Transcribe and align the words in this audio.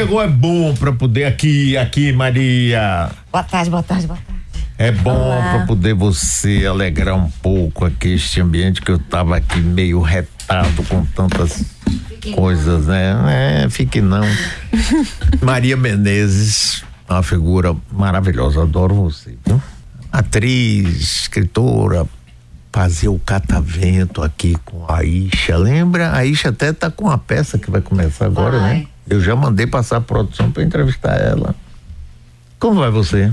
chegou 0.00 0.22
é 0.22 0.26
bom 0.26 0.74
para 0.74 0.92
poder 0.94 1.26
aqui, 1.26 1.76
aqui, 1.76 2.10
Maria. 2.10 3.10
Boa 3.30 3.44
tarde, 3.44 3.68
boa 3.68 3.82
tarde, 3.82 4.06
boa 4.06 4.18
tarde. 4.18 4.40
É 4.78 4.90
bom 4.90 5.42
para 5.42 5.66
poder 5.66 5.92
você 5.92 6.64
alegrar 6.66 7.14
um 7.14 7.28
pouco 7.28 7.84
aqui 7.84 8.14
este 8.14 8.40
ambiente 8.40 8.80
que 8.80 8.90
eu 8.90 8.98
tava 8.98 9.36
aqui 9.36 9.60
meio 9.60 10.00
retado 10.00 10.82
com 10.84 11.04
tantas 11.04 11.62
fique 12.08 12.32
coisas, 12.32 12.86
não. 12.86 12.94
né? 13.24 13.64
É, 13.64 13.68
fique 13.68 14.00
não. 14.00 14.24
Maria 15.42 15.76
Menezes, 15.76 16.82
uma 17.06 17.22
figura 17.22 17.76
maravilhosa, 17.92 18.62
adoro 18.62 18.94
você, 18.94 19.36
viu? 19.44 19.60
Atriz, 20.10 21.20
escritora, 21.20 22.06
fazia 22.72 23.10
o 23.10 23.18
catavento 23.18 24.22
aqui 24.22 24.56
com 24.64 24.90
a 24.90 25.04
Isha, 25.04 25.58
lembra? 25.58 26.16
A 26.16 26.24
Isha 26.24 26.48
até 26.48 26.72
tá 26.72 26.90
com 26.90 27.10
a 27.10 27.18
peça 27.18 27.58
que 27.58 27.70
vai 27.70 27.82
começar 27.82 28.24
agora, 28.24 28.58
vai. 28.58 28.74
né? 28.78 28.86
Eu 29.10 29.20
já 29.20 29.34
mandei 29.34 29.66
passar 29.66 29.96
a 29.96 30.00
produção 30.00 30.52
para 30.52 30.62
entrevistar 30.62 31.16
ela. 31.20 31.52
Como 32.60 32.78
vai 32.78 32.92
você? 32.92 33.32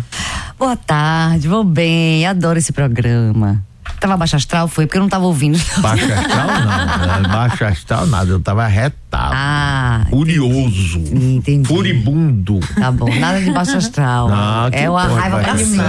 Boa 0.57 0.75
tarde, 0.75 1.47
vou 1.47 1.63
bem, 1.63 2.25
adoro 2.25 2.57
esse 2.57 2.73
programa. 2.73 3.63
Tava 3.99 4.17
baixo 4.17 4.35
astral? 4.35 4.67
Foi 4.67 4.87
porque 4.87 4.97
eu 4.97 5.01
não 5.03 5.09
tava 5.09 5.25
ouvindo. 5.25 5.57
Baixo 5.79 6.11
astral 6.11 6.47
não. 6.47 7.21
Né? 7.21 7.29
baixo 7.29 7.63
astral 7.63 8.07
nada, 8.07 8.31
eu 8.31 8.39
tava 8.39 8.65
retado. 8.65 9.33
Ah. 9.35 10.05
Furioso. 10.09 10.99
Entendi. 10.99 11.67
Furibundo. 11.67 12.59
Tá 12.75 12.91
bom, 12.91 13.13
nada 13.15 13.39
de 13.39 13.51
baixo 13.51 13.77
astral. 13.77 14.29
Ah, 14.31 14.69
é 14.71 14.89
uma 14.89 15.03
raiva 15.03 15.39
pra 15.39 15.57
cima. 15.57 15.83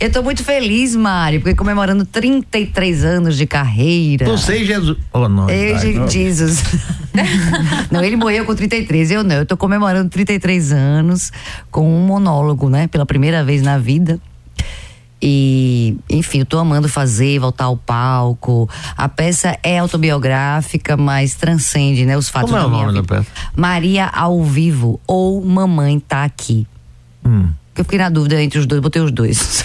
É. 0.00 0.04
eu 0.04 0.12
tô 0.12 0.22
muito 0.22 0.42
feliz, 0.42 0.96
Mário, 0.96 1.40
porque 1.40 1.54
comemorando 1.54 2.04
33 2.04 3.04
anos 3.04 3.36
de 3.36 3.46
carreira. 3.46 4.26
Você 4.26 4.58
e 4.58 4.66
Jesus. 4.66 4.98
Oh, 5.12 5.28
não. 5.28 5.48
Eu 5.48 5.76
e 5.76 6.10
Jesus. 6.10 6.64
não, 7.90 8.02
ele 8.02 8.16
morreu 8.16 8.44
com 8.44 8.54
33, 8.54 9.10
eu 9.10 9.24
não. 9.24 9.36
Eu 9.36 9.46
tô 9.46 9.56
comemorando 9.56 10.08
33 10.10 10.72
anos 10.72 11.32
com 11.70 11.88
um 11.88 12.06
monólogo, 12.06 12.68
né? 12.68 12.86
Pela 12.88 13.06
primeira 13.06 13.44
vez 13.44 13.62
na 13.62 13.78
vida. 13.78 14.20
E, 15.26 15.96
enfim, 16.10 16.40
eu 16.40 16.46
tô 16.46 16.58
amando 16.58 16.86
fazer, 16.86 17.38
voltar 17.38 17.64
ao 17.64 17.78
palco. 17.78 18.68
A 18.94 19.08
peça 19.08 19.56
é 19.62 19.78
autobiográfica, 19.78 20.98
mas 20.98 21.34
transcende, 21.34 22.04
né, 22.04 22.14
os 22.14 22.28
fatos 22.28 22.50
Como 22.50 22.62
é 22.62 22.66
o 22.66 22.68
nome 22.68 22.92
da 22.92 23.02
peça? 23.02 23.26
Maria 23.56 24.04
ao 24.06 24.42
vivo 24.44 25.00
ou 25.06 25.42
Mamãe 25.42 25.98
tá 25.98 26.24
aqui. 26.24 26.66
Hum. 27.24 27.48
Eu 27.76 27.84
fiquei 27.84 27.98
na 27.98 28.10
dúvida 28.10 28.40
entre 28.40 28.58
os 28.58 28.66
dois, 28.66 28.82
botei 28.82 29.00
os 29.00 29.10
dois. 29.10 29.64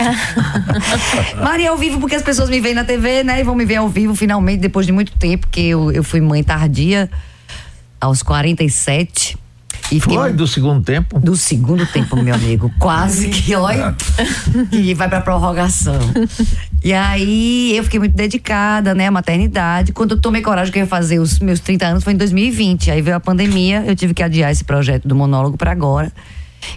Maria 1.44 1.70
ao 1.72 1.78
vivo, 1.78 2.00
porque 2.00 2.16
as 2.16 2.24
pessoas 2.24 2.50
me 2.50 2.60
veem 2.60 2.74
na 2.74 2.86
TV, 2.86 3.24
né? 3.24 3.42
E 3.42 3.44
vão 3.44 3.54
me 3.54 3.66
ver 3.66 3.76
ao 3.76 3.90
vivo 3.90 4.16
finalmente, 4.16 4.62
depois 4.62 4.86
de 4.86 4.92
muito 4.92 5.12
tempo, 5.18 5.46
que 5.52 5.68
eu, 5.68 5.92
eu 5.92 6.04
fui 6.04 6.22
mãe 6.22 6.42
tardia, 6.44 7.10
aos 8.00 8.24
47. 8.24 9.38
E 9.92 10.00
Foi 10.00 10.32
do 10.34 10.48
segundo 10.48 10.84
tempo? 10.84 11.20
Do 11.20 11.36
segundo 11.36 11.86
tempo, 11.86 12.16
meu 12.22 12.36
amigo. 12.36 12.72
Quase 12.78 13.30
que, 13.30 13.56
olha, 13.56 13.96
que 14.70 14.94
vai 14.94 15.10
pra 15.10 15.20
prorrogação. 15.20 16.00
E 16.84 16.94
aí 16.94 17.76
eu 17.76 17.84
fiquei 17.84 18.00
muito 18.00 18.16
dedicada, 18.16 18.94
né, 18.94 19.08
à 19.08 19.12
maternidade. 19.12 19.92
Quando 19.92 20.12
eu 20.12 20.22
tomei 20.22 20.42
coragem 20.42 20.72
que 20.72 20.78
eu 20.78 20.84
ia 20.84 20.88
fazer 20.88 21.18
os 21.20 21.40
meus 21.40 21.60
30 21.60 21.88
anos 21.88 22.04
foi 22.04 22.14
em 22.14 22.18
2020. 22.18 22.92
Aí 22.92 23.02
veio 23.02 23.18
a 23.18 23.20
pandemia, 23.20 23.84
eu 23.86 23.96
tive 23.96 24.14
que 24.14 24.22
adiar 24.22 24.52
esse 24.52 24.64
projeto 24.64 25.08
do 25.08 25.16
monólogo 25.16 25.58
para 25.58 25.72
agora. 25.72 26.12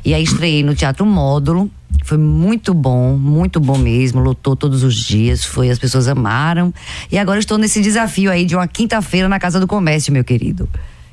E 0.04 0.14
aí 0.14 0.22
estreiei 0.22 0.62
no 0.62 0.74
Teatro 0.74 1.04
Módulo. 1.04 1.70
Foi 2.04 2.16
muito 2.16 2.72
bom, 2.72 3.16
muito 3.16 3.60
bom 3.60 3.76
mesmo. 3.76 4.20
Lotou 4.20 4.56
todos 4.56 4.82
os 4.82 4.96
dias, 4.96 5.44
foi, 5.44 5.68
as 5.68 5.78
pessoas 5.78 6.08
amaram. 6.08 6.72
E 7.10 7.18
agora 7.18 7.38
estou 7.38 7.58
nesse 7.58 7.82
desafio 7.82 8.30
aí 8.30 8.46
de 8.46 8.56
uma 8.56 8.66
quinta-feira 8.66 9.28
na 9.28 9.38
Casa 9.38 9.60
do 9.60 9.66
Comércio, 9.66 10.12
meu 10.12 10.24
querido. 10.24 10.66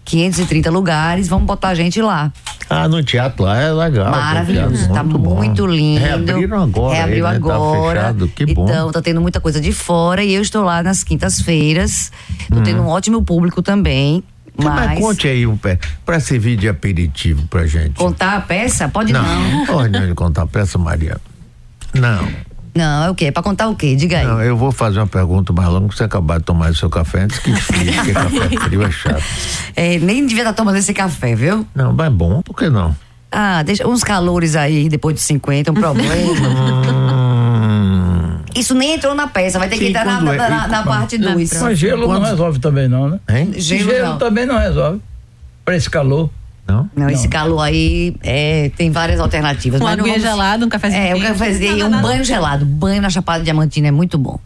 530 0.10 0.72
lugares, 0.72 1.28
vamos 1.28 1.46
botar 1.46 1.70
a 1.70 1.76
gente 1.76 2.02
lá. 2.02 2.34
Ah, 2.68 2.88
no 2.88 3.04
teatro 3.04 3.44
lá 3.44 3.60
é 3.60 3.72
legal. 3.72 4.10
Maravilhoso, 4.10 4.92
tá 4.92 5.04
muito, 5.04 5.30
muito 5.30 5.68
lindo. 5.68 6.00
Reabriram 6.00 6.64
agora. 6.64 6.96
Reabriu 6.96 7.28
aí, 7.28 7.34
né? 7.34 7.40
Tá 7.40 7.56
agora. 7.56 8.00
Tá 8.00 8.08
fechado, 8.08 8.28
que 8.28 8.54
bom. 8.54 8.64
Então, 8.64 8.92
tá 8.92 9.02
tendo 9.02 9.22
muita 9.22 9.40
coisa 9.40 9.62
de 9.62 9.72
fora 9.72 10.24
e 10.24 10.34
eu 10.34 10.42
estou 10.42 10.64
lá 10.64 10.82
nas 10.82 11.04
quintas-feiras. 11.04 12.12
Tô 12.48 12.58
hum. 12.58 12.64
tendo 12.64 12.82
um 12.82 12.88
ótimo 12.88 13.24
público 13.24 13.62
também. 13.62 14.24
Mas... 14.58 14.74
mas 14.74 15.00
conte 15.00 15.28
aí 15.28 15.48
um 15.48 15.56
pé, 15.56 15.80
para 16.06 16.20
servir 16.20 16.58
de 16.58 16.68
aperitivo 16.68 17.48
pra 17.48 17.66
gente. 17.66 17.94
Contar 17.94 18.36
a 18.36 18.42
peça? 18.42 18.90
Pode 18.90 19.14
não. 19.14 19.24
Não, 19.24 19.66
pode 19.66 20.14
contar 20.16 20.44
a 20.44 20.48
peça, 20.48 20.78
Maria. 20.78 21.18
Não. 21.94 22.28
Não, 22.76 23.06
é 23.06 23.10
o 23.10 23.16
quê? 23.16 23.26
É 23.26 23.32
pra 23.32 23.42
contar 23.42 23.68
o 23.68 23.76
quê? 23.76 23.96
Diga 23.96 24.20
aí. 24.20 24.26
Não, 24.26 24.42
eu 24.42 24.56
vou 24.56 24.72
fazer 24.72 25.00
uma 25.00 25.08
pergunta 25.08 25.52
mais 25.52 25.70
longa, 25.70 25.94
você 25.94 26.04
acabar 26.04 26.40
de 26.40 26.46
tomar 26.46 26.72
o 26.72 26.76
seu 26.76 26.90
café 26.90 27.22
antes 27.22 27.40
que 27.40 27.52
esfrie, 27.52 27.92
porque 27.94 28.14
café 28.14 28.50
frio 28.62 28.84
é 28.84 28.92
chato. 28.92 29.24
É, 29.76 29.98
nem 30.00 30.26
devia 30.26 30.44
estar 30.44 30.54
tomando 30.54 30.78
esse 30.78 30.94
café, 30.94 31.36
viu? 31.36 31.66
Não, 31.74 31.94
mas 31.94 32.08
é 32.08 32.10
bom, 32.10 32.42
por 32.42 32.56
que 32.56 32.70
não? 32.70 32.96
Ah, 33.32 33.62
deixa 33.64 33.88
uns 33.88 34.04
calores 34.04 34.56
aí 34.56 34.90
depois 34.90 35.16
de 35.16 35.22
50, 35.22 35.72
um 35.72 35.74
problema. 35.76 36.50
hum. 36.50 38.40
Isso 38.56 38.74
nem 38.74 38.96
entrou 38.96 39.14
na 39.14 39.28
peça, 39.28 39.60
vai 39.60 39.70
ter 39.70 39.76
Sim, 39.78 39.84
que 39.84 39.90
entrar 39.90 40.06
na, 40.06 40.34
é, 40.34 40.38
na, 40.38 40.68
na, 40.68 40.84
parte 40.84 41.18
2. 41.18 41.62
Mas 41.62 41.78
gelo 41.78 42.08
quando... 42.08 42.22
não 42.22 42.30
resolve 42.30 42.60
também 42.60 42.88
não, 42.88 43.10
né? 43.10 43.20
Hein? 43.30 43.54
Gelo, 43.56 43.92
gelo 43.92 44.18
também 44.18 44.46
não 44.46 44.58
resolve. 44.58 45.00
Para 45.64 45.76
esse 45.76 45.90
calor. 45.90 46.30
Não? 46.70 46.90
Não, 46.96 47.10
esse 47.10 47.28
calor 47.28 47.62
aí 47.62 48.16
é, 48.22 48.72
tem 48.78 48.92
várias 48.92 49.20
alternativas. 49.20 49.82
Uma 49.82 49.92
aguinha 49.92 50.08
vamos... 50.08 50.22
gelada, 50.22 50.66
um 50.66 50.70
cafezinho. 50.70 51.02
É, 51.02 51.16
um 51.16 51.22
cafezinho, 51.22 51.88
um 51.88 52.02
banho 52.02 52.24
gelado. 52.24 52.66
Banho 52.66 53.02
na 53.02 53.10
Chapada 53.10 53.44
Diamantina 53.44 53.88
é 53.88 53.92
muito 53.92 54.18
bom. 54.18 54.40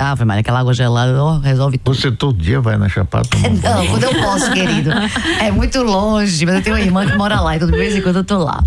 Ah, 0.00 0.14
Maria, 0.24 0.40
aquela 0.40 0.60
água 0.60 0.72
gelada 0.72 1.20
ó, 1.22 1.38
resolve 1.38 1.76
tudo. 1.76 1.96
Você 1.96 2.12
todo 2.12 2.40
dia 2.40 2.60
vai 2.60 2.76
na 2.76 2.88
Chapada? 2.88 3.28
Não, 3.62 3.86
quando 3.88 4.04
eu 4.04 4.14
posso, 4.14 4.52
querido. 4.52 4.90
É 5.40 5.50
muito 5.50 5.82
longe, 5.82 6.46
mas 6.46 6.54
eu 6.54 6.62
tenho 6.62 6.76
uma 6.76 6.80
irmã 6.82 7.04
que 7.04 7.16
mora 7.16 7.40
lá, 7.40 7.56
então 7.56 7.68
de 7.68 7.76
vez 7.76 7.96
em 7.96 8.00
quando 8.00 8.16
eu 8.16 8.24
tô 8.24 8.38
lá. 8.38 8.62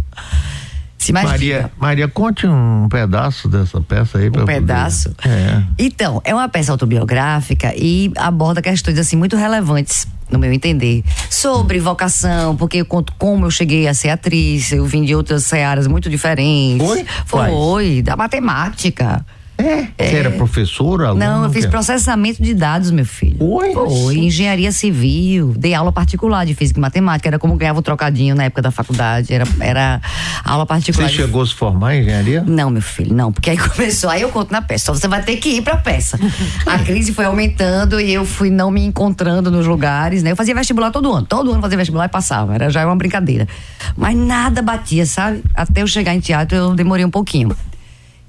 Se 1.20 1.26
Maria, 1.28 1.72
Maria, 1.78 2.08
conte 2.08 2.48
um 2.48 2.88
pedaço 2.90 3.48
dessa 3.48 3.80
peça 3.82 4.18
aí. 4.18 4.30
Um 4.30 4.46
pedaço? 4.46 5.14
É. 5.26 5.62
Então, 5.78 6.22
é 6.24 6.34
uma 6.34 6.48
peça 6.50 6.72
autobiográfica 6.72 7.74
e 7.76 8.12
aborda 8.16 8.62
questões 8.62 8.98
assim 8.98 9.16
muito 9.16 9.36
relevantes 9.36 10.08
no 10.32 10.40
meu 10.40 10.54
entender, 10.54 11.04
sobre 11.30 11.78
vocação, 11.80 12.56
porque 12.56 12.78
eu 12.78 12.86
conto 12.86 13.14
como 13.18 13.46
eu 13.46 13.52
cheguei 13.52 13.88
a 13.88 13.94
ser 13.94 14.10
atriz, 14.10 14.72
eu 14.72 14.86
vim 14.86 15.04
de 15.04 15.14
outras 15.14 15.44
searas 15.44 15.88
muito 15.88 16.10
diferentes. 16.10 16.88
Foi? 16.88 17.06
Foi, 17.26 18.02
da 18.02 18.16
matemática. 18.16 19.26
É? 19.58 19.88
Você 19.98 20.16
era 20.16 20.32
professora? 20.32 21.14
Não, 21.14 21.44
eu 21.44 21.50
fiz 21.52 21.66
processamento 21.66 22.42
de 22.42 22.54
dados, 22.54 22.90
meu 22.90 23.06
filho. 23.06 23.38
Oi? 23.40 23.74
Foi, 23.74 24.18
engenharia 24.18 24.72
civil, 24.72 25.54
dei 25.56 25.74
aula 25.74 25.92
particular 25.92 26.46
de 26.46 26.56
física 26.56 26.80
e 26.80 26.82
matemática, 26.82 27.30
era 27.30 27.38
como 27.38 27.56
ganhava 27.56 27.80
o 27.80 27.82
trocadinho 27.82 28.34
na 28.36 28.46
época 28.46 28.62
da 28.62 28.72
faculdade, 28.72 29.34
era, 29.34 29.46
era 29.60 30.02
aula 30.44 30.66
particular. 30.66 31.08
Você 31.10 31.16
chegou 31.16 31.44
a 31.44 31.46
se 31.46 31.54
formar 31.54 31.96
em 31.96 32.02
engenharia? 32.02 32.44
Não, 32.46 32.70
meu 32.70 32.82
filho, 32.82 33.14
não, 33.14 33.32
porque 33.32 33.52
aí 33.52 33.58
começou, 33.70 34.10
aí 34.10 34.22
eu 34.22 34.30
conto 34.30 34.52
na 34.52 34.62
peça, 34.62 34.86
só 34.86 34.94
você 34.94 35.08
vai 35.08 35.22
ter 35.22 35.38
que 35.38 35.50
ir 35.50 35.62
pra 35.62 35.78
peça. 35.78 36.20
a 36.66 36.80
crise 36.80 37.14
foi 37.14 37.26
aumentando 37.26 38.00
e 38.02 38.12
eu 38.12 38.26
fui 38.26 38.50
não 38.50 38.72
me 38.72 38.84
encontrando 38.84 39.52
nos 39.52 39.68
lugares, 39.68 40.24
né? 40.24 40.32
Eu 40.32 40.36
fazia 40.36 40.56
vestibular 40.56 40.92
todo 40.92 41.12
ano, 41.14 41.26
todo 41.26 41.52
ano 41.52 41.62
fazia 41.62 41.78
vestibular 41.78 42.06
e 42.06 42.10
passava, 42.10 42.56
era 42.56 42.70
já 42.70 42.86
uma 42.86 42.96
brincadeira. 42.96 43.48
Mas 43.96 44.16
nada 44.18 44.62
batia, 44.62 45.06
sabe? 45.06 45.44
Até 45.54 45.84
eu 45.84 45.88
chegar 45.88 46.16
em 46.16 46.20
teatro 46.20 46.58
eu 46.58 46.76
demorei 46.76 47.06
um 47.06 47.10
pouquinho. 47.10 47.56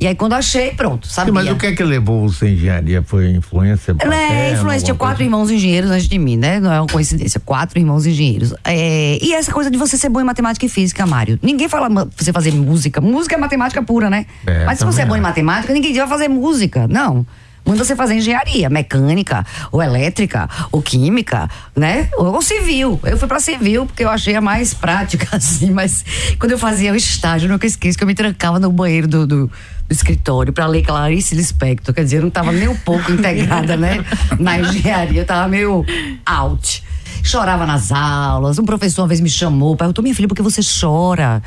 E 0.02 0.06
aí 0.08 0.16
quando 0.16 0.32
achei, 0.32 0.72
pronto, 0.72 1.06
sabia. 1.06 1.32
Mas 1.32 1.48
o 1.48 1.54
que 1.54 1.66
é 1.66 1.72
que 1.72 1.84
levou 1.84 2.28
você 2.28 2.46
à 2.46 2.48
engenharia? 2.48 3.02
Foi 3.04 3.30
influência 3.30 3.94
paterna? 3.94 4.16
É, 4.16 4.52
influência. 4.52 4.86
Tinha 4.86 4.96
quatro 4.96 5.18
coisa? 5.18 5.28
irmãos 5.28 5.48
engenheiros 5.48 5.92
antes 5.92 6.08
de 6.08 6.18
mim, 6.18 6.36
né? 6.36 6.58
Não 6.58 6.72
é 6.72 6.80
uma 6.80 6.88
coincidência. 6.88 7.38
Quatro 7.38 7.78
irmãos 7.78 8.04
engenheiros. 8.04 8.52
É, 8.64 9.16
e 9.22 9.32
essa 9.32 9.52
coisa 9.52 9.70
de 9.70 9.78
você 9.78 9.96
ser 9.96 10.08
bom 10.08 10.20
em 10.20 10.24
matemática 10.24 10.66
e 10.66 10.68
física, 10.68 11.06
Mário. 11.06 11.38
Ninguém 11.40 11.68
fala 11.68 11.88
você 12.16 12.32
fazer 12.32 12.52
música. 12.52 13.00
Música 13.00 13.36
é 13.36 13.38
matemática 13.38 13.80
pura, 13.80 14.10
né? 14.10 14.26
É, 14.44 14.64
Mas 14.64 14.80
se 14.80 14.84
você 14.84 15.02
é 15.02 15.06
bom 15.06 15.14
em 15.14 15.20
matemática, 15.20 15.72
ninguém 15.72 15.94
vai 15.94 16.08
fazer 16.08 16.26
música. 16.26 16.88
Não. 16.88 17.24
Manda 17.64 17.84
você 17.84 17.94
fazer 17.94 18.14
engenharia, 18.14 18.68
mecânica, 18.68 19.46
ou 19.70 19.82
elétrica, 19.82 20.48
ou 20.72 20.82
química, 20.82 21.48
né? 21.76 22.08
Ou, 22.14 22.34
ou 22.34 22.42
civil. 22.42 22.98
Eu 23.04 23.16
fui 23.16 23.28
para 23.28 23.38
civil 23.38 23.86
porque 23.86 24.04
eu 24.04 24.10
achei 24.10 24.34
a 24.34 24.40
mais 24.40 24.74
prática, 24.74 25.28
assim, 25.36 25.70
mas 25.70 26.04
quando 26.38 26.52
eu 26.52 26.58
fazia 26.58 26.92
o 26.92 26.96
estágio, 26.96 27.46
eu 27.46 27.52
nunca 27.52 27.66
esqueço 27.66 27.96
que 27.96 28.02
eu 28.02 28.08
me 28.08 28.14
trancava 28.14 28.58
no 28.58 28.70
banheiro 28.72 29.06
do, 29.06 29.26
do, 29.26 29.46
do 29.46 29.92
escritório 29.92 30.52
para 30.52 30.66
ler 30.66 30.82
Clarice 30.82 31.34
Lispector. 31.36 31.94
Quer 31.94 32.04
dizer, 32.04 32.16
eu 32.16 32.22
não 32.22 32.28
estava 32.28 32.50
nem 32.50 32.66
um 32.66 32.76
pouco 32.76 33.12
integrada, 33.12 33.76
né? 33.76 34.04
Na 34.40 34.58
engenharia, 34.58 35.20
eu 35.20 35.26
tava 35.26 35.48
meio 35.48 35.84
out. 36.26 36.82
Chorava 37.22 37.64
nas 37.64 37.92
aulas. 37.92 38.58
Um 38.58 38.64
professor 38.64 39.02
uma 39.02 39.08
vez 39.08 39.20
me 39.20 39.30
chamou, 39.30 39.76
perguntou: 39.76 40.02
minha 40.02 40.14
filha, 40.14 40.26
por 40.26 40.34
que 40.34 40.42
você 40.42 40.60
chora? 40.80 41.40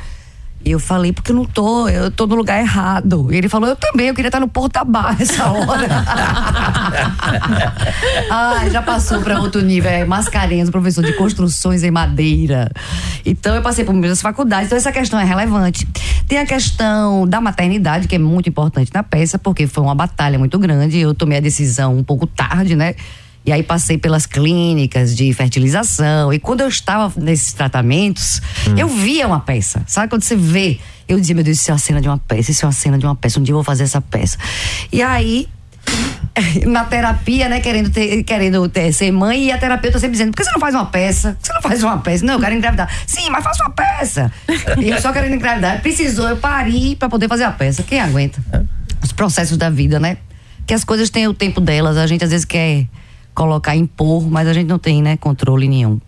E 0.66 0.72
eu 0.72 0.80
falei, 0.80 1.12
porque 1.12 1.30
eu 1.30 1.36
não 1.36 1.44
tô, 1.44 1.88
eu 1.88 2.10
tô 2.10 2.26
no 2.26 2.34
lugar 2.34 2.58
errado. 2.58 3.28
E 3.30 3.36
ele 3.36 3.48
falou, 3.48 3.68
eu 3.68 3.76
também, 3.76 4.08
eu 4.08 4.14
queria 4.14 4.30
estar 4.30 4.40
no 4.40 4.48
Porta 4.48 4.82
Bar 4.82 5.16
essa 5.20 5.48
hora. 5.48 5.86
Ai, 8.28 8.68
já 8.74 8.82
passou 8.82 9.20
para 9.20 9.40
outro 9.40 9.62
nível. 9.62 9.88
É 9.88 10.04
Mascarenhas, 10.04 10.68
professor 10.68 11.04
de 11.04 11.12
construções 11.12 11.84
em 11.84 11.92
madeira. 11.92 12.68
Então 13.24 13.54
eu 13.54 13.62
passei 13.62 13.84
por 13.84 13.94
muitas 13.94 14.20
faculdades, 14.20 14.66
então 14.66 14.76
essa 14.76 14.90
questão 14.90 15.20
é 15.20 15.24
relevante. 15.24 15.86
Tem 16.26 16.38
a 16.40 16.44
questão 16.44 17.28
da 17.28 17.40
maternidade, 17.40 18.08
que 18.08 18.16
é 18.16 18.18
muito 18.18 18.48
importante 18.48 18.90
na 18.92 19.04
peça, 19.04 19.38
porque 19.38 19.68
foi 19.68 19.84
uma 19.84 19.94
batalha 19.94 20.36
muito 20.36 20.58
grande. 20.58 20.98
Eu 20.98 21.14
tomei 21.14 21.38
a 21.38 21.40
decisão 21.40 21.96
um 21.96 22.02
pouco 22.02 22.26
tarde, 22.26 22.74
né? 22.74 22.96
E 23.46 23.52
aí 23.52 23.62
passei 23.62 23.96
pelas 23.96 24.26
clínicas 24.26 25.16
de 25.16 25.32
fertilização. 25.32 26.32
E 26.32 26.38
quando 26.40 26.62
eu 26.62 26.68
estava 26.68 27.12
nesses 27.16 27.52
tratamentos, 27.52 28.42
hum. 28.68 28.74
eu 28.76 28.88
via 28.88 29.24
uma 29.26 29.38
peça. 29.38 29.84
Sabe 29.86 30.08
quando 30.08 30.24
você 30.24 30.34
vê? 30.34 30.80
Eu 31.08 31.20
dizia, 31.20 31.32
meu 31.32 31.44
Deus, 31.44 31.60
isso 31.60 31.70
é 31.70 31.74
uma 31.74 31.78
cena 31.78 32.00
de 32.00 32.08
uma 32.08 32.18
peça, 32.18 32.50
isso 32.50 32.64
é 32.64 32.66
uma 32.66 32.72
cena 32.72 32.98
de 32.98 33.06
uma 33.06 33.14
peça. 33.14 33.38
Um 33.38 33.44
dia 33.44 33.52
eu 33.52 33.56
vou 33.56 33.64
fazer 33.64 33.84
essa 33.84 34.00
peça. 34.00 34.36
E 34.92 35.00
aí 35.00 35.48
na 36.66 36.84
terapia, 36.84 37.48
né, 37.48 37.60
querendo, 37.60 37.88
ter, 37.88 38.24
querendo 38.24 38.68
ter, 38.68 38.92
ser 38.92 39.12
mãe, 39.12 39.44
e 39.44 39.52
a 39.52 39.58
terapeuta 39.58 40.00
sempre 40.00 40.12
dizendo: 40.12 40.32
por 40.32 40.38
que 40.38 40.44
você 40.44 40.50
não 40.50 40.60
faz 40.60 40.74
uma 40.74 40.86
peça? 40.86 41.32
Por 41.34 41.38
que 41.38 41.46
você 41.46 41.52
não 41.52 41.62
faz 41.62 41.82
uma 41.84 41.98
peça? 41.98 42.26
Não, 42.26 42.34
eu 42.34 42.40
quero 42.40 42.54
engravidar. 42.56 42.90
Sim, 43.06 43.30
mas 43.30 43.44
faça 43.44 43.62
uma 43.62 43.70
peça. 43.70 44.32
E 44.78 44.88
eu 44.88 45.00
só 45.00 45.12
querendo 45.12 45.34
engravidar. 45.34 45.80
Precisou, 45.80 46.28
eu 46.28 46.36
pari 46.36 46.96
para 46.96 47.08
poder 47.08 47.28
fazer 47.28 47.44
a 47.44 47.52
peça. 47.52 47.84
Quem 47.84 48.00
aguenta? 48.00 48.42
Os 49.00 49.12
processos 49.12 49.56
da 49.56 49.70
vida, 49.70 50.00
né? 50.00 50.16
Que 50.66 50.74
as 50.74 50.82
coisas 50.82 51.10
têm 51.10 51.28
o 51.28 51.34
tempo 51.34 51.60
delas, 51.60 51.96
a 51.96 52.08
gente 52.08 52.24
às 52.24 52.30
vezes 52.30 52.44
quer 52.44 52.86
colocar, 53.36 53.76
impor, 53.76 54.28
mas 54.28 54.48
a 54.48 54.52
gente 54.52 54.66
não 54.66 54.78
tem, 54.78 55.00
né, 55.02 55.16
controle 55.16 55.68
nenhum. 55.68 56.00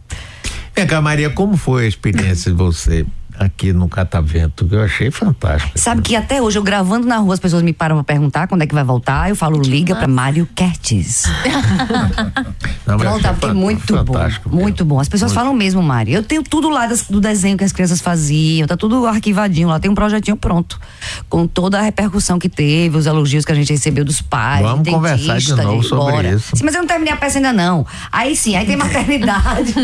É, 0.75 1.01
Maria, 1.01 1.29
como 1.29 1.57
foi 1.57 1.85
a 1.85 1.89
experiência 1.89 2.51
de 2.51 2.57
você 2.57 3.05
aqui 3.39 3.73
no 3.73 3.89
Catavento, 3.89 4.67
que 4.67 4.75
eu 4.75 4.83
achei 4.83 5.11
fantástico. 5.11 5.79
Sabe 5.79 6.03
que 6.03 6.17
até 6.17 6.43
hoje, 6.43 6.59
eu 6.59 6.63
gravando 6.63 7.07
na 7.07 7.19
rua, 7.19 7.35
as 7.35 7.41
pessoas 7.41 7.63
me 7.63 7.73
param 7.73 7.97
pra 7.97 8.05
perguntar 8.05 8.49
quando 8.49 8.63
é 8.63 8.67
que 8.67 8.75
vai 8.75 8.85
voltar. 8.85 9.31
Eu 9.31 9.37
falo, 9.37 9.61
liga 9.63 9.95
pra 9.95 10.09
Mário 10.09 10.47
Kertes. 10.55 11.25
Não, 12.87 12.99
Volta, 12.99 13.35
porque 13.35 13.55
muito 13.55 14.03
bom. 14.03 14.15
Muito 14.47 14.85
bom. 14.85 14.99
As 14.99 15.09
pessoas 15.09 15.31
muito. 15.31 15.41
falam 15.41 15.55
mesmo, 15.55 15.83
Mário. 15.83 16.15
Eu 16.15 16.23
tenho 16.23 16.43
tudo 16.43 16.69
lá 16.69 16.87
das, 16.87 17.03
do 17.03 17.21
desenho 17.21 17.57
que 17.57 17.65
as 17.65 17.73
crianças 17.73 18.01
faziam, 18.01 18.67
tá 18.67 18.77
tudo 18.77 19.07
arquivadinho 19.07 19.69
lá. 19.69 19.79
Tem 19.79 19.91
um 19.91 19.95
projetinho 19.95 20.37
pronto. 20.37 20.81
Com 21.29 21.47
toda 21.47 21.79
a 21.79 21.83
repercussão 21.83 22.39
que 22.39 22.49
teve, 22.49 22.97
os 22.97 23.07
elogios 23.07 23.45
que 23.45 23.53
a 23.53 23.55
gente 23.55 23.73
recebeu 23.73 24.05
dos 24.05 24.21
pais. 24.21 24.63
Vamos 24.63 24.85
dentista, 24.85 24.97
conversar 24.97 25.39
de 25.39 25.55
novo 25.55 25.83
de 25.83 25.89
sobre 25.89 26.31
isso. 26.31 26.57
Sim, 26.57 26.65
mas 26.65 26.75
eu 26.75 26.81
não 26.81 26.89
terminei 26.89 27.13
a 27.13 27.17
peça 27.17 27.39
ainda 27.39 27.53
não. 27.53 27.87
Aí 28.11 28.35
sim, 28.35 28.57
aí 28.57 28.67
tem 28.67 28.77
maternidade. 28.79 29.75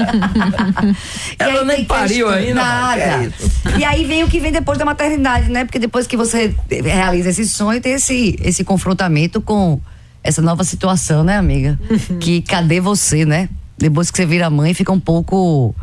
Ela 1.39 1.65
nem 1.67 1.85
pariu 1.85 2.29
ainda. 2.29 2.55
Nada. 2.55 3.01
É 3.01 3.44
e 3.79 3.85
aí 3.85 4.05
vem 4.05 4.23
o 4.25 4.29
que 4.29 4.41
vem 4.41 4.53
depois 4.53 4.79
da 4.79 4.85
maternidade, 4.85 5.51
né? 5.51 5.65
Porque 5.65 5.79
depois 5.79 6.07
que 6.07 6.17
você 6.17 6.55
realiza 6.71 7.31
esse 7.31 7.49
sonho, 7.49 7.81
tem 7.81 7.93
esse, 7.93 8.39
esse 8.43 8.65
confrontamento 8.65 9.41
com 9.41 9.81
essa 10.23 10.41
nova 10.41 10.65
situação, 10.65 11.23
né, 11.23 11.37
amiga? 11.37 11.79
que 12.21 12.43
cadê 12.43 12.81
você, 12.81 13.25
né? 13.25 13.49
Depois 13.77 14.11
que 14.11 14.17
você 14.17 14.27
vira 14.27 14.49
mãe, 14.49 14.73
fica 14.73 14.93
um 14.93 15.01
pouco 15.01 15.75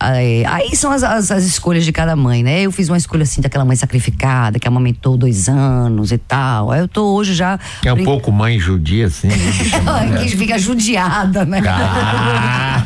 Aí, 0.00 0.44
aí 0.44 0.76
são 0.76 0.92
as, 0.92 1.02
as, 1.02 1.32
as, 1.32 1.42
escolhas 1.44 1.84
de 1.84 1.90
cada 1.90 2.14
mãe, 2.14 2.40
né? 2.40 2.62
Eu 2.62 2.70
fiz 2.70 2.88
uma 2.88 2.96
escolha 2.96 3.24
assim 3.24 3.40
daquela 3.40 3.64
mãe 3.64 3.74
sacrificada, 3.74 4.56
que 4.56 4.68
amamentou 4.68 5.16
dois 5.16 5.48
anos 5.48 6.12
e 6.12 6.18
tal. 6.18 6.70
Aí 6.70 6.78
eu 6.78 6.86
tô 6.86 7.14
hoje 7.14 7.34
já. 7.34 7.58
É 7.84 7.92
um 7.92 7.96
brin... 7.96 8.04
pouco 8.04 8.30
mãe 8.30 8.60
judia, 8.60 9.06
assim. 9.06 9.26
Né? 9.26 9.34
que 10.22 10.36
fica 10.36 10.56
judiada, 10.56 11.44
né? 11.44 11.60
Ah. 11.66 12.84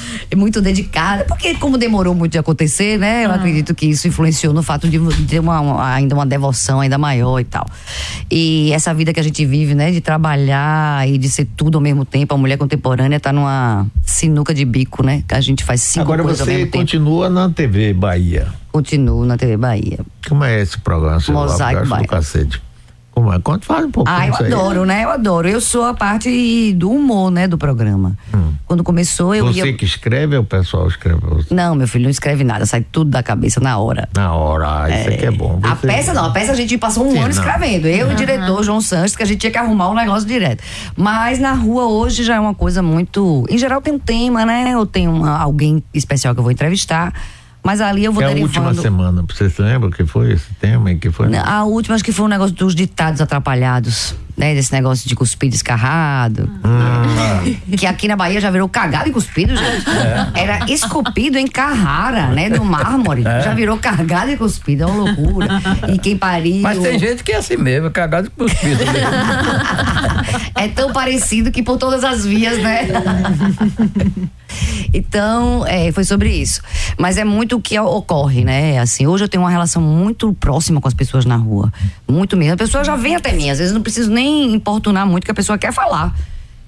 é 0.30 0.36
muito 0.36 0.60
dedicada. 0.60 1.24
Porque, 1.24 1.54
como 1.54 1.78
demorou 1.78 2.14
muito 2.14 2.32
de 2.32 2.38
acontecer, 2.38 2.98
né? 2.98 3.24
Eu 3.24 3.30
ah. 3.30 3.34
acredito 3.34 3.74
que 3.74 3.86
isso 3.86 4.06
influenciou 4.08 4.52
no 4.52 4.62
fato 4.62 4.88
de 4.88 4.98
ter 5.26 5.38
uma, 5.40 5.60
uma, 5.60 5.94
ainda 5.94 6.14
uma 6.14 6.26
devoção 6.26 6.80
ainda 6.80 6.98
maior 6.98 7.38
e 7.40 7.44
tal. 7.44 7.66
E 8.30 8.70
essa 8.72 8.92
vida 8.92 9.12
que 9.12 9.20
a 9.20 9.22
gente 9.22 9.44
vive, 9.44 9.74
né? 9.74 9.90
De 9.90 10.00
trabalhar 10.00 11.08
e 11.08 11.18
de 11.18 11.28
ser 11.28 11.46
tudo 11.56 11.78
ao 11.78 11.82
mesmo 11.82 12.04
tempo, 12.04 12.34
a 12.34 12.38
mulher 12.38 12.56
contemporânea 12.56 13.18
tá 13.18 13.32
numa 13.32 13.86
sinuca 14.04 14.52
de 14.52 14.64
bico, 14.64 15.02
né? 15.02 15.22
Que 15.26 15.34
a 15.34 15.40
gente 15.40 15.64
faz 15.64 15.82
cinco 15.82 16.04
Agora 16.04 16.22
coisas 16.22 16.46
você 16.46 16.66
continua 16.66 17.28
na 17.30 17.48
TV 17.48 17.92
Bahia. 17.92 18.48
Continuo 18.70 19.24
na 19.24 19.36
TV 19.36 19.56
Bahia. 19.56 19.98
Como 20.28 20.44
é 20.44 20.60
esse 20.60 20.78
programa? 20.78 21.20
Mosaico 21.28 21.86
Bahia. 21.86 22.04
do 22.04 22.08
cacete. 22.08 22.67
Como 23.18 23.32
é? 23.32 23.40
Conta, 23.40 23.66
fala 23.66 23.84
um 23.84 23.90
pouco. 23.90 24.08
Ah, 24.08 24.28
eu 24.28 24.34
adoro, 24.34 24.82
aí. 24.82 24.86
né? 24.86 25.04
Eu 25.04 25.10
adoro. 25.10 25.48
Eu 25.48 25.60
sou 25.60 25.84
a 25.84 25.92
parte 25.92 26.72
do 26.74 26.88
humor, 26.88 27.32
né, 27.32 27.48
do 27.48 27.58
programa. 27.58 28.16
Hum. 28.32 28.52
Quando 28.64 28.84
começou, 28.84 29.34
eu 29.34 29.46
Você 29.46 29.66
ia... 29.66 29.72
que 29.72 29.84
escreve 29.84 30.36
ou 30.36 30.42
o 30.44 30.46
pessoal 30.46 30.86
escreve 30.86 31.18
você? 31.22 31.52
Não, 31.52 31.74
meu 31.74 31.88
filho 31.88 32.04
não 32.04 32.10
escreve 32.10 32.44
nada, 32.44 32.64
sai 32.64 32.82
tudo 32.92 33.10
da 33.10 33.20
cabeça 33.20 33.58
na 33.58 33.76
hora. 33.76 34.08
Na 34.14 34.32
hora, 34.32 34.84
ah, 34.84 34.88
isso 34.88 35.10
é... 35.10 35.14
aqui 35.14 35.26
é 35.26 35.30
bom. 35.32 35.58
Você... 35.60 35.66
A 35.66 35.74
peça 35.74 36.14
não, 36.14 36.26
a 36.26 36.30
peça 36.30 36.52
a 36.52 36.54
gente 36.54 36.78
passou 36.78 37.08
um 37.08 37.10
Sim, 37.10 37.18
ano 37.18 37.34
não. 37.34 37.42
escrevendo. 37.44 37.88
Eu 37.88 38.08
e 38.08 38.12
o 38.12 38.14
diretor 38.14 38.62
João 38.62 38.80
Santos, 38.80 39.16
que 39.16 39.22
a 39.24 39.26
gente 39.26 39.38
tinha 39.40 39.50
que 39.50 39.58
arrumar 39.58 39.90
um 39.90 39.94
negócio 39.94 40.28
direto. 40.28 40.62
Mas 40.96 41.40
na 41.40 41.54
rua 41.54 41.86
hoje 41.86 42.22
já 42.22 42.36
é 42.36 42.40
uma 42.40 42.54
coisa 42.54 42.82
muito. 42.82 43.44
Em 43.50 43.58
geral 43.58 43.80
tem 43.80 43.94
um 43.94 43.98
tema, 43.98 44.46
né? 44.46 44.76
Ou 44.76 44.86
tem 44.86 45.08
uma, 45.08 45.38
alguém 45.38 45.82
especial 45.92 46.34
que 46.34 46.38
eu 46.38 46.44
vou 46.44 46.52
entrevistar. 46.52 47.12
Mas 47.62 47.80
ali 47.80 48.04
eu 48.04 48.12
vou 48.12 48.22
é 48.22 48.28
derivando... 48.28 48.58
a 48.58 48.68
última 48.68 48.82
semana, 48.82 49.24
você 49.28 49.50
se 49.50 49.60
lembra 49.60 49.90
que 49.90 50.06
foi 50.06 50.32
esse 50.32 50.52
tema? 50.54 50.94
Que 50.94 51.10
foi? 51.10 51.28
A 51.36 51.64
última 51.64 51.96
acho 51.96 52.04
que 52.04 52.12
foi 52.12 52.24
um 52.24 52.28
negócio 52.28 52.54
dos 52.54 52.74
ditados 52.74 53.20
atrapalhados, 53.20 54.14
né? 54.36 54.54
Desse 54.54 54.72
negócio 54.72 55.08
de 55.08 55.14
cuspir 55.14 55.50
descarrado. 55.50 56.48
Hum. 56.64 57.76
Que 57.76 57.86
aqui 57.86 58.08
na 58.08 58.16
Bahia 58.16 58.40
já 58.40 58.50
virou 58.50 58.68
cagado 58.68 59.08
e 59.08 59.12
cuspido, 59.12 59.54
gente. 59.54 59.90
É. 59.90 60.42
Era 60.42 60.70
esculpido 60.70 61.36
em 61.36 61.46
Carrara, 61.46 62.28
né? 62.28 62.48
Do 62.48 62.64
mármore. 62.64 63.22
É. 63.26 63.42
Já 63.42 63.52
virou 63.52 63.76
cagado 63.76 64.30
e 64.30 64.36
cuspido, 64.36 64.84
é 64.84 64.86
uma 64.86 65.04
loucura. 65.04 65.48
E 65.92 65.98
quem 65.98 66.16
pariu... 66.16 66.62
Mas 66.62 66.78
tem 66.78 66.98
gente 66.98 67.22
que 67.22 67.32
é 67.32 67.36
assim 67.36 67.56
mesmo, 67.56 67.90
cagado 67.90 68.28
e 68.28 68.30
cuspido. 68.30 68.82
é 70.54 70.68
tão 70.68 70.92
parecido 70.92 71.50
que 71.50 71.62
por 71.62 71.78
todas 71.78 72.04
as 72.04 72.24
vias, 72.24 72.58
né? 72.58 72.88
Então, 74.92 75.66
é, 75.66 75.92
foi 75.92 76.04
sobre 76.04 76.32
isso. 76.34 76.62
Mas 76.98 77.18
é 77.18 77.24
muito 77.24 77.56
o 77.56 77.60
que 77.60 77.78
ocorre, 77.78 78.44
né? 78.44 78.78
Assim, 78.78 79.06
hoje 79.06 79.24
eu 79.24 79.28
tenho 79.28 79.42
uma 79.42 79.50
relação 79.50 79.80
muito 79.82 80.32
próxima 80.34 80.80
com 80.80 80.88
as 80.88 80.94
pessoas 80.94 81.24
na 81.24 81.36
rua. 81.36 81.72
Muito 82.08 82.36
mesmo. 82.36 82.54
A 82.54 82.56
pessoa 82.56 82.82
já 82.82 82.96
vem 82.96 83.14
até 83.14 83.32
mim. 83.32 83.50
Às 83.50 83.58
vezes 83.58 83.72
não 83.74 83.82
preciso 83.82 84.10
nem 84.10 84.52
importunar 84.54 85.06
muito, 85.06 85.24
que 85.24 85.30
a 85.30 85.34
pessoa 85.34 85.58
quer 85.58 85.72
falar. 85.72 86.14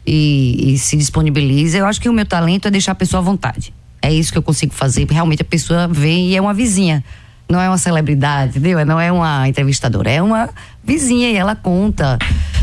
E, 0.06 0.74
e 0.74 0.78
se 0.78 0.96
disponibiliza. 0.96 1.78
Eu 1.78 1.86
acho 1.86 2.00
que 2.00 2.08
o 2.08 2.12
meu 2.12 2.26
talento 2.26 2.68
é 2.68 2.70
deixar 2.70 2.92
a 2.92 2.96
pessoa 2.96 3.20
à 3.20 3.24
vontade. 3.24 3.72
É 4.02 4.12
isso 4.12 4.32
que 4.32 4.38
eu 4.38 4.42
consigo 4.42 4.74
fazer. 4.74 5.06
Realmente 5.10 5.42
a 5.42 5.44
pessoa 5.44 5.88
vem 5.88 6.28
e 6.28 6.36
é 6.36 6.40
uma 6.40 6.54
vizinha 6.54 7.02
não 7.50 7.60
é 7.60 7.68
uma 7.68 7.78
celebridade, 7.78 8.58
entendeu? 8.58 8.86
Não 8.86 9.00
é 9.00 9.10
uma 9.10 9.48
entrevistadora, 9.48 10.08
é 10.08 10.22
uma 10.22 10.48
vizinha 10.84 11.30
e 11.30 11.36
ela 11.36 11.56
conta 11.56 12.16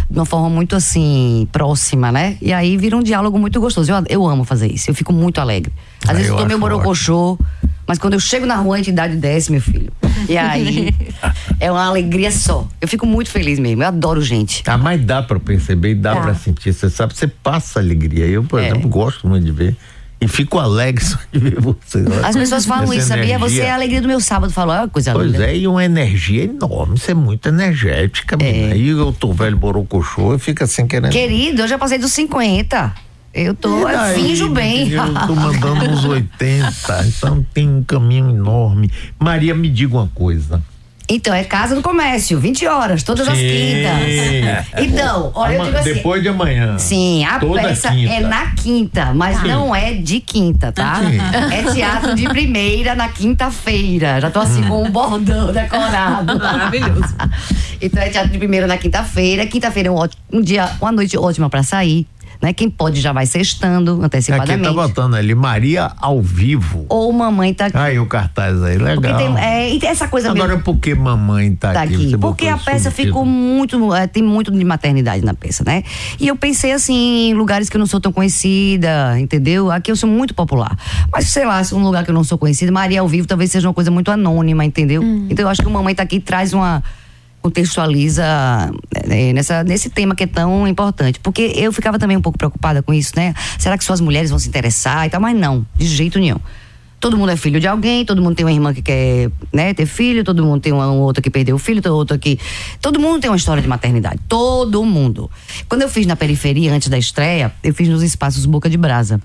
de 0.09 0.18
uma 0.18 0.25
forma 0.25 0.50
muito 0.50 0.75
assim, 0.75 1.48
próxima, 1.51 2.12
né? 2.12 2.38
E 2.42 2.54
aí 2.54 2.77
vira 2.77 2.95
um 2.95 3.04
diálogo 3.04 3.38
muito 3.38 3.59
gostoso. 3.59 3.92
Eu, 3.92 4.04
eu 4.09 4.27
amo 4.27 4.44
fazer 4.44 4.71
isso, 4.71 4.89
eu 4.89 4.95
fico 4.95 5.12
muito 5.12 5.39
alegre. 5.39 5.74
Às 6.04 6.09
ah, 6.09 6.13
vezes 6.13 6.30
eu 6.30 6.38
tô 6.38 6.45
meio 6.45 6.59
morocochô, 6.59 7.38
mas 7.86 7.98
quando 7.98 8.13
eu 8.13 8.19
chego 8.19 8.45
na 8.45 8.56
rua, 8.56 8.77
a 8.77 8.80
entidade 8.80 9.15
desce, 9.15 9.51
meu 9.51 9.62
filho. 9.62 9.92
E 10.27 10.38
aí 10.38 10.94
é 11.59 11.71
uma 11.71 11.85
alegria 11.85 12.31
só. 12.31 12.68
Eu 12.80 12.87
fico 12.87 13.06
muito 13.06 13.30
feliz 13.30 13.59
mesmo, 13.59 13.83
eu 13.83 13.87
adoro 13.87 14.21
gente. 14.21 14.64
Ah, 14.66 14.78
mas 14.78 15.04
dá 15.04 15.21
pra 15.21 15.40
perceber, 15.40 15.95
dá 15.95 16.16
tá. 16.16 16.21
pra 16.21 16.35
sentir. 16.35 16.73
Você 16.73 16.90
sabe, 16.90 17.16
você 17.16 17.28
passa 17.28 17.80
alegria. 17.80 18.26
Eu, 18.26 18.44
por 18.44 18.61
é. 18.61 18.68
exemplo, 18.68 18.90
gosto 18.90 19.28
muito 19.28 19.45
de 19.45 19.52
ver 19.52 19.76
e 20.19 20.28
fico 20.28 20.57
alegre 20.57 21.04
só 21.04 21.18
de 21.31 21.40
ver 21.40 21.59
você. 21.62 22.04
As 22.24 22.36
pessoas 22.36 22.66
falam 22.66 22.92
isso, 22.94 23.07
sabia? 23.07 23.38
Você 23.38 23.62
é 23.62 23.71
a 23.71 23.76
alegria 23.76 24.02
do 24.02 24.07
meu 24.07 24.19
sábado, 24.19 24.52
falou, 24.52 24.76
é 24.76 24.80
uma 24.80 24.88
coisa 24.90 25.14
pois 25.14 25.28
linda. 25.28 25.38
Pois 25.40 25.50
é, 25.50 25.57
e 25.57 25.68
uma 25.68 25.83
energia 25.83 26.44
enorme, 26.44 26.97
você 26.97 27.12
é 27.12 27.16
muito 27.16 27.47
energética, 27.47 28.38
é. 28.42 28.71
Aí 28.71 28.88
eu 28.88 29.14
tô 29.14 29.31
velho 29.31 29.57
borocochô 29.57 30.36
e 30.36 30.40
fica 30.40 30.66
assim 30.66 30.88
querendo. 30.88 31.12
Querido, 31.12 31.62
eu 31.62 31.68
já 31.68 31.78
passei 31.78 31.97
dos 31.97 32.12
50. 32.12 32.94
Eu 33.33 33.54
tô, 33.54 33.88
eu 33.88 34.16
finjo 34.16 34.50
bem. 34.50 34.90
Eu 34.90 35.14
tô 35.28 35.36
mandando 35.36 35.92
uns 35.92 36.04
80, 36.04 37.06
então 37.06 37.45
tem 37.54 37.69
um 37.69 37.83
caminho 37.83 38.31
enorme. 38.31 38.92
Maria, 39.19 39.54
me 39.54 39.69
diga 39.69 39.95
uma 39.95 40.07
coisa. 40.07 40.64
Então, 41.09 41.33
é 41.33 41.44
Casa 41.45 41.73
do 41.73 41.81
Comércio, 41.81 42.37
20 42.37 42.68
horas, 42.68 43.02
todas 43.02 43.26
Sim. 43.28 43.31
as 43.31 43.40
quintas. 43.40 44.68
Então, 44.87 45.31
olha, 45.33 45.56
eu 45.56 45.66
digo 45.66 45.78
assim. 45.78 45.94
Depois 45.94 46.21
de 46.21 46.30
amanhã. 46.30 46.78
Sim, 46.78 47.23
a 47.23 47.40
peça 47.40 47.92
quinta. 47.92 48.14
é 48.14 48.19
na 48.19 48.52
quinta, 48.52 49.14
mas 49.14 49.40
Sim. 49.40 49.47
não 49.47 49.76
é 49.76 49.94
de 49.94 50.19
quinta, 50.19 50.71
tá? 50.71 51.02
Sim. 51.02 51.18
É 51.54 51.71
teatro 51.71 52.16
de 52.16 52.28
primeira 52.28 52.94
na 52.94 53.07
quinta-feira. 53.07 54.19
Já 54.19 54.30
tô 54.30 54.40
assim 54.40 54.64
hum. 54.66 54.68
com 54.68 54.83
um 54.83 54.92
bordão 54.92 55.52
decorado. 55.54 56.37
Maravilhoso. 56.37 57.16
então 57.81 58.02
é 58.02 58.09
teatro 58.09 58.31
de 58.31 58.37
primeira 58.37 58.68
na 58.68 58.78
quinta-feira. 58.78 59.45
Quinta-feira 59.45 59.90
é 59.90 59.92
um, 59.92 60.07
um 60.33 60.42
dia, 60.42 60.69
uma 60.81 60.92
noite 60.92 61.18
ótima 61.18 61.49
para 61.49 61.64
sair. 61.64 62.06
Né? 62.41 62.53
Quem 62.53 62.69
pode 62.69 63.01
já 63.01 63.11
vai 63.11 63.25
sextando 63.25 63.99
antecipadamente. 64.03 64.67
Aqui 64.67 64.75
tá 64.75 64.87
botando 64.87 65.15
ali 65.15 65.33
Maria 65.33 65.91
ao 65.99 66.21
vivo. 66.21 66.85
Ou 66.89 67.11
mamãe 67.11 67.53
tá 67.53 67.67
aqui. 67.67 67.77
Aí 67.77 67.99
o 67.99 68.06
cartaz 68.06 68.61
aí, 68.63 68.77
legal. 68.77 69.17
Tem, 69.17 69.37
é, 69.37 69.73
e 69.73 69.79
essa 69.85 70.07
coisa 70.07 70.31
Agora 70.31 70.49
mesmo, 70.49 70.63
por 70.63 70.77
que 70.77 70.94
mamãe 70.94 71.56
tá, 71.56 71.73
tá 71.73 71.81
aqui? 71.81 71.95
aqui. 71.95 72.17
Porque 72.17 72.47
a 72.47 72.57
peça 72.57 72.91
ficou 72.91 73.25
muito, 73.25 73.94
é, 73.94 74.07
tem 74.07 74.23
muito 74.23 74.51
de 74.51 74.63
maternidade 74.63 75.23
na 75.23 75.33
peça, 75.33 75.63
né? 75.65 75.83
E 76.19 76.27
eu 76.27 76.35
pensei 76.35 76.71
assim, 76.71 77.29
em 77.29 77.33
lugares 77.33 77.69
que 77.69 77.77
eu 77.77 77.79
não 77.79 77.87
sou 77.87 77.99
tão 77.99 78.11
conhecida, 78.11 79.19
entendeu? 79.19 79.71
Aqui 79.71 79.91
eu 79.91 79.95
sou 79.95 80.09
muito 80.09 80.33
popular. 80.33 80.77
Mas 81.11 81.27
sei 81.29 81.45
lá, 81.45 81.63
se 81.63 81.73
um 81.73 81.83
lugar 81.83 82.03
que 82.03 82.11
eu 82.11 82.15
não 82.15 82.23
sou 82.23 82.37
conhecida, 82.37 82.71
Maria 82.71 83.01
ao 83.01 83.07
vivo 83.07 83.27
talvez 83.27 83.51
seja 83.51 83.67
uma 83.67 83.73
coisa 83.73 83.91
muito 83.91 84.11
anônima, 84.11 84.63
entendeu? 84.63 85.01
Hum. 85.01 85.27
Então 85.29 85.45
eu 85.45 85.49
acho 85.49 85.61
que 85.61 85.67
o 85.67 85.71
mamãe 85.71 85.95
tá 85.95 86.03
aqui 86.03 86.19
traz 86.19 86.53
uma 86.53 86.83
contextualiza 87.47 88.25
né, 89.07 89.33
nessa, 89.33 89.63
nesse 89.63 89.89
tema 89.89 90.16
que 90.16 90.23
é 90.23 90.27
tão 90.27 90.68
importante. 90.68 91.19
Porque 91.19 91.54
eu 91.56 91.71
ficava 91.71 91.97
também 91.97 92.18
um 92.18 92.21
pouco 92.21 92.37
preocupada 92.37 92.83
com 92.83 92.94
isso, 92.94 93.13
né? 93.16 93.33
Será 93.57 93.77
que 93.77 93.83
suas 93.83 94.01
mulheres 94.01 94.30
vão 94.30 94.37
se 94.37 94.49
interessar 94.49 95.07
e 95.07 95.09
tal? 95.09 95.21
Mas 95.21 95.35
não, 95.35 95.66
de 95.75 95.85
jeito 95.85 96.19
nenhum. 96.19 96.39
Todo 96.99 97.16
mundo 97.16 97.30
é 97.30 97.37
filho 97.37 97.59
de 97.59 97.68
alguém, 97.68 98.04
todo 98.04 98.21
mundo 98.21 98.35
tem 98.35 98.44
uma 98.44 98.51
irmã 98.51 98.73
que 98.73 98.81
quer 98.81 99.30
né, 99.54 99.71
ter 99.71 99.85
filho, 99.85 100.23
todo 100.23 100.44
mundo 100.44 100.59
tem 100.59 100.73
um, 100.73 100.77
um 100.77 100.99
outro 100.99 101.21
que 101.21 101.30
perdeu 101.30 101.56
o 101.56 101.59
filho, 101.59 101.81
outro 101.94 102.18
que. 102.18 102.39
Todo 102.81 102.99
mundo 102.99 103.21
tem 103.21 103.30
uma 103.30 103.37
história 103.37 103.61
de 103.61 103.69
maternidade. 103.69 104.19
Todo 104.27 104.83
mundo. 104.83 105.30
Quando 105.69 105.83
eu 105.83 105.89
fiz 105.89 106.06
na 106.06 106.16
periferia, 106.16 106.73
antes 106.73 106.89
da 106.89 106.97
estreia, 106.97 107.54
eu 107.63 107.73
fiz 107.73 107.87
nos 107.87 108.01
espaços 108.01 108.45
Boca 108.45 108.69
de 108.69 108.77
Brasa. 108.77 109.21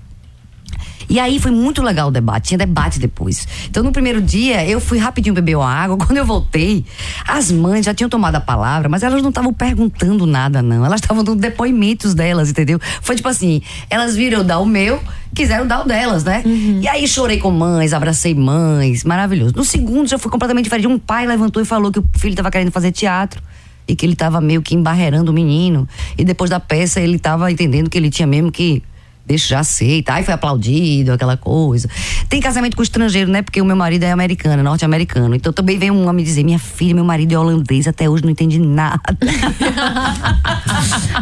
E 1.09 1.19
aí 1.19 1.39
foi 1.39 1.51
muito 1.51 1.81
legal 1.81 2.07
o 2.07 2.11
debate, 2.11 2.49
tinha 2.49 2.57
debate 2.57 2.99
depois. 2.99 3.47
Então 3.69 3.83
no 3.83 3.91
primeiro 3.91 4.21
dia 4.21 4.67
eu 4.67 4.79
fui 4.79 4.97
rapidinho 4.97 5.35
beber 5.35 5.57
uma 5.57 5.71
água, 5.71 5.97
quando 6.03 6.17
eu 6.17 6.25
voltei, 6.25 6.85
as 7.27 7.51
mães 7.51 7.85
já 7.85 7.93
tinham 7.93 8.09
tomado 8.09 8.35
a 8.35 8.41
palavra, 8.41 8.89
mas 8.89 9.03
elas 9.03 9.21
não 9.21 9.29
estavam 9.29 9.53
perguntando 9.53 10.25
nada 10.25 10.61
não, 10.61 10.85
elas 10.85 11.01
estavam 11.01 11.23
dando 11.23 11.39
depoimentos 11.39 12.13
delas, 12.13 12.49
entendeu? 12.49 12.79
Foi 13.01 13.15
tipo 13.15 13.27
assim, 13.27 13.61
elas 13.89 14.15
viram 14.15 14.39
eu 14.39 14.43
dar 14.43 14.59
o 14.59 14.65
meu, 14.65 15.01
quiseram 15.33 15.65
dar 15.65 15.81
o 15.81 15.87
delas, 15.87 16.23
né? 16.23 16.41
Uhum. 16.45 16.79
E 16.81 16.87
aí 16.87 17.07
chorei 17.07 17.37
com 17.37 17.51
mães, 17.51 17.93
abracei 17.93 18.33
mães, 18.33 19.03
maravilhoso. 19.03 19.53
No 19.55 19.63
segundo 19.63 20.07
já 20.07 20.17
foi 20.17 20.31
completamente 20.31 20.65
diferente, 20.65 20.87
um 20.87 20.99
pai 20.99 21.25
levantou 21.25 21.61
e 21.61 21.65
falou 21.65 21.91
que 21.91 21.99
o 21.99 22.05
filho 22.15 22.33
estava 22.33 22.51
querendo 22.51 22.71
fazer 22.71 22.91
teatro 22.91 23.41
e 23.87 23.95
que 23.95 24.05
ele 24.05 24.13
estava 24.13 24.39
meio 24.39 24.61
que 24.61 24.75
embarreirando 24.75 25.31
o 25.31 25.33
menino. 25.33 25.87
E 26.17 26.23
depois 26.23 26.49
da 26.49 26.59
peça 26.59 27.01
ele 27.01 27.17
estava 27.17 27.51
entendendo 27.51 27.89
que 27.89 27.97
ele 27.97 28.09
tinha 28.09 28.27
mesmo 28.27 28.51
que 28.51 28.81
deixa, 29.25 29.49
já 29.49 29.59
aceita. 29.59 30.13
Aí 30.13 30.23
foi 30.23 30.33
aplaudido, 30.33 31.13
aquela 31.13 31.37
coisa. 31.37 31.89
Tem 32.29 32.41
casamento 32.41 32.75
com 32.75 32.83
estrangeiro, 32.83 33.31
né? 33.31 33.41
Porque 33.41 33.61
o 33.61 33.65
meu 33.65 33.75
marido 33.75 34.03
é 34.03 34.11
americano, 34.11 34.61
norte-americano. 34.63 35.35
Então 35.35 35.53
também 35.53 35.77
vem 35.77 35.91
um 35.91 36.07
homem 36.07 36.23
dizer: 36.23 36.43
minha 36.43 36.59
filha, 36.59 36.93
meu 36.95 37.05
marido 37.05 37.33
é 37.33 37.39
holandês, 37.39 37.87
até 37.87 38.09
hoje 38.09 38.23
não 38.23 38.31
entendi 38.31 38.59
nada. 38.59 39.01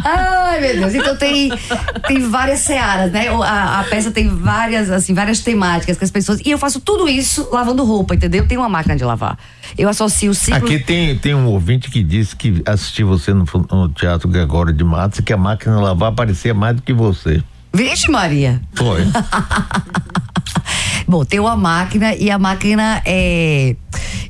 Ai, 0.04 0.60
meu 0.60 0.80
Deus. 0.80 0.94
Então 0.94 1.16
tem, 1.16 1.50
tem 2.06 2.20
várias 2.28 2.60
searas, 2.60 3.12
né? 3.12 3.28
A, 3.28 3.80
a, 3.80 3.84
peça 3.84 4.10
tem 4.10 4.28
várias, 4.28 4.90
assim, 4.90 5.14
várias 5.14 5.40
temáticas 5.40 5.96
que 5.96 6.04
as 6.04 6.10
pessoas. 6.10 6.40
E 6.44 6.50
eu 6.50 6.58
faço 6.58 6.80
tudo 6.80 7.08
isso 7.08 7.48
lavando 7.52 7.84
roupa, 7.84 8.14
entendeu? 8.14 8.46
Tem 8.46 8.58
uma 8.58 8.68
máquina 8.68 8.96
de 8.96 9.04
lavar. 9.04 9.38
Eu 9.78 9.88
associo 9.88 10.30
o 10.30 10.34
ciclo. 10.34 10.66
Aqui 10.66 10.78
tem, 10.78 11.16
tem 11.16 11.34
um 11.34 11.46
ouvinte 11.46 11.90
que 11.90 12.02
disse 12.02 12.34
que 12.34 12.62
assistiu 12.66 13.06
você 13.06 13.32
no, 13.32 13.44
no 13.70 13.88
Teatro 13.88 14.28
Gregório 14.28 14.72
de 14.72 14.84
Matos 14.84 15.20
que 15.20 15.32
a 15.32 15.36
máquina 15.36 15.76
de 15.76 15.82
lavar 15.82 16.12
parecia 16.12 16.52
mais 16.52 16.76
do 16.76 16.82
que 16.82 16.92
você. 16.92 17.42
Vixe, 17.74 18.10
Maria. 18.10 18.60
Foi. 18.74 19.02
Bom, 21.12 21.26
tem 21.26 21.38
uma 21.38 21.54
máquina 21.54 22.14
e 22.14 22.30
a 22.30 22.38
máquina 22.38 23.02
é. 23.04 23.76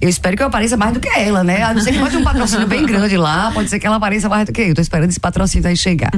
Eu 0.01 0.09
espero 0.09 0.37
que 0.37 0.43
eu 0.43 0.49
apareça 0.49 0.77
mais 0.77 0.93
do 0.93 0.99
que 0.99 1.09
ela, 1.09 1.45
né? 1.45 1.62
A 1.62 1.73
não 1.73 1.81
ser 1.81 1.93
que 1.93 1.99
pode 2.01 2.17
um 2.17 2.25
patrocínio 2.25 2.67
bem 2.67 2.85
grande 2.85 3.17
lá, 3.17 3.53
pode 3.53 3.71
ser 3.71 3.79
que 3.79 3.87
ela 3.87 3.95
apareça 3.95 4.29
mais 4.29 4.45
do 4.47 4.53
que 4.53 4.62
eu. 4.62 4.67
Eu 4.67 4.75
tô 4.75 4.81
esperando 4.81 5.09
esse 5.09 5.21
patrocínio 5.21 5.69
aí 5.69 5.77
chegar. 5.77 6.11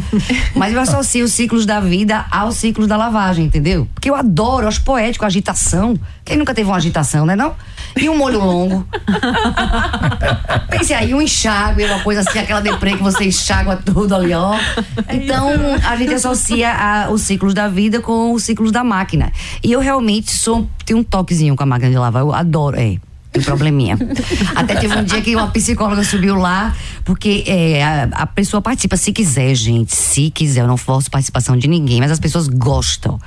Mas 0.56 0.72
eu 0.72 0.80
associo 0.80 1.22
os 1.22 1.34
ciclos 1.34 1.66
da 1.66 1.80
vida 1.80 2.24
aos 2.30 2.56
ciclos 2.56 2.88
da 2.88 2.96
lavagem, 2.96 3.44
entendeu? 3.44 3.86
Porque 3.92 4.08
eu 4.08 4.14
adoro, 4.14 4.64
eu 4.64 4.68
acho 4.68 4.82
poético 4.82 5.26
a 5.26 5.28
agitação. 5.28 6.00
Quem 6.24 6.38
nunca 6.38 6.54
teve 6.54 6.66
uma 6.70 6.78
agitação, 6.78 7.26
né 7.26 7.36
não? 7.36 7.54
E 7.96 8.08
um 8.08 8.16
molho 8.16 8.38
longo. 8.38 8.86
Pense 10.70 10.92
aí, 10.92 11.14
um 11.14 11.22
enxágue, 11.22 11.84
uma 11.84 12.00
coisa 12.00 12.22
assim, 12.22 12.38
aquela 12.38 12.60
deprê 12.60 12.96
que 12.96 13.02
você 13.02 13.24
enxágua 13.26 13.76
tudo 13.76 14.14
ali, 14.14 14.32
ó. 14.32 14.56
Então, 15.10 15.50
a 15.86 15.94
gente 15.96 16.14
associa 16.14 16.72
a, 16.72 17.10
os 17.10 17.20
ciclos 17.22 17.54
da 17.54 17.68
vida 17.68 18.00
com 18.00 18.32
os 18.32 18.42
ciclos 18.42 18.72
da 18.72 18.82
máquina. 18.82 19.30
E 19.62 19.70
eu 19.70 19.80
realmente 19.80 20.32
sou, 20.32 20.53
tenho 20.84 21.00
um 21.00 21.04
toquezinho 21.04 21.56
com 21.56 21.62
a 21.62 21.66
máquina 21.66 21.90
de 21.90 21.98
lavar, 21.98 22.22
eu 22.22 22.32
adoro, 22.32 22.76
é 22.78 22.98
tem 23.34 23.42
probleminha. 23.42 23.98
Até 24.54 24.76
teve 24.76 24.96
um 24.96 25.02
dia 25.02 25.20
que 25.20 25.34
uma 25.34 25.48
psicóloga 25.48 26.04
subiu 26.04 26.36
lá, 26.36 26.72
porque 27.04 27.42
é, 27.48 27.82
a, 27.82 28.04
a, 28.12 28.26
pessoa 28.26 28.62
participa 28.62 28.96
se 28.96 29.12
quiser, 29.12 29.56
gente. 29.56 29.94
Se 29.94 30.30
quiser, 30.30 30.60
eu 30.60 30.68
não 30.68 30.76
forço 30.76 31.10
participação 31.10 31.56
de 31.56 31.66
ninguém, 31.66 32.00
mas 32.00 32.12
as 32.12 32.20
pessoas 32.20 32.46
gostam. 32.46 33.18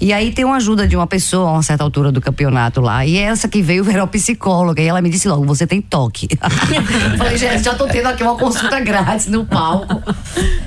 E 0.00 0.10
aí 0.10 0.32
tem 0.32 0.46
uma 0.46 0.56
ajuda 0.56 0.88
de 0.88 0.96
uma 0.96 1.06
pessoa 1.06 1.50
a 1.50 1.52
uma 1.52 1.62
certa 1.62 1.84
altura 1.84 2.10
do 2.10 2.18
campeonato 2.18 2.80
lá. 2.80 3.04
E 3.04 3.18
essa 3.18 3.46
que 3.46 3.60
veio 3.60 3.88
era 3.90 4.06
psicóloga. 4.06 4.80
E 4.80 4.86
ela 4.86 5.02
me 5.02 5.10
disse 5.10 5.28
logo: 5.28 5.44
você 5.44 5.66
tem 5.66 5.82
toque. 5.82 6.28
Falei, 7.18 7.36
gente, 7.36 7.62
já 7.62 7.74
tô 7.74 7.86
tendo 7.86 8.06
aqui 8.06 8.22
uma 8.22 8.36
consulta 8.36 8.80
grátis 8.80 9.26
no 9.26 9.44
palco. 9.44 10.02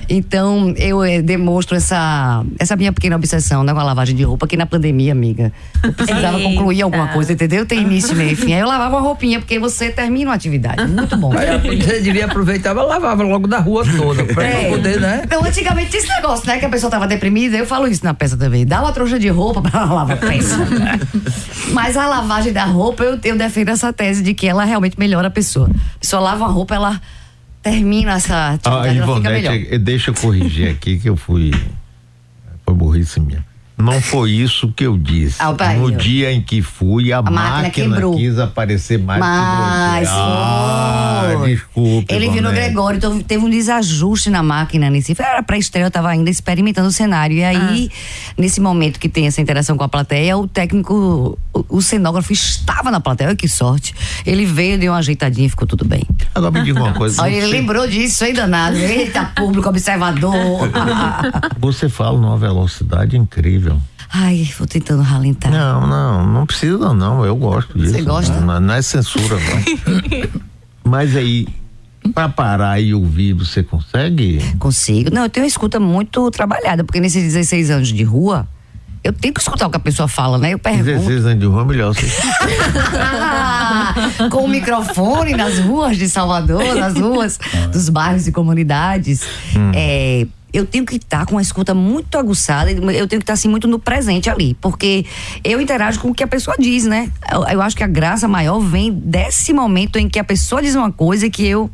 Então, 0.08 0.76
eu 0.78 1.04
é, 1.04 1.24
demonstro 1.24 1.76
essa, 1.76 2.46
essa 2.60 2.76
minha 2.76 2.94
pequena 2.94 3.16
obsessão 3.16 3.64
né, 3.64 3.74
com 3.74 3.80
a 3.80 3.84
lavagem 3.84 4.16
de 4.16 4.24
roupa, 4.24 4.46
que 4.46 4.56
na 4.56 4.68
pandemia, 4.68 5.12
amiga, 5.12 5.52
eu 5.84 5.92
precisava 5.92 6.38
Eita. 6.38 6.50
concluir 6.50 6.84
alguma 6.84 7.08
coisa, 7.08 7.34
entendeu? 7.34 7.66
Tem 7.66 7.82
início, 7.82 8.16
meio 8.16 8.34
e 8.34 8.36
fim. 8.36 8.54
Aí 8.54 8.60
eu 8.60 8.68
lavava 8.78 8.98
uma 8.98 9.02
roupinha, 9.02 9.40
porque 9.40 9.58
você 9.58 9.90
termina 9.90 10.30
uma 10.30 10.36
atividade. 10.36 10.86
Muito 10.86 11.18
bom. 11.18 11.32
você 11.34 12.02
devia 12.02 12.26
aproveitar, 12.26 12.72
e 12.72 12.80
lavava 12.80 13.24
logo 13.24 13.48
da 13.48 13.60
rua 13.60 13.84
toda, 13.86 14.24
pra 14.26 14.44
é. 14.44 14.70
poder, 14.70 15.00
né? 15.00 15.22
Então, 15.24 15.44
antigamente 15.44 15.92
tinha 15.92 16.02
esse 16.02 16.10
negócio, 16.10 16.46
né? 16.48 16.60
Que 16.60 16.66
a 16.66 16.70
pessoa 16.70 16.90
tava 16.90 17.08
deprimida, 17.08 17.58
eu 17.58 17.66
falo 17.66 17.88
isso 17.88 18.04
na 18.04 18.14
peça 18.14 18.38
também. 18.38 18.66
Dá 18.66 18.82
uma 18.82 18.92
trouxa 18.92 19.18
de 19.18 19.30
roupa 19.30 19.62
pra 19.62 19.86
lavar 19.86 20.12
a 20.12 20.18
peça. 20.18 20.58
Mas 21.72 21.98
a 21.98 22.08
lavagem 22.08 22.54
da 22.54 22.66
roupa, 22.66 23.04
eu, 23.04 23.20
eu 23.24 23.38
defendo 23.38 23.70
essa 23.70 23.92
tese 23.92 24.22
de 24.22 24.34
que 24.34 24.48
ela 24.48 24.64
realmente 24.66 25.00
melhora 25.00 25.28
a 25.28 25.32
pessoa. 25.32 25.70
A 25.96 26.00
pessoa 26.00 26.22
lava 26.22 26.46
uma 26.46 26.52
roupa, 26.52 26.76
ela 26.76 27.02
termina 27.62 28.14
essa 28.14 28.50
atividade, 28.54 28.90
ah, 28.90 28.94
Ivonete, 28.94 29.78
deixa 29.80 30.12
eu 30.12 30.14
corrigir 30.14 30.70
aqui 30.70 31.00
que 31.00 31.10
eu 31.10 31.18
fui. 31.18 31.52
Foi 32.64 32.74
burrice 32.74 33.20
minha. 33.20 33.44
Não 33.78 34.02
foi 34.02 34.32
isso 34.32 34.72
que 34.72 34.86
eu 34.86 34.98
disse. 34.98 35.38
No 35.78 35.92
dia 35.92 36.32
em 36.32 36.42
que 36.42 36.62
fui, 36.62 37.12
a, 37.12 37.18
a 37.18 37.22
máquina, 37.22 37.90
máquina 37.90 38.16
quis 38.16 38.40
aparecer 38.40 38.98
mais 38.98 39.20
Mas 39.20 40.08
que 40.08 40.16
você. 40.16 40.22
Ah, 40.22 41.05
desculpe. 41.46 42.14
Ele 42.14 42.30
viu 42.30 42.42
no 42.42 42.52
Gregório, 42.52 42.98
então 42.98 43.20
teve 43.22 43.44
um 43.44 43.50
desajuste 43.50 44.30
na 44.30 44.44
máquina 44.44 44.90
nesse. 44.90 45.16
Era 45.18 45.44
pra 45.44 45.58
estreia, 45.58 45.86
eu 45.86 45.92
tava 45.92 46.10
ainda 46.10 46.30
experimentando 46.30 46.88
o 46.88 46.92
cenário. 46.92 47.38
E 47.38 47.44
aí, 47.44 47.90
ah. 47.92 48.34
nesse 48.38 48.60
momento 48.60 49.00
que 49.00 49.10
tem 49.10 49.28
essa 49.28 49.42
interação 49.42 49.78
com 49.78 49.84
a 49.84 49.90
plateia, 49.90 50.38
o 50.38 50.48
técnico, 50.48 51.38
o, 51.54 51.66
o 51.70 51.82
cenógrafo 51.82 52.34
estava 52.34 52.92
na 52.92 53.00
plateia. 53.00 53.30
Olha 53.30 53.38
que 53.38 53.48
sorte. 53.48 53.94
Ele 54.26 54.46
veio, 54.46 54.78
deu 54.78 54.92
uma 54.92 55.00
ajeitadinha 55.00 55.48
e 55.48 55.50
ficou 55.50 55.68
tudo 55.68 55.86
bem. 55.86 56.04
Agora 56.34 56.52
me 56.52 56.64
diga 56.64 56.80
uma 56.80 56.94
coisa. 56.98 57.22
Olha, 57.22 57.34
ele 57.34 57.48
lembrou 57.48 57.88
disso, 57.88 58.24
aí 58.24 58.34
danado. 58.34 58.78
Eita, 58.78 59.26
público 59.36 59.68
observador. 59.70 60.34
você 61.60 61.90
fala 61.90 62.20
numa 62.20 62.38
velocidade 62.38 63.18
incrível. 63.18 63.80
Ai, 64.18 64.50
vou 64.58 64.66
tentando 64.66 65.02
ralentar. 65.02 65.52
Não, 65.52 65.86
não, 65.86 66.26
não 66.26 66.46
precisa 66.46 66.94
não, 66.94 67.26
eu 67.26 67.36
gosto 67.36 67.78
disso. 67.78 67.94
Você 67.94 68.02
gosta? 68.02 68.40
Não, 68.40 68.60
não 68.60 68.74
é 68.74 68.82
censura, 68.82 69.36
não. 69.36 70.46
Mas 70.86 71.16
aí, 71.16 71.48
para 72.14 72.30
parar 72.30 72.80
e 72.80 72.94
ouvir, 72.94 73.34
você 73.34 73.64
consegue? 73.64 74.40
Consigo. 74.60 75.10
Não, 75.12 75.24
eu 75.24 75.30
tenho 75.30 75.44
uma 75.44 75.48
escuta 75.48 75.80
muito 75.80 76.30
trabalhada, 76.30 76.84
porque 76.84 77.00
nesses 77.00 77.24
16 77.24 77.72
anos 77.72 77.88
de 77.88 78.04
rua, 78.04 78.48
eu 79.04 79.12
tenho 79.12 79.34
que 79.34 79.40
escutar 79.40 79.68
o 79.68 79.70
que 79.70 79.78
a 79.78 79.80
pessoa 79.80 80.08
fala, 80.08 80.38
né? 80.38 80.54
Eu 80.54 80.60
pergunto. 80.60 80.86
16 80.86 81.26
anos 81.26 81.40
de 81.40 81.46
rua, 81.46 81.66
melhor. 81.66 81.94
Você... 81.94 82.06
Com 84.30 84.46
o 84.46 84.48
microfone 84.48 85.36
nas 85.36 85.60
ruas 85.60 85.98
de 85.98 86.08
Salvador, 86.08 86.76
nas 86.76 86.96
ruas 86.96 87.40
dos 87.72 87.90
bairros 87.90 88.28
e 88.28 88.32
comunidades. 88.32 89.22
Hum. 89.56 89.72
É, 89.74 90.28
eu 90.56 90.66
tenho 90.66 90.86
que 90.86 90.96
estar 90.96 91.26
com 91.26 91.38
a 91.38 91.42
escuta 91.42 91.74
muito 91.74 92.18
aguçada, 92.18 92.72
eu 92.72 92.82
tenho 92.82 93.08
que 93.08 93.16
estar 93.16 93.34
assim 93.34 93.48
muito 93.48 93.68
no 93.68 93.80
presente 93.80 94.30
ali, 94.30 94.56
porque 94.62 95.06
eu 95.44 95.60
interajo 95.60 96.00
com 96.00 96.10
o 96.10 96.14
que 96.14 96.24
a 96.24 96.28
pessoa 96.28 96.56
diz, 96.58 96.86
né? 96.86 97.12
Eu, 97.32 97.44
eu 97.46 97.62
acho 97.62 97.76
que 97.76 97.84
a 97.84 97.88
graça 97.88 98.28
maior 98.28 98.60
vem 98.60 98.92
desse 98.92 99.54
momento 99.54 99.98
em 99.98 100.08
que 100.08 100.20
a 100.20 100.24
pessoa 100.24 100.62
diz 100.62 100.76
uma 100.76 100.92
coisa 100.92 101.30
que 101.30 101.46
eu 101.46 101.70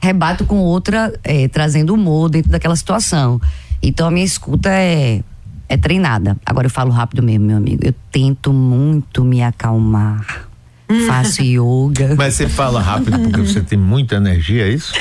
rebato 0.00 0.44
com 0.44 0.58
outra, 0.58 1.12
é, 1.24 1.48
trazendo 1.48 1.94
humor 1.94 2.28
dentro 2.28 2.50
daquela 2.50 2.76
situação. 2.76 3.40
Então 3.82 4.06
a 4.06 4.10
minha 4.10 4.24
escuta 4.24 4.70
é 4.70 5.22
é 5.68 5.76
treinada. 5.76 6.36
Agora 6.46 6.66
eu 6.66 6.70
falo 6.70 6.90
rápido 6.90 7.22
mesmo, 7.22 7.46
meu 7.46 7.56
amigo. 7.58 7.82
Eu 7.84 7.94
tento 8.10 8.52
muito 8.52 9.22
me 9.22 9.42
acalmar. 9.42 10.48
Faço 11.06 11.42
yoga. 11.42 12.14
Mas 12.16 12.34
você 12.34 12.48
fala 12.48 12.80
rápido 12.80 13.18
porque 13.18 13.40
você 13.42 13.60
tem 13.60 13.78
muita 13.78 14.16
energia, 14.16 14.66
é 14.66 14.70
isso? 14.70 14.94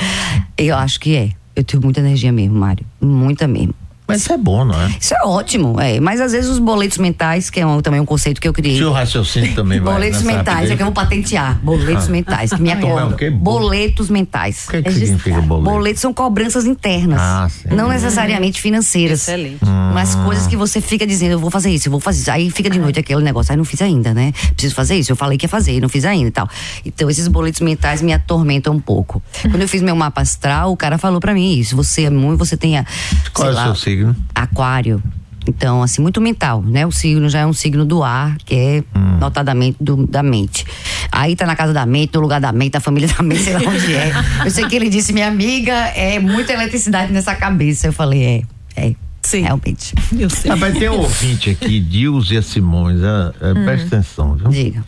Eu 0.57 0.75
acho 0.75 0.99
que 0.99 1.15
é. 1.15 1.31
Eu 1.57 1.63
tenho 1.63 1.81
muita 1.81 2.01
energia 2.01 2.31
mesmo, 2.31 2.53
Mário. 2.53 2.85
Muita 3.01 3.47
mesmo. 3.47 3.73
Mas 4.07 4.21
isso 4.21 4.31
é 4.31 4.37
bom, 4.37 4.63
não 4.63 4.81
é? 4.81 4.95
Isso 4.99 5.13
é 5.13 5.25
ótimo, 5.25 5.79
é. 5.81 5.99
Mas 5.99 6.21
às 6.21 6.31
vezes 6.31 6.49
os 6.49 6.59
boletos 6.59 6.97
mentais, 6.97 7.49
que 7.49 7.59
é 7.59 7.65
um, 7.65 7.81
também 7.81 7.99
um 7.99 8.05
conceito 8.05 8.39
que 8.39 8.47
eu 8.47 8.53
criei. 8.53 8.77
Seu 8.77 8.91
raciocínio 8.93 9.53
também 9.53 9.81
vai 9.81 9.93
Boletos 9.93 10.21
mentais, 10.21 10.71
é 10.71 10.75
que 10.75 10.81
eu 10.81 10.85
vou 10.85 10.93
patentear. 10.93 11.59
Boletos 11.61 12.07
ah. 12.07 12.11
mentais, 12.11 12.53
que 12.53 12.61
me 12.61 12.71
acordam. 12.71 13.15
É 13.19 13.29
boletos 13.29 14.09
mentais. 14.09 14.65
O 14.67 14.71
que, 14.71 14.81
que 14.81 14.89
é 14.89 14.91
significa 14.91 15.41
boleto? 15.41 15.69
Boletos 15.69 16.01
são 16.01 16.13
cobranças 16.13 16.65
internas. 16.65 17.19
Ah, 17.19 17.49
sim. 17.49 17.75
Não 17.75 17.89
necessariamente 17.89 18.61
financeiras. 18.61 19.27
Excelente. 19.27 19.65
Hum. 19.65 19.91
Mas 19.93 20.15
coisas 20.15 20.47
que 20.47 20.55
você 20.55 20.79
fica 20.79 21.05
dizendo, 21.05 21.33
eu 21.33 21.39
vou 21.39 21.51
fazer 21.51 21.69
isso, 21.69 21.87
eu 21.87 21.91
vou 21.91 21.99
fazer 21.99 22.21
isso. 22.21 22.31
Aí 22.31 22.49
fica 22.49 22.69
de 22.69 22.79
noite 22.79 22.99
aquele 22.99 23.21
negócio, 23.21 23.51
aí 23.51 23.57
não 23.57 23.65
fiz 23.65 23.81
ainda, 23.81 24.13
né? 24.13 24.31
Preciso 24.53 24.73
fazer 24.73 24.95
isso, 24.95 25.11
eu 25.11 25.17
falei 25.17 25.37
que 25.37 25.45
ia 25.45 25.49
fazer, 25.49 25.81
não 25.81 25.89
fiz 25.89 26.05
ainda 26.05 26.29
e 26.29 26.31
tal. 26.31 26.49
Então 26.85 27.09
esses 27.09 27.27
boletos 27.27 27.59
mentais 27.59 28.01
me 28.01 28.13
atormentam 28.13 28.73
um 28.73 28.79
pouco. 28.79 29.21
Quando 29.41 29.61
eu 29.61 29.67
fiz 29.67 29.81
meu 29.81 29.95
mapa 29.95 30.21
astral, 30.21 30.71
o 30.71 30.77
cara 30.77 30.97
falou 30.97 31.19
para 31.19 31.33
mim 31.33 31.57
isso, 31.57 31.75
você 31.75 32.03
é 32.03 32.09
muito, 32.09 32.37
você 32.37 32.55
tem 32.55 32.77
a. 32.77 32.85
Qual 33.33 33.49
é 33.49 33.51
o 33.51 33.63
seu 33.63 33.75
signo? 33.75 33.96
Aquário 34.35 34.57
aquário. 34.57 35.03
Então, 35.47 35.81
assim, 35.81 36.01
muito 36.01 36.19
mental, 36.19 36.61
né? 36.61 36.85
O 36.85 36.91
signo 36.91 37.29
já 37.29 37.39
é 37.39 37.45
um 37.45 37.53
signo 37.53 37.85
do 37.85 38.03
ar, 38.03 38.35
que 38.39 38.53
é 38.53 38.83
hum. 38.93 39.17
notadamente 39.17 39.77
do, 39.79 40.05
da 40.05 40.21
mente. 40.21 40.65
Aí 41.09 41.37
tá 41.37 41.45
na 41.45 41.55
casa 41.55 41.71
da 41.71 41.85
mente, 41.85 42.13
no 42.15 42.19
lugar 42.19 42.41
da 42.41 42.51
mente, 42.51 42.73
da 42.73 42.81
família 42.81 43.07
da 43.15 43.23
mente, 43.23 43.43
sei 43.43 43.53
lá 43.53 43.61
onde 43.71 43.95
é. 43.95 44.11
Eu 44.43 44.51
sei 44.51 44.65
que 44.67 44.75
ele 44.75 44.89
disse, 44.89 45.13
minha 45.13 45.27
amiga, 45.27 45.71
é 45.71 46.19
muita 46.19 46.51
eletricidade 46.51 47.13
nessa 47.13 47.33
cabeça. 47.33 47.87
Eu 47.87 47.93
falei, 47.93 48.45
é, 48.75 48.87
é. 48.89 48.95
Sim. 49.23 49.41
Realmente. 49.41 49.95
Eu 50.17 50.29
sei. 50.29 50.51
Rapaz, 50.51 50.77
tem 50.77 50.89
um 50.89 50.99
ouvinte 50.99 51.49
aqui, 51.49 51.79
Dilzia 51.79 52.41
Simões, 52.41 52.99
é, 53.01 53.47
é, 53.49 53.51
hum. 53.53 53.63
presta 53.63 53.87
atenção, 53.87 54.35
viu? 54.35 54.49
Diga. 54.49 54.83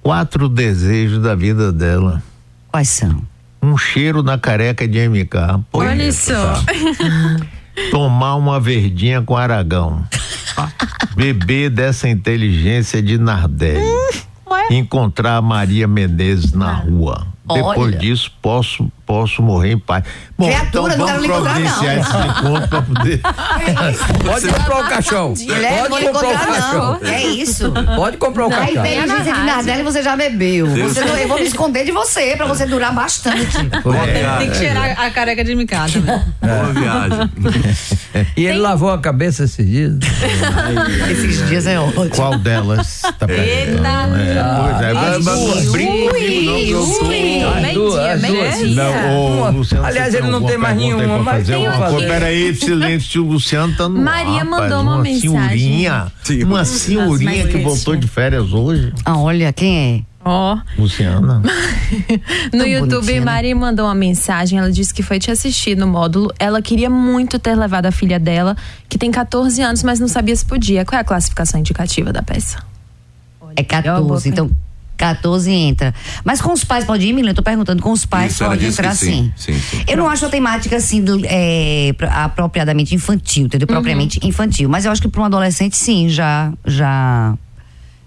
Quatro 0.00 0.48
desejos 0.48 1.20
da 1.20 1.34
vida 1.34 1.72
dela. 1.72 2.22
Quais 2.68 2.88
são? 2.88 3.20
Um 3.60 3.76
cheiro 3.76 4.22
na 4.22 4.38
careca 4.38 4.86
de 4.86 5.08
MK. 5.08 5.64
Olha 5.72 6.12
só. 6.12 6.62
Tomar 7.90 8.36
uma 8.36 8.60
verdinha 8.60 9.22
com 9.22 9.36
aragão. 9.36 10.04
Beber 11.16 11.70
dessa 11.70 12.08
inteligência 12.08 13.02
de 13.02 13.18
Nardelli. 13.18 13.84
Encontrar 14.70 15.40
Maria 15.42 15.86
Menezes 15.86 16.52
na 16.52 16.72
rua. 16.72 17.26
Depois 17.46 17.78
Olha. 17.78 17.98
disso, 17.98 18.32
posso, 18.40 18.90
posso 19.06 19.42
morrer 19.42 19.72
em 19.72 19.78
paz. 19.78 20.04
Bom, 20.36 20.46
Criatura, 20.46 20.94
então 20.94 21.06
vamos 21.06 21.26
providenciar 21.26 21.98
esse 21.98 22.16
encontro 22.16 22.68
para 22.68 22.82
poder. 22.82 23.20
Pode 24.24 24.48
comprar 24.48 24.78
o 24.80 24.88
caixão. 24.88 25.34
Mulher, 25.36 25.88
Pode 25.88 26.06
comprar 26.06 26.28
o 26.28 26.38
caixão. 26.38 27.00
É 27.02 27.22
isso. 27.22 27.72
Pode 27.96 28.16
comprar 28.16 28.46
o 28.46 28.50
caixão. 28.50 28.74
Na 28.74 28.88
inteligência 28.88 29.34
de 29.34 29.40
Nardelli 29.44 29.82
você 29.82 30.02
já 30.02 30.16
bebeu. 30.16 30.66
Você 30.66 31.04
não, 31.04 31.16
eu 31.16 31.28
vou 31.28 31.38
me 31.38 31.46
esconder 31.46 31.84
de 31.84 31.92
você 31.92 32.34
para 32.36 32.46
você 32.46 32.66
durar 32.66 32.94
bastante. 32.94 33.56
É. 34.14 34.38
Tem 34.38 34.50
que 34.50 34.56
cheirar 34.56 35.00
a 35.00 35.10
careca 35.10 35.44
de 35.44 35.54
micada. 35.54 35.92
Boa 36.40 36.72
viagem. 36.72 37.30
E 38.36 38.46
ele 38.46 38.58
lavou 38.58 38.90
a 38.90 38.98
cabeça 38.98 39.44
esses 39.44 39.66
dias? 39.66 39.94
esses 41.10 41.48
dias 41.48 41.66
é 41.66 41.78
ótimo. 41.78 42.10
Qual 42.10 42.38
delas? 42.38 43.02
Tá 43.18 43.26
Eita. 43.28 43.88
É, 44.14 44.44
pois 44.60 44.80
é, 44.82 44.92
mas 44.92 45.70
brinco 45.70 46.08
comigo 46.08 46.50
não, 46.50 46.56
que 46.56 46.70
eu 46.70 46.84
sou 46.84 47.08
duas, 47.74 48.04
duas. 48.94 49.10
Não, 49.10 49.48
o 49.48 49.56
Luciano, 49.58 49.86
Aliás, 49.86 50.14
ele 50.14 50.28
não 50.28 50.42
tem 50.42 50.58
mais 50.58 50.76
nenhuma, 50.76 51.18
mas 51.18 51.46
tem 51.46 51.68
uma 51.68 51.90
coisa. 51.90 52.06
Peraí, 52.06 52.54
silêncio, 52.56 53.24
o 53.24 53.32
Luciano 53.32 53.74
tá 53.76 53.88
no 53.88 54.00
Maria 54.00 54.40
ar, 54.40 54.44
mandou 54.44 54.80
uma, 54.80 54.94
uma 54.94 55.02
mensagem. 55.02 55.30
Senhorinha, 55.30 56.12
uma 56.44 56.64
senhorinha 56.64 57.46
que 57.46 57.58
voltou 57.58 57.96
de 57.96 58.06
férias 58.06 58.52
hoje. 58.52 58.92
Ah, 59.04 59.18
olha, 59.18 59.52
quem 59.52 60.04
é? 60.08 60.14
Ó. 60.24 60.56
Oh. 60.56 60.82
Luciana. 60.82 61.42
no 62.52 62.66
YouTube, 62.66 63.00
bonitinha. 63.00 63.20
Mari 63.20 63.54
mandou 63.54 63.84
uma 63.84 63.94
mensagem. 63.94 64.58
Ela 64.58 64.72
disse 64.72 64.92
que 64.92 65.02
foi 65.02 65.18
te 65.18 65.30
assistir 65.30 65.76
no 65.76 65.86
módulo. 65.86 66.32
Ela 66.38 66.62
queria 66.62 66.88
muito 66.88 67.38
ter 67.38 67.54
levado 67.54 67.86
a 67.86 67.92
filha 67.92 68.18
dela, 68.18 68.56
que 68.88 68.96
tem 68.96 69.10
14 69.10 69.60
anos, 69.60 69.82
mas 69.82 70.00
não 70.00 70.08
sabia 70.08 70.34
se 70.34 70.44
podia. 70.44 70.84
Qual 70.84 70.98
é 70.98 71.02
a 71.02 71.04
classificação 71.04 71.60
indicativa 71.60 72.12
da 72.12 72.22
peça? 72.22 72.58
É 73.56 73.62
14. 73.62 74.28
Então, 74.28 74.50
14 74.96 75.50
entra. 75.50 75.94
Mas 76.24 76.40
com 76.40 76.52
os 76.52 76.64
pais 76.64 76.84
pode 76.84 77.06
ir, 77.06 77.12
Milena? 77.12 77.30
Eu 77.30 77.34
tô 77.34 77.42
perguntando, 77.42 77.82
com 77.82 77.92
os 77.92 78.06
pais 78.06 78.32
Isso, 78.32 78.44
pode 78.44 78.64
entrar 78.64 78.94
sim. 78.94 79.32
Sim, 79.36 79.58
sim. 79.58 79.84
Eu 79.88 79.96
não 79.96 80.08
acho 80.08 80.26
a 80.26 80.28
temática 80.28 80.76
assim 80.76 81.04
é, 81.24 81.94
apropriadamente 82.10 82.94
infantil, 82.94 83.46
entendeu? 83.46 83.66
Uhum. 83.68 83.74
Propriamente 83.74 84.20
infantil. 84.22 84.68
Mas 84.68 84.84
eu 84.84 84.92
acho 84.92 85.02
que 85.02 85.08
para 85.08 85.22
um 85.22 85.24
adolescente, 85.24 85.76
sim, 85.76 86.08
já. 86.08 86.52
já 86.64 87.34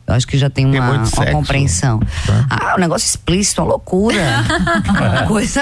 eu 0.08 0.13
acho 0.13 0.25
que 0.25 0.38
já 0.38 0.50
tem 0.50 0.65
uma, 0.65 1.00
tem 1.00 1.24
uma 1.24 1.32
compreensão. 1.34 2.00
Tá? 2.25 2.46
Ah, 2.50 2.75
um 2.77 2.79
negócio 2.79 3.06
explícito, 3.06 3.62
uma 3.62 3.72
loucura. 3.72 4.46
uma 4.88 5.27
coisa. 5.27 5.62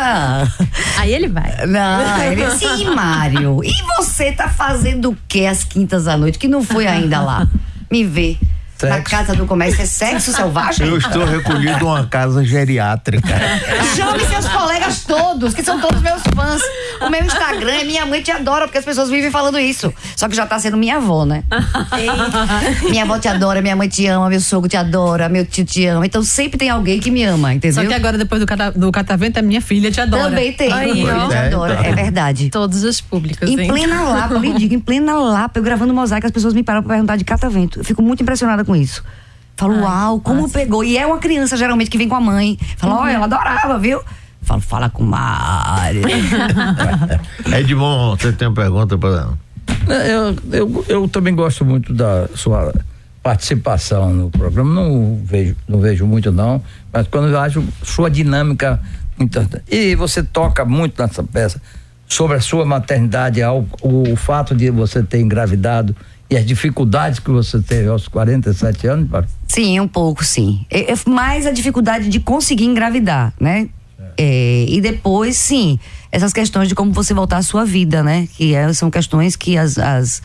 Aí 1.00 1.12
ele 1.12 1.28
vai. 1.28 1.66
Não, 1.66 2.24
ele 2.24 2.52
sim, 2.52 2.86
Mário. 2.94 3.62
E 3.64 3.74
você 3.98 4.32
tá 4.32 4.48
fazendo 4.48 5.10
o 5.10 5.18
que 5.28 5.48
às 5.48 5.64
quintas 5.64 6.08
à 6.08 6.16
noite? 6.16 6.38
Que 6.38 6.48
não 6.48 6.64
foi 6.64 6.86
ainda 6.86 7.22
lá? 7.22 7.48
Me 7.92 8.04
vê. 8.04 8.38
Sexo. 8.78 8.88
Na 8.88 9.02
casa 9.02 9.34
do 9.34 9.46
comércio 9.46 9.82
é 9.82 9.86
sexo 9.86 10.34
selvagem? 10.34 10.86
Eu 10.88 10.98
estou 10.98 11.24
recolhido 11.24 11.86
uma 11.86 12.06
casa 12.08 12.44
geriátrica. 12.44 13.28
Chame 13.96 14.26
seus 14.26 14.48
colegas 14.50 15.04
todos, 15.06 15.54
que 15.54 15.64
são 15.64 15.80
todos 15.80 16.02
meus 16.02 16.22
fãs. 16.36 16.62
O 17.02 17.10
meu 17.10 17.24
Instagram 17.24 17.72
é 17.72 17.84
minha 17.86 18.06
mãe 18.06 18.22
te 18.22 18.32
adora, 18.32 18.66
porque 18.66 18.78
as 18.78 18.86
pessoas 18.86 19.10
vivem 19.10 19.32
falando 19.32 19.58
isso. 19.58 19.94
Só 20.16 20.28
que 20.28 20.36
já 20.36 20.44
está 20.44 20.60
sendo 20.60 20.76
minha 20.76 20.98
avó, 20.98 21.26
né? 21.26 21.44
minha 22.84 23.04
avó 23.04 23.18
te 23.18 23.30
adora, 23.30 23.62
minha 23.62 23.76
mãe 23.78 23.88
te 23.88 24.06
ama, 24.08 24.30
meu 24.30 24.42
sogro 24.42 24.70
te 24.70 24.76
adora, 24.76 25.30
meu 25.30 25.46
tio 25.46 25.64
te 25.64 25.86
ama. 25.86 26.06
Então 26.06 26.22
sempre 26.22 26.58
tem 26.58 26.70
alguém 26.70 27.00
que 27.00 27.10
me 27.10 27.24
ama, 27.24 27.54
entendeu? 27.54 27.82
Só 27.82 27.88
que 27.88 27.94
agora, 27.94 28.18
depois 28.18 28.42
do, 28.42 28.48
cata, 28.48 28.72
do 28.72 28.92
catavento, 28.92 29.40
a 29.40 29.42
minha 29.42 29.62
filha 29.62 29.90
te 29.90 30.02
adora. 30.02 30.24
Também 30.24 30.52
tem. 30.52 30.72
Aí, 30.72 31.06
ó. 31.06 31.30
Te 31.30 31.36
adora, 31.36 31.80
é 31.82 31.94
verdade. 31.94 32.50
Todos 32.50 32.84
os 32.84 33.00
públicos. 33.00 33.48
Em 33.50 33.58
hein? 33.58 33.68
plena 33.70 34.02
Lapa, 34.02 34.34
eu 34.34 34.40
lhe 34.40 34.54
digo, 34.54 34.74
em 34.74 34.80
plena 34.80 35.16
Lapa, 35.16 35.60
eu 35.60 35.64
gravando 35.64 35.94
mosaico, 35.94 36.28
as 36.28 36.34
pessoas 36.34 36.54
me 36.54 36.62
param 36.62 36.84
para 36.84 36.94
perguntar 36.94 37.16
de 37.16 37.24
catavento. 37.24 37.80
Eu 37.80 37.86
fico 37.86 38.02
muito 38.02 38.22
impressionada 38.22 38.65
com 38.66 38.76
isso. 38.76 39.04
Falo, 39.56 39.76
Ai, 39.76 39.82
uau, 39.82 40.20
como 40.20 40.42
nossa. 40.42 40.60
pegou? 40.60 40.84
E 40.84 40.98
é 40.98 41.06
uma 41.06 41.18
criança, 41.18 41.56
geralmente, 41.56 41.90
que 41.90 41.98
vem 41.98 42.10
com 42.10 42.16
a 42.16 42.22
mãe. 42.22 42.58
Fala, 42.78 42.96
olha, 42.96 43.12
uhum. 43.12 43.16
ela 43.16 43.26
adorava, 43.26 43.80
viu? 43.80 44.02
Falo, 44.42 44.62
fala 44.62 44.90
com 44.90 45.04
Mari. 45.04 46.02
Edmond, 47.58 48.22
você 48.22 48.34
tem 48.34 48.48
uma 48.48 48.54
pergunta 48.54 48.98
para 48.98 49.30
eu, 49.88 50.36
eu, 50.52 50.86
eu 50.88 51.08
também 51.08 51.36
gosto 51.36 51.64
muito 51.64 51.94
da 51.94 52.28
sua 52.34 52.74
participação 53.22 54.14
no 54.14 54.30
programa. 54.30 54.74
Não 54.74 55.20
vejo, 55.24 55.56
não 55.68 55.80
vejo 55.80 56.06
muito, 56.06 56.32
não, 56.32 56.62
mas 56.92 57.08
quando 57.08 57.30
eu 57.30 57.40
acho 57.40 57.64
sua 57.84 58.10
dinâmica 58.10 58.80
muito. 59.18 59.40
E 59.70 59.96
você 59.96 60.24
toca 60.24 60.66
muito 60.66 61.02
nessa 61.02 61.24
peça 61.24 61.62
sobre 62.08 62.38
a 62.38 62.42
sua 62.42 62.66
maternidade, 62.66 63.42
o, 63.44 63.66
o 63.82 64.16
fato 64.16 64.54
de 64.54 64.70
você 64.70 65.02
ter 65.02 65.20
engravidado 65.20 65.96
e 66.30 66.36
as 66.36 66.46
dificuldades 66.46 67.20
que 67.20 67.30
você 67.30 67.62
teve 67.62 67.88
aos 67.88 68.08
47 68.08 68.88
anos? 68.88 69.10
Sim, 69.48 69.80
um 69.80 69.88
pouco, 69.88 70.24
sim. 70.24 70.66
É, 70.70 70.92
é 70.92 70.96
mais 71.08 71.46
a 71.46 71.52
dificuldade 71.52 72.10
de 72.10 72.20
conseguir 72.20 72.66
engravidar, 72.66 73.34
né? 73.40 73.70
É, 74.18 74.66
e 74.68 74.80
depois, 74.80 75.38
sim, 75.38 75.78
essas 76.12 76.32
questões 76.32 76.70
de 76.70 76.76
como 76.76 76.92
você 76.94 77.14
voltar 77.14 77.38
à 77.38 77.42
sua 77.44 77.66
vida, 77.66 78.02
né? 78.02 78.28
Que 78.36 78.56
é, 78.56 78.72
são 78.74 78.90
questões 78.90 79.36
que 79.36 79.58
as, 79.58 79.78
as 79.78 80.22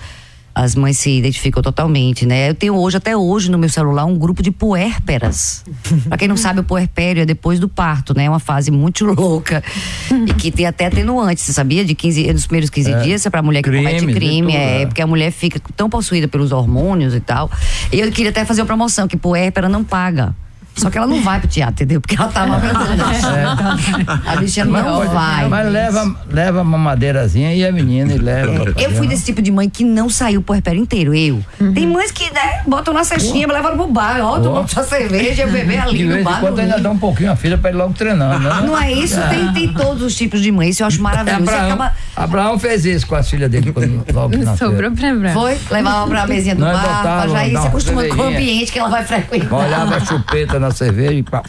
as 0.54 0.74
mães 0.74 0.98
se 0.98 1.10
identificam 1.10 1.62
totalmente, 1.62 2.26
né? 2.26 2.50
Eu 2.50 2.54
tenho 2.54 2.74
hoje, 2.76 2.96
até 2.96 3.16
hoje, 3.16 3.50
no 3.50 3.58
meu 3.58 3.68
celular, 3.68 4.04
um 4.04 4.18
grupo 4.18 4.42
de 4.42 4.50
puérperas. 4.50 5.64
pra 6.08 6.18
quem 6.18 6.28
não 6.28 6.36
sabe, 6.36 6.60
o 6.60 6.64
puerpério 6.64 7.22
é 7.22 7.26
depois 7.26 7.60
do 7.60 7.68
parto, 7.68 8.14
né? 8.14 8.24
É 8.24 8.30
uma 8.30 8.40
fase 8.40 8.70
muito 8.70 9.04
louca. 9.12 9.62
e 10.10 10.34
que 10.34 10.50
tem 10.50 10.66
até 10.66 10.86
atenuante, 10.86 11.40
você 11.40 11.52
sabia? 11.52 11.84
De 11.84 11.94
15, 11.94 12.32
dos 12.32 12.46
primeiros 12.46 12.70
15 12.70 12.90
é. 12.90 13.00
dias, 13.02 13.26
é 13.26 13.30
pra 13.30 13.42
mulher 13.42 13.62
que 13.62 13.70
crime, 13.70 13.84
comete 13.84 14.12
crime, 14.12 14.54
é, 14.54 14.82
é, 14.82 14.86
porque 14.86 15.02
a 15.02 15.06
mulher 15.06 15.30
fica 15.30 15.60
tão 15.76 15.88
possuída 15.88 16.26
pelos 16.26 16.52
hormônios 16.52 17.14
e 17.14 17.20
tal. 17.20 17.50
E 17.92 18.00
eu 18.00 18.10
queria 18.10 18.30
até 18.30 18.44
fazer 18.44 18.62
uma 18.62 18.66
promoção, 18.66 19.06
que 19.06 19.16
puérpera 19.16 19.68
não 19.68 19.84
paga. 19.84 20.34
Só 20.80 20.90
que 20.90 20.96
ela 20.96 21.06
não 21.06 21.22
vai 21.22 21.38
pro 21.38 21.48
teatro, 21.48 21.74
entendeu? 21.74 22.00
Porque 22.00 22.16
ela 22.16 22.28
tá. 22.28 22.46
É. 22.46 24.30
A 24.32 24.36
bichinha 24.36 24.64
não, 24.64 24.82
não 24.82 25.08
vai. 25.08 25.48
Mas 25.48 25.70
leva, 25.70 26.16
leva 26.30 26.62
uma 26.62 26.78
madeirazinha 26.78 27.54
e 27.54 27.64
a 27.64 27.70
menina 27.70 28.12
e 28.14 28.18
leva. 28.18 28.72
É, 28.76 28.86
eu 28.86 28.90
fui 28.92 29.06
desse 29.06 29.24
tipo 29.24 29.42
de 29.42 29.50
mãe 29.50 29.68
que 29.68 29.84
não 29.84 30.08
saiu 30.08 30.40
o 30.40 30.42
puerpério 30.42 30.80
inteiro, 30.80 31.14
eu. 31.14 31.40
Uhum. 31.60 31.74
Tem 31.74 31.86
mães 31.86 32.10
que 32.10 32.32
né, 32.32 32.62
botam 32.66 32.94
na 32.94 33.04
cestinha, 33.04 33.46
oh. 33.48 33.52
levam 33.52 33.76
pro 33.76 33.86
bar, 33.88 34.20
ó, 34.20 34.40
tomam 34.40 34.66
sua 34.66 34.82
cerveja, 34.84 35.46
bebê 35.46 35.76
ali 35.76 36.04
no 36.04 36.24
bar. 36.24 36.40
Quando 36.40 36.58
ainda 36.60 36.78
dá 36.78 36.90
um 36.90 36.98
pouquinho 36.98 37.32
a 37.32 37.36
filha 37.36 37.58
pra 37.58 37.70
ir 37.70 37.74
logo 37.74 37.92
treinando, 37.92 38.38
né? 38.40 38.62
Não 38.64 38.78
é 38.78 38.92
isso? 38.92 39.20
Tem, 39.28 39.52
tem 39.52 39.72
todos 39.72 40.02
os 40.02 40.14
tipos 40.14 40.40
de 40.40 40.50
mães, 40.50 40.70
isso 40.70 40.82
eu 40.82 40.86
acho 40.86 41.02
maravilhoso. 41.02 41.42
Abraão, 41.42 41.66
acaba... 41.66 41.92
Abraão 42.16 42.58
fez 42.58 42.84
isso 42.84 43.06
com 43.06 43.14
as 43.14 43.28
filhas 43.28 43.50
dele 43.50 43.72
quando 43.72 44.04
logo 44.12 44.56
Sobrou 44.56 44.92
pra 44.92 45.10
Abraão. 45.10 45.34
Foi? 45.34 45.58
Levava 45.70 46.06
pra 46.08 46.26
mesinha 46.26 46.54
do 46.54 46.60
Nós 46.60 46.80
bar, 46.80 47.02
pra 47.02 47.28
já 47.28 47.46
ir 47.46 47.58
se 47.58 47.66
acostumando 47.66 48.08
com 48.16 48.22
o 48.22 48.26
ambiente 48.26 48.72
que 48.72 48.78
ela 48.78 48.88
vai 48.88 49.04
frequentar. 49.04 49.58
Olhava 49.58 49.96
a 49.96 50.00
chupeta 50.00 50.58
na 50.58 50.69
cerveja 50.72 51.12
e 51.12 51.22
pá. 51.22 51.42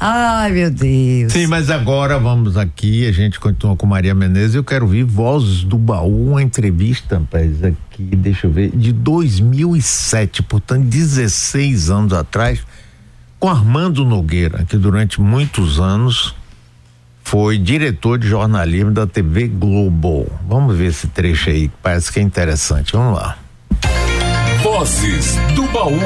Ai, 0.00 0.52
meu 0.52 0.70
Deus. 0.70 1.32
Sim, 1.32 1.46
mas 1.46 1.70
agora 1.70 2.18
vamos 2.18 2.56
aqui, 2.56 3.06
a 3.06 3.12
gente 3.12 3.38
continua 3.38 3.76
com 3.76 3.86
Maria 3.86 4.14
Menezes. 4.14 4.54
Eu 4.54 4.64
quero 4.64 4.84
ouvir 4.84 5.04
Vozes 5.04 5.64
do 5.64 5.76
Baú, 5.76 6.30
uma 6.30 6.42
entrevista, 6.42 7.18
rapaz, 7.18 7.62
aqui, 7.62 8.04
deixa 8.16 8.46
eu 8.46 8.52
ver, 8.52 8.70
de 8.70 8.92
2007, 8.92 10.42
portanto, 10.42 10.84
16 10.84 11.90
anos 11.90 12.12
atrás, 12.12 12.60
com 13.38 13.48
Armando 13.48 14.04
Nogueira, 14.04 14.64
que 14.64 14.76
durante 14.76 15.20
muitos 15.20 15.78
anos 15.80 16.34
foi 17.22 17.58
diretor 17.58 18.18
de 18.18 18.26
jornalismo 18.26 18.90
da 18.90 19.06
TV 19.06 19.48
Globo. 19.48 20.32
Vamos 20.48 20.76
ver 20.76 20.86
esse 20.86 21.08
trecho 21.08 21.50
aí, 21.50 21.68
que 21.68 21.74
parece 21.82 22.10
que 22.10 22.18
é 22.18 22.22
interessante. 22.22 22.92
Vamos 22.92 23.18
lá. 23.18 23.36
Vozes 24.78 25.34
do 25.56 25.64
Baú. 25.72 25.98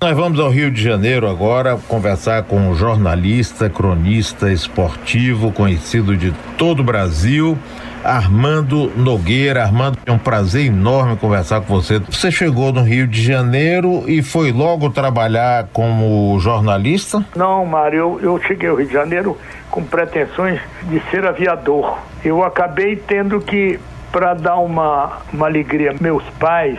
Nós 0.00 0.16
vamos 0.16 0.40
ao 0.40 0.48
Rio 0.48 0.70
de 0.70 0.82
Janeiro 0.82 1.28
agora 1.28 1.76
conversar 1.86 2.44
com 2.44 2.56
um 2.56 2.74
jornalista, 2.74 3.68
cronista 3.68 4.50
esportivo, 4.50 5.52
conhecido 5.52 6.16
de 6.16 6.32
todo 6.56 6.80
o 6.80 6.82
Brasil, 6.82 7.58
Armando 8.02 8.90
Nogueira. 8.96 9.64
Armando, 9.64 9.98
é 10.06 10.10
um 10.10 10.16
prazer 10.16 10.64
enorme 10.64 11.18
conversar 11.18 11.60
com 11.60 11.74
você. 11.74 11.98
Você 11.98 12.32
chegou 12.32 12.72
no 12.72 12.80
Rio 12.80 13.06
de 13.06 13.22
Janeiro 13.22 14.04
e 14.08 14.22
foi 14.22 14.50
logo 14.50 14.88
trabalhar 14.88 15.68
como 15.70 16.40
jornalista? 16.40 17.22
Não, 17.36 17.66
Mário, 17.66 17.98
eu, 17.98 18.20
eu 18.22 18.42
cheguei 18.44 18.70
ao 18.70 18.76
Rio 18.76 18.86
de 18.86 18.94
Janeiro 18.94 19.36
com 19.70 19.84
pretensões 19.84 20.58
de 20.84 21.02
ser 21.10 21.26
aviador. 21.26 21.98
Eu 22.24 22.42
acabei 22.42 22.96
tendo 22.96 23.42
que, 23.42 23.78
para 24.10 24.32
dar 24.32 24.56
uma, 24.56 25.18
uma 25.34 25.44
alegria 25.44 25.94
meus 26.00 26.24
pais, 26.40 26.78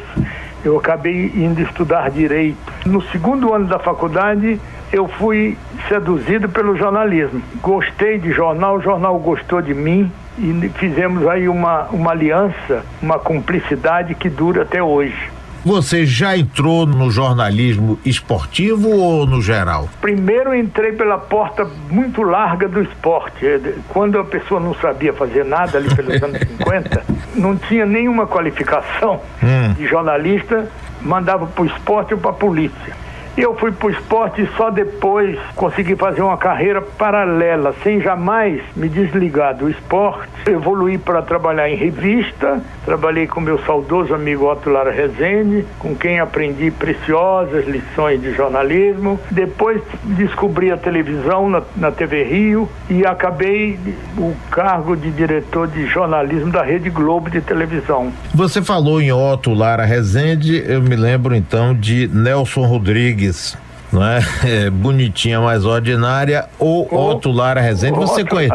eu 0.68 0.78
acabei 0.78 1.32
indo 1.34 1.62
estudar 1.62 2.12
direito. 2.12 2.58
No 2.86 3.02
segundo 3.04 3.54
ano 3.54 3.68
da 3.68 3.80
faculdade, 3.80 4.60
eu 4.92 5.08
fui 5.08 5.58
seduzido 5.88 6.50
pelo 6.50 6.76
jornalismo. 6.76 7.42
Gostei 7.62 8.18
de 8.18 8.32
jornal, 8.32 8.78
o 8.78 8.82
jornal 8.82 9.18
gostou 9.18 9.62
de 9.62 9.74
mim 9.74 10.12
e 10.38 10.70
fizemos 10.76 11.26
aí 11.28 11.48
uma, 11.48 11.84
uma 11.86 12.12
aliança, 12.12 12.84
uma 13.02 13.18
cumplicidade 13.18 14.14
que 14.14 14.30
dura 14.30 14.64
até 14.64 14.84
hoje. 14.84 15.38
Você 15.66 16.06
já 16.06 16.38
entrou 16.38 16.86
no 16.86 17.12
jornalismo 17.12 18.00
esportivo 18.06 18.90
ou 18.90 19.26
no 19.26 19.42
geral? 19.42 19.90
Primeiro 20.00 20.56
entrei 20.56 20.94
pela 20.94 21.18
porta 21.18 21.68
muito 21.90 22.22
larga 22.22 22.70
do 22.70 22.82
esporte. 22.82 23.46
Quando 23.90 24.18
a 24.18 24.24
pessoa 24.24 24.62
não 24.62 24.74
sabia 24.76 25.12
fazer 25.12 25.44
nada 25.44 25.78
ali 25.78 25.94
pelos 25.94 26.22
anos 26.24 26.40
50, 26.40 27.04
não 27.38 27.56
tinha 27.56 27.86
nenhuma 27.86 28.26
qualificação 28.28 29.22
hum. 29.42 29.74
de 29.74 29.88
jornalista, 29.88 30.70
mandava 31.02 31.46
para 31.46 31.64
o 31.64 31.66
esporte 31.66 32.14
ou 32.14 32.20
para 32.20 32.32
a 32.32 32.34
polícia. 32.34 33.07
Eu 33.38 33.54
fui 33.54 33.72
para 33.72 33.88
o 33.88 33.92
esporte 33.92 34.42
e 34.42 34.48
só 34.58 34.72
depois 34.72 35.38
consegui 35.56 35.96
fazer 35.96 36.24
uma 36.24 36.38
carreira 36.38 36.82
paralela, 36.82 37.76
sem 37.84 38.02
jamais 38.02 38.64
me 38.76 38.90
desligar 38.90 39.56
do 39.56 39.70
esporte. 39.70 40.28
Evoluí 40.48 40.98
para 40.98 41.22
trabalhar 41.22 41.70
em 41.70 41.76
revista, 41.76 42.60
trabalhei 42.84 43.28
com 43.28 43.40
meu 43.40 43.60
saudoso 43.60 44.16
amigo 44.16 44.52
Otto 44.52 44.72
Lara 44.72 44.90
Rezende, 44.90 45.64
com 45.78 45.96
quem 45.96 46.20
aprendi 46.20 46.72
preciosas 46.72 47.68
lições 47.68 48.20
de 48.20 48.34
jornalismo. 48.34 49.20
Depois 49.30 49.84
descobri 50.04 50.72
a 50.72 50.78
televisão 50.78 51.48
na, 51.48 51.62
na 51.76 51.92
TV 51.92 52.24
Rio 52.24 52.68
e 52.90 53.06
acabei 53.06 53.78
o 54.18 54.34
cargo 54.50 54.98
de 54.98 55.12
diretor 55.12 55.68
de 55.68 55.86
jornalismo 55.86 56.52
da 56.52 56.64
Rede 56.64 56.90
Globo 56.90 57.30
de 57.30 57.42
televisão. 57.42 58.12
Você 58.34 58.64
falou 58.64 59.00
em 59.00 59.12
Otto 59.12 59.54
Lara 59.54 59.86
Rezende, 59.86 60.64
eu 60.66 60.82
me 60.82 60.96
lembro 60.96 61.36
então 61.36 61.76
de 61.76 62.08
Nelson 62.08 62.66
Rodrigues 62.66 63.27
Rodrigues, 63.28 63.58
não 63.92 64.04
é? 64.04 64.20
é 64.66 64.70
bonitinha, 64.70 65.40
mais 65.40 65.66
ordinária, 65.66 66.46
ou 66.60 66.88
oh, 66.92 67.12
Otto 67.12 67.32
Lara 67.32 67.62
Rezende. 67.62 67.98
Você, 67.98 68.24
conhe... 68.24 68.50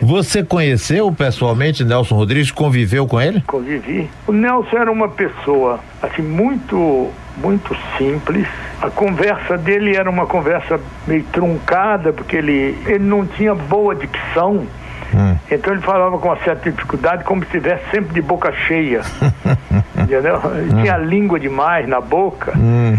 Você 0.00 0.42
conheceu 0.42 1.12
pessoalmente 1.12 1.84
Nelson 1.84 2.14
Rodrigues? 2.14 2.50
Conviveu 2.50 3.06
com 3.06 3.20
ele? 3.20 3.42
Convivi. 3.46 4.10
O 4.26 4.32
Nelson 4.32 4.76
era 4.76 4.90
uma 4.90 5.08
pessoa, 5.08 5.80
assim, 6.02 6.22
muito, 6.22 7.10
muito 7.36 7.76
simples. 7.96 8.46
A 8.80 8.90
conversa 8.90 9.56
dele 9.56 9.96
era 9.96 10.08
uma 10.10 10.26
conversa 10.26 10.80
meio 11.06 11.24
truncada, 11.32 12.12
porque 12.12 12.36
ele, 12.36 12.78
ele 12.86 13.04
não 13.04 13.26
tinha 13.26 13.54
boa 13.54 13.94
dicção. 13.94 14.66
Hum. 15.14 15.36
Então 15.50 15.74
ele 15.74 15.82
falava 15.82 16.18
com 16.18 16.28
uma 16.28 16.38
certa 16.38 16.70
dificuldade, 16.70 17.22
como 17.24 17.42
se 17.42 17.46
estivesse 17.48 17.82
sempre 17.90 18.14
de 18.14 18.22
boca 18.22 18.50
cheia. 18.66 19.02
entendeu? 20.12 20.36
Hum. 20.36 20.82
tinha 20.82 20.96
língua 20.96 21.40
demais 21.40 21.88
na 21.88 22.00
boca. 22.00 22.52
Hum. 22.56 22.98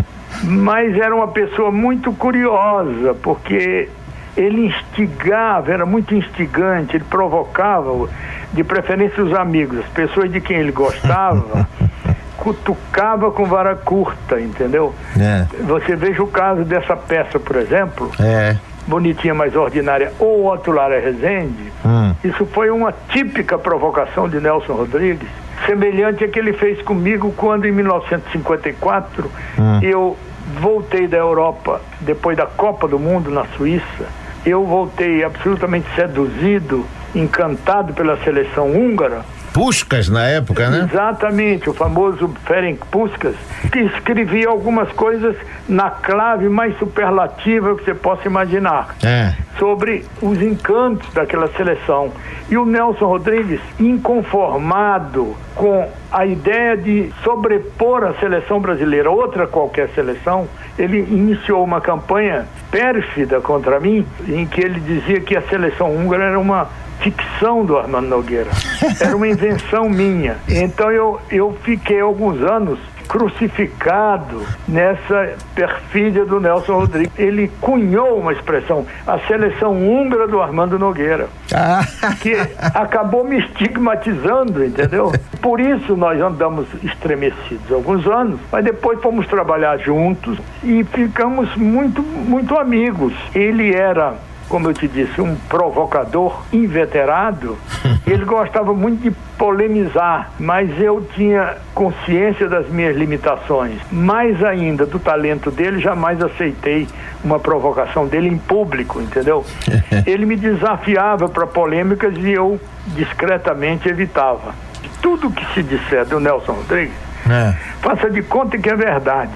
mas 0.42 0.96
era 0.96 1.14
uma 1.14 1.28
pessoa 1.28 1.70
muito 1.70 2.12
curiosa, 2.12 3.14
porque 3.22 3.88
ele 4.36 4.66
instigava, 4.66 5.72
era 5.72 5.84
muito 5.84 6.14
instigante, 6.14 6.96
ele 6.96 7.04
provocava, 7.04 8.08
de 8.52 8.64
preferência 8.64 9.22
os 9.22 9.34
amigos, 9.34 9.78
as 9.80 9.86
pessoas 9.86 10.30
de 10.32 10.40
quem 10.40 10.56
ele 10.56 10.72
gostava, 10.72 11.68
cutucava 12.38 13.30
com 13.30 13.44
vara 13.44 13.74
curta, 13.74 14.40
entendeu? 14.40 14.94
É. 15.18 15.46
Você 15.64 15.94
veja 15.94 16.22
o 16.22 16.26
caso 16.26 16.64
dessa 16.64 16.96
peça, 16.96 17.38
por 17.38 17.56
exemplo. 17.56 18.10
É. 18.18 18.56
Bonitinha, 18.86 19.34
mais 19.34 19.54
ordinária, 19.54 20.12
ou 20.18 20.50
Otto 20.50 20.72
Lara 20.72 20.98
Rezende. 20.98 21.70
Hum. 21.84 22.14
Isso 22.24 22.46
foi 22.46 22.70
uma 22.70 22.92
típica 23.10 23.58
provocação 23.58 24.28
de 24.28 24.40
Nelson 24.40 24.72
Rodrigues, 24.72 25.28
semelhante 25.66 26.24
a 26.24 26.28
que 26.28 26.38
ele 26.38 26.52
fez 26.52 26.80
comigo 26.82 27.32
quando, 27.36 27.66
em 27.66 27.72
1954, 27.72 29.30
hum. 29.58 29.80
eu 29.82 30.16
voltei 30.60 31.06
da 31.06 31.18
Europa 31.18 31.80
depois 32.00 32.36
da 32.36 32.46
Copa 32.46 32.88
do 32.88 32.98
Mundo 32.98 33.30
na 33.30 33.44
Suíça. 33.56 34.06
Eu 34.44 34.64
voltei 34.64 35.22
absolutamente 35.22 35.86
seduzido, 35.94 36.86
encantado 37.14 37.92
pela 37.92 38.16
seleção 38.24 38.70
húngara. 38.70 39.24
Puskas 39.52 40.08
na 40.08 40.26
época, 40.26 40.68
né? 40.70 40.88
Exatamente, 40.90 41.68
o 41.68 41.74
famoso 41.74 42.28
Ferenc 42.44 42.84
Puskas, 42.86 43.34
que 43.72 43.80
escrevia 43.80 44.48
algumas 44.48 44.90
coisas 44.92 45.36
na 45.68 45.90
clave 45.90 46.48
mais 46.48 46.76
superlativa 46.78 47.74
que 47.76 47.84
você 47.84 47.94
possa 47.94 48.26
imaginar. 48.26 48.94
É. 49.02 49.34
Sobre 49.58 50.04
os 50.22 50.40
encantos 50.40 51.12
daquela 51.12 51.48
seleção. 51.56 52.12
E 52.48 52.56
o 52.56 52.64
Nelson 52.64 53.06
Rodrigues, 53.06 53.60
inconformado 53.78 55.36
com 55.54 55.88
a 56.10 56.26
ideia 56.26 56.76
de 56.76 57.12
sobrepor 57.22 58.04
a 58.04 58.14
seleção 58.14 58.60
brasileira 58.60 59.08
a 59.08 59.12
outra 59.12 59.46
qualquer 59.46 59.88
seleção, 59.90 60.48
ele 60.78 60.98
iniciou 60.98 61.62
uma 61.62 61.80
campanha 61.80 62.46
pérfida 62.70 63.40
contra 63.40 63.78
mim, 63.78 64.06
em 64.26 64.46
que 64.46 64.60
ele 64.60 64.80
dizia 64.80 65.20
que 65.20 65.36
a 65.36 65.42
seleção 65.42 65.94
húngara 65.94 66.24
era 66.24 66.38
uma 66.38 66.68
ficção 67.00 67.64
do 67.64 67.78
Armando 67.78 68.08
Nogueira, 68.08 68.50
era 69.00 69.16
uma 69.16 69.28
invenção 69.28 69.88
minha. 69.88 70.36
Então 70.48 70.90
eu, 70.90 71.20
eu 71.30 71.56
fiquei 71.64 72.00
alguns 72.00 72.40
anos 72.42 72.78
crucificado 73.10 74.46
nessa 74.68 75.34
perfídia 75.52 76.24
do 76.24 76.38
Nelson 76.38 76.74
Rodrigues. 76.74 77.12
Ele 77.18 77.50
cunhou 77.60 78.20
uma 78.20 78.32
expressão, 78.32 78.86
a 79.04 79.18
seleção 79.26 79.72
húngara 79.72 80.28
do 80.28 80.40
Armando 80.40 80.78
Nogueira, 80.78 81.28
ah. 81.52 81.80
que 82.20 82.36
acabou 82.72 83.24
me 83.24 83.40
estigmatizando, 83.40 84.64
entendeu? 84.64 85.12
Por 85.42 85.58
isso 85.58 85.96
nós 85.96 86.20
andamos 86.20 86.68
estremecidos 86.84 87.72
alguns 87.72 88.06
anos, 88.06 88.38
mas 88.52 88.64
depois 88.64 89.00
fomos 89.00 89.26
trabalhar 89.26 89.76
juntos 89.78 90.38
e 90.62 90.84
ficamos 90.84 91.52
muito, 91.56 92.02
muito 92.02 92.56
amigos. 92.56 93.12
Ele 93.34 93.74
era 93.74 94.14
como 94.50 94.68
eu 94.68 94.74
te 94.74 94.88
disse, 94.88 95.20
um 95.20 95.36
provocador 95.48 96.42
inveterado, 96.52 97.56
ele 98.04 98.24
gostava 98.24 98.74
muito 98.74 99.00
de 99.02 99.10
polemizar, 99.38 100.32
mas 100.38 100.68
eu 100.78 101.06
tinha 101.14 101.56
consciência 101.72 102.48
das 102.48 102.68
minhas 102.68 102.96
limitações. 102.96 103.78
Mais 103.90 104.42
ainda 104.44 104.84
do 104.84 104.98
talento 104.98 105.50
dele, 105.50 105.80
jamais 105.80 106.20
aceitei 106.20 106.88
uma 107.24 107.38
provocação 107.38 108.06
dele 108.06 108.28
em 108.28 108.36
público, 108.36 109.00
entendeu? 109.00 109.46
ele 110.04 110.26
me 110.26 110.36
desafiava 110.36 111.28
para 111.28 111.46
polêmicas 111.46 112.14
e 112.18 112.32
eu 112.32 112.60
discretamente 112.88 113.88
evitava. 113.88 114.52
Tudo 115.00 115.30
que 115.30 115.46
se 115.54 115.62
disser 115.62 116.04
do 116.04 116.18
Nelson 116.18 116.52
Rodrigues, 116.52 117.10
é. 117.28 117.54
Faça 117.80 118.10
de 118.10 118.22
conta 118.22 118.58
que 118.58 118.68
é 118.68 118.74
verdade. 118.74 119.32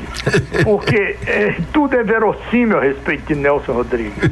Porque 0.64 1.16
é, 1.26 1.54
tudo 1.72 1.94
é 1.94 2.02
verossímil 2.02 2.78
a 2.78 2.80
respeito 2.80 3.26
de 3.26 3.34
Nelson 3.34 3.72
Rodrigues. 3.72 4.30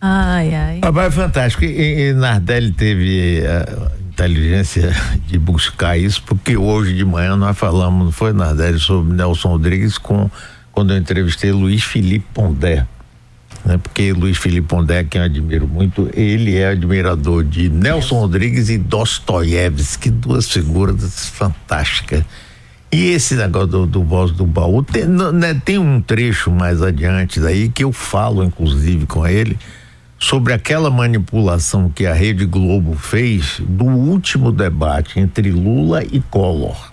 Ai, 0.00 0.54
ai. 0.54 0.78
Papai 0.80 1.06
é 1.06 1.10
fantástico. 1.10 1.64
E, 1.64 2.08
e 2.08 2.12
Nardelli 2.12 2.72
teve 2.72 3.42
a 3.46 3.92
inteligência 4.08 4.94
de 5.26 5.38
buscar 5.38 5.96
isso, 5.98 6.22
porque 6.22 6.56
hoje 6.56 6.94
de 6.94 7.04
manhã 7.04 7.36
nós 7.36 7.56
falamos, 7.56 8.04
não 8.04 8.12
foi, 8.12 8.32
Nardelli, 8.32 8.78
sobre 8.78 9.14
Nelson 9.14 9.48
Rodrigues 9.48 9.98
com 9.98 10.30
quando 10.72 10.92
eu 10.92 10.98
entrevistei 10.98 11.52
Luiz 11.52 11.82
Felipe 11.82 12.26
Pondé. 12.34 12.86
Né? 13.64 13.78
Porque 13.78 14.12
Luiz 14.12 14.36
Felipe 14.36 14.68
Pondé, 14.68 15.04
quem 15.04 15.20
eu 15.20 15.24
admiro 15.24 15.66
muito, 15.66 16.10
ele 16.12 16.54
é 16.54 16.68
admirador 16.68 17.42
de 17.42 17.70
Nelson 17.70 18.20
Rodrigues 18.20 18.68
e 18.68 18.76
Dostoiévski, 18.76 20.10
duas 20.10 20.50
figuras 20.50 21.28
fantásticas. 21.30 22.22
E 22.92 23.10
esse 23.10 23.34
negócio 23.34 23.68
do, 23.68 23.86
do 23.86 24.04
voz 24.04 24.30
do 24.30 24.46
baú, 24.46 24.82
tem, 24.82 25.06
né, 25.06 25.60
tem 25.64 25.78
um 25.78 26.00
trecho 26.00 26.50
mais 26.50 26.80
adiante 26.80 27.40
daí 27.40 27.68
que 27.68 27.82
eu 27.82 27.92
falo, 27.92 28.44
inclusive, 28.44 29.06
com 29.06 29.26
ele, 29.26 29.58
sobre 30.18 30.52
aquela 30.52 30.90
manipulação 30.90 31.90
que 31.90 32.06
a 32.06 32.14
Rede 32.14 32.46
Globo 32.46 32.96
fez 32.96 33.60
do 33.60 33.84
último 33.84 34.50
debate 34.50 35.20
entre 35.20 35.50
Lula 35.50 36.02
e 36.04 36.20
Collor. 36.20 36.90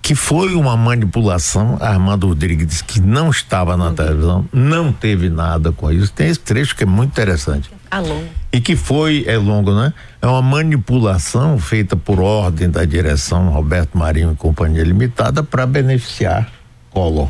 Que 0.00 0.14
foi 0.14 0.54
uma 0.54 0.74
manipulação, 0.74 1.76
Armando 1.80 2.28
Rodrigues, 2.28 2.80
que 2.80 2.98
não 2.98 3.30
estava 3.30 3.76
na 3.76 3.92
televisão, 3.92 4.48
não 4.52 4.90
teve 4.90 5.28
nada 5.28 5.70
com 5.70 5.92
isso. 5.92 6.10
Tem 6.12 6.28
esse 6.28 6.40
trecho 6.40 6.74
que 6.74 6.84
é 6.84 6.86
muito 6.86 7.10
interessante. 7.10 7.70
Alô. 7.90 8.22
E 8.50 8.60
que 8.60 8.74
foi, 8.74 9.24
é 9.26 9.36
longo, 9.36 9.74
né? 9.74 9.92
É 10.22 10.26
uma 10.26 10.40
manipulação 10.40 11.58
feita 11.58 11.94
por 11.94 12.20
ordem 12.20 12.70
da 12.70 12.84
direção 12.86 13.50
Roberto 13.50 13.98
Marinho 13.98 14.32
e 14.32 14.36
Companhia 14.36 14.82
Limitada 14.82 15.42
para 15.42 15.66
beneficiar 15.66 16.50
Collor. 16.90 17.28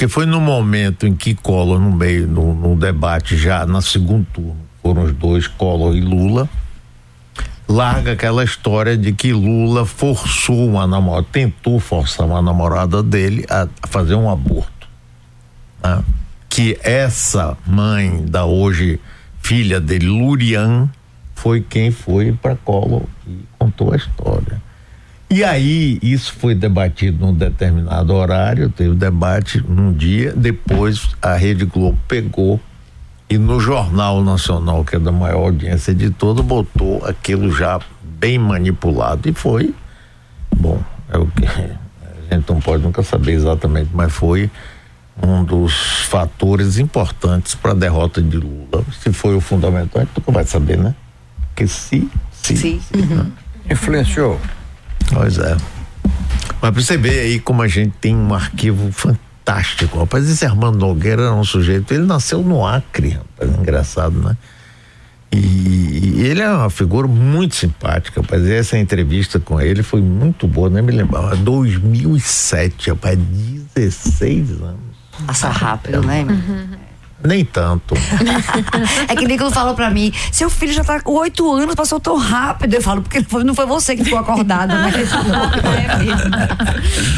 Porque 0.00 0.08
foi 0.10 0.24
no 0.24 0.40
momento 0.40 1.06
em 1.06 1.14
que 1.14 1.34
Collor, 1.34 1.78
no 1.78 1.92
meio, 1.92 2.26
no, 2.26 2.54
no 2.54 2.74
debate 2.74 3.36
já 3.36 3.66
na 3.66 3.82
segundo 3.82 4.26
turno, 4.32 4.56
foram 4.82 5.02
os 5.02 5.12
dois, 5.12 5.46
Collor 5.46 5.94
e 5.94 6.00
Lula, 6.00 6.48
larga 7.68 8.12
aquela 8.12 8.42
história 8.42 8.96
de 8.96 9.12
que 9.12 9.30
Lula 9.34 9.84
forçou 9.84 10.66
uma 10.66 10.86
namorada, 10.86 11.26
tentou 11.30 11.78
forçar 11.78 12.26
uma 12.26 12.40
namorada 12.40 13.02
dele 13.02 13.44
a, 13.50 13.68
fazer 13.88 14.14
um 14.14 14.30
aborto. 14.30 14.88
Né? 15.84 16.02
Que 16.48 16.78
essa 16.82 17.54
mãe 17.66 18.24
da 18.24 18.46
hoje 18.46 18.98
filha 19.42 19.78
dele, 19.78 20.06
Lurian, 20.06 20.88
foi 21.34 21.60
quem 21.60 21.90
foi 21.90 22.32
para 22.32 22.56
Collor 22.56 23.02
e 23.26 23.40
contou 23.58 23.92
a 23.92 23.96
história. 23.96 24.62
E 25.32 25.44
aí, 25.44 25.96
isso 26.02 26.32
foi 26.32 26.56
debatido 26.56 27.24
num 27.24 27.32
determinado 27.32 28.12
horário, 28.12 28.68
teve 28.68 28.96
debate 28.96 29.64
num 29.66 29.92
dia, 29.92 30.32
depois 30.34 31.10
a 31.22 31.34
Rede 31.34 31.64
Globo 31.64 31.96
pegou 32.08 32.60
E 33.28 33.38
no 33.38 33.60
Jornal 33.60 34.24
Nacional, 34.24 34.84
que 34.84 34.96
é 34.96 34.98
da 34.98 35.12
maior 35.12 35.44
audiência 35.44 35.94
de 35.94 36.10
todo, 36.10 36.42
botou 36.42 37.04
aquilo 37.06 37.52
já 37.52 37.78
bem 38.02 38.40
manipulado 38.40 39.28
e 39.28 39.32
foi. 39.32 39.72
Bom, 40.56 40.82
é 41.08 41.16
o 41.16 41.26
que 41.28 41.46
a 41.46 42.34
gente 42.34 42.48
não 42.50 42.60
pode 42.60 42.82
nunca 42.82 43.04
saber 43.04 43.34
exatamente, 43.34 43.90
mas 43.94 44.12
foi 44.12 44.50
um 45.22 45.44
dos 45.44 46.02
fatores 46.08 46.76
importantes 46.76 47.54
para 47.54 47.70
a 47.70 47.74
derrota 47.74 48.20
de 48.20 48.36
Lula. 48.36 48.84
Se 49.00 49.12
foi 49.12 49.36
o 49.36 49.40
fundamental, 49.40 50.02
a 50.02 50.04
gente 50.04 50.16
nunca 50.16 50.32
vai 50.32 50.44
saber, 50.44 50.76
né? 50.76 50.92
Porque 51.50 51.68
se. 51.68 52.10
se 52.32 52.56
Sim. 52.56 52.80
Uhum. 52.96 53.30
Influenciou. 53.70 54.40
Pois 55.12 55.38
é. 55.38 55.56
Mas 56.60 56.70
pra 56.70 56.82
você 56.82 56.96
ver 56.96 57.20
aí 57.20 57.40
como 57.40 57.62
a 57.62 57.68
gente 57.68 57.94
tem 58.00 58.14
um 58.14 58.34
arquivo 58.34 58.92
fantástico. 58.92 59.98
Rapaz, 59.98 60.28
esse 60.28 60.44
Armando 60.44 60.78
Nogueira 60.78 61.22
era 61.22 61.34
um 61.34 61.44
sujeito, 61.44 61.92
ele 61.92 62.04
nasceu 62.04 62.42
no 62.42 62.66
Acre, 62.66 63.10
rapaz, 63.10 63.58
engraçado, 63.58 64.20
né? 64.20 64.36
E, 65.32 65.36
e, 65.38 66.22
ele 66.26 66.40
é 66.40 66.50
uma 66.50 66.70
figura 66.70 67.06
muito 67.06 67.54
simpática, 67.54 68.20
rapaz. 68.20 68.44
Essa 68.48 68.76
entrevista 68.76 69.38
com 69.38 69.60
ele 69.60 69.82
foi 69.82 70.00
muito 70.00 70.46
boa, 70.46 70.68
nem 70.68 70.82
me 70.82 70.92
lembrava. 70.92 71.36
2007, 71.36 72.90
rapaz, 72.90 73.18
16 73.74 74.50
anos. 74.50 74.80
Passa 75.26 75.48
rápido, 75.48 76.02
né? 76.02 76.24
Uhum. 76.24 76.79
Nem 77.22 77.44
tanto. 77.44 77.94
é 79.08 79.14
que 79.14 79.26
Nicolas 79.26 79.52
falou 79.52 79.74
pra 79.74 79.90
mim: 79.90 80.12
seu 80.32 80.48
filho 80.48 80.72
já 80.72 80.82
tá 80.82 81.00
com 81.00 81.12
oito 81.12 81.52
anos, 81.52 81.74
passou 81.74 82.00
tão 82.00 82.16
rápido. 82.16 82.74
Eu 82.74 82.82
falo, 82.82 83.02
porque 83.02 83.24
não 83.44 83.54
foi 83.54 83.66
você 83.66 83.94
que 83.94 84.04
ficou 84.04 84.18
acordada, 84.18 84.74
né? 84.74 84.90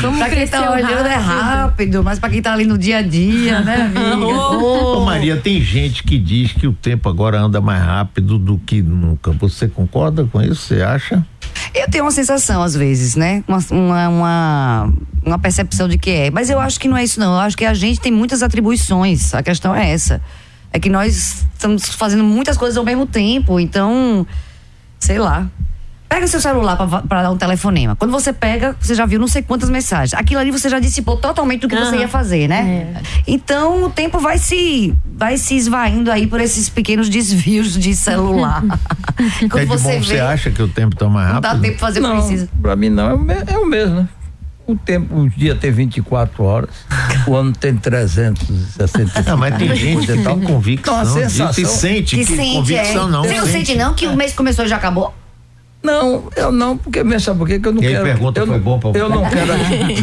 Como 0.00 0.18
pra 0.18 0.28
quem 0.28 0.46
tá 0.46 0.70
olhando 0.70 1.06
é 1.06 1.14
rápido, 1.14 2.02
mas 2.02 2.18
pra 2.18 2.28
quem 2.28 2.42
tá 2.42 2.52
ali 2.52 2.64
no 2.64 2.76
dia 2.76 2.98
a 2.98 3.02
dia, 3.02 3.60
né, 3.60 3.90
amiga? 3.94 4.26
Ô, 4.26 4.98
oh. 4.98 5.04
Maria, 5.04 5.36
tem 5.36 5.60
gente 5.60 6.02
que 6.02 6.18
diz 6.18 6.52
que 6.52 6.66
o 6.66 6.72
tempo 6.72 7.08
agora 7.08 7.40
anda 7.40 7.60
mais 7.60 7.82
rápido 7.82 8.38
do 8.38 8.58
que 8.58 8.82
nunca. 8.82 9.30
Você 9.32 9.68
concorda 9.68 10.24
com 10.24 10.42
isso? 10.42 10.62
Você 10.62 10.82
acha? 10.82 11.24
Eu 11.74 11.90
tenho 11.90 12.04
uma 12.04 12.10
sensação, 12.10 12.62
às 12.62 12.74
vezes, 12.74 13.16
né? 13.16 13.42
Uma, 13.46 13.58
uma, 13.70 14.08
uma, 14.08 14.92
uma, 15.24 15.38
percepção 15.38 15.88
de 15.88 15.98
que 15.98 16.10
é. 16.10 16.30
Mas 16.30 16.50
eu 16.50 16.58
acho 16.58 16.78
que 16.78 16.88
não 16.88 16.96
é 16.96 17.04
isso, 17.04 17.18
não. 17.18 17.34
Eu 17.34 17.40
acho 17.40 17.56
que 17.56 17.64
a 17.64 17.74
gente 17.74 18.00
tem 18.00 18.12
muitas 18.12 18.42
atribuições. 18.42 19.34
A 19.34 19.42
questão 19.42 19.74
é 19.74 19.90
essa. 19.90 20.20
É 20.72 20.78
que 20.78 20.88
nós 20.88 21.46
estamos 21.52 21.88
fazendo 21.88 22.24
muitas 22.24 22.56
coisas 22.56 22.76
ao 22.76 22.84
mesmo 22.84 23.06
tempo. 23.06 23.60
Então, 23.60 24.26
sei 24.98 25.18
lá. 25.18 25.48
Pega 26.12 26.26
o 26.26 26.28
seu 26.28 26.42
celular 26.42 26.76
para 26.76 27.22
dar 27.22 27.30
um 27.30 27.38
telefonema. 27.38 27.96
Quando 27.96 28.10
você 28.10 28.34
pega, 28.34 28.76
você 28.78 28.94
já 28.94 29.06
viu 29.06 29.18
não 29.18 29.26
sei 29.26 29.40
quantas 29.40 29.70
mensagens. 29.70 30.12
Aquilo 30.12 30.42
ali 30.42 30.50
você 30.50 30.68
já 30.68 30.78
dissipou 30.78 31.16
totalmente 31.16 31.62
do 31.62 31.68
que 31.68 31.74
uhum. 31.74 31.86
você 31.86 31.96
ia 31.96 32.08
fazer, 32.08 32.48
né? 32.48 32.92
É. 32.96 33.02
Então 33.26 33.84
o 33.84 33.88
tempo 33.88 34.18
vai 34.18 34.36
se 34.36 34.94
vai 35.16 35.38
se 35.38 35.56
esvaindo 35.56 36.12
aí 36.12 36.26
por 36.26 36.38
esses 36.38 36.68
pequenos 36.68 37.08
desvios 37.08 37.78
de 37.78 37.96
celular. 37.96 38.62
Quando 39.48 39.62
é 39.62 39.64
você, 39.64 39.84
bom, 39.84 40.00
vê, 40.00 40.04
você 40.04 40.20
acha 40.20 40.50
que 40.50 40.62
o 40.62 40.68
tempo 40.68 40.94
tá 40.94 41.08
mais 41.08 41.28
rápido? 41.28 41.48
Não 41.48 41.54
dá 41.54 41.62
tempo 41.62 41.78
pra 41.78 41.86
fazer 41.86 42.00
o 42.00 42.04
que 42.04 42.10
precisa. 42.10 42.48
Pra 42.60 42.76
mim 42.76 42.90
não, 42.90 43.08
é 43.08 43.14
o, 43.14 43.54
é 43.54 43.58
o 43.58 43.64
mesmo, 43.64 44.00
né? 44.00 44.08
O 44.66 44.76
tempo, 44.76 45.18
o 45.18 45.30
dia 45.30 45.54
tem 45.54 45.72
24 45.72 46.44
horas, 46.44 46.70
o 47.26 47.34
ano 47.34 47.52
tem 47.52 47.74
365. 47.74 49.30
Não, 49.30 49.38
mas 49.38 49.56
tem 49.56 49.74
gente 49.74 50.06
que 50.06 50.12
tem 50.12 50.40
convicção. 50.40 50.94
Então, 50.94 51.00
a 51.00 51.06
sensação, 51.06 51.54
que 51.54 51.66
sente 51.66 52.16
que, 52.16 52.26
que 52.26 52.36
sente, 52.36 52.56
convicção 52.56 53.08
é. 53.08 53.10
não. 53.10 53.22
Você 53.22 53.40
não 53.40 53.46
sente 53.46 53.74
não 53.74 53.94
que 53.94 54.06
o 54.06 54.14
mês 54.14 54.34
começou 54.34 54.66
e 54.66 54.68
já 54.68 54.76
acabou? 54.76 55.21
Não, 55.82 56.28
eu 56.36 56.52
não, 56.52 56.76
porque 56.78 57.02
sabe 57.18 57.38
por 57.38 57.48
quê? 57.48 57.58
que 57.58 57.66
eu 57.66 57.72
não 57.72 57.80
quero. 57.80 58.04
Pergunta 58.04 58.40
eu, 58.40 58.46
foi 58.46 58.58
bom 58.60 58.78
pra 58.78 58.90
eu 58.94 59.08
não 59.08 59.28
quero, 59.28 59.52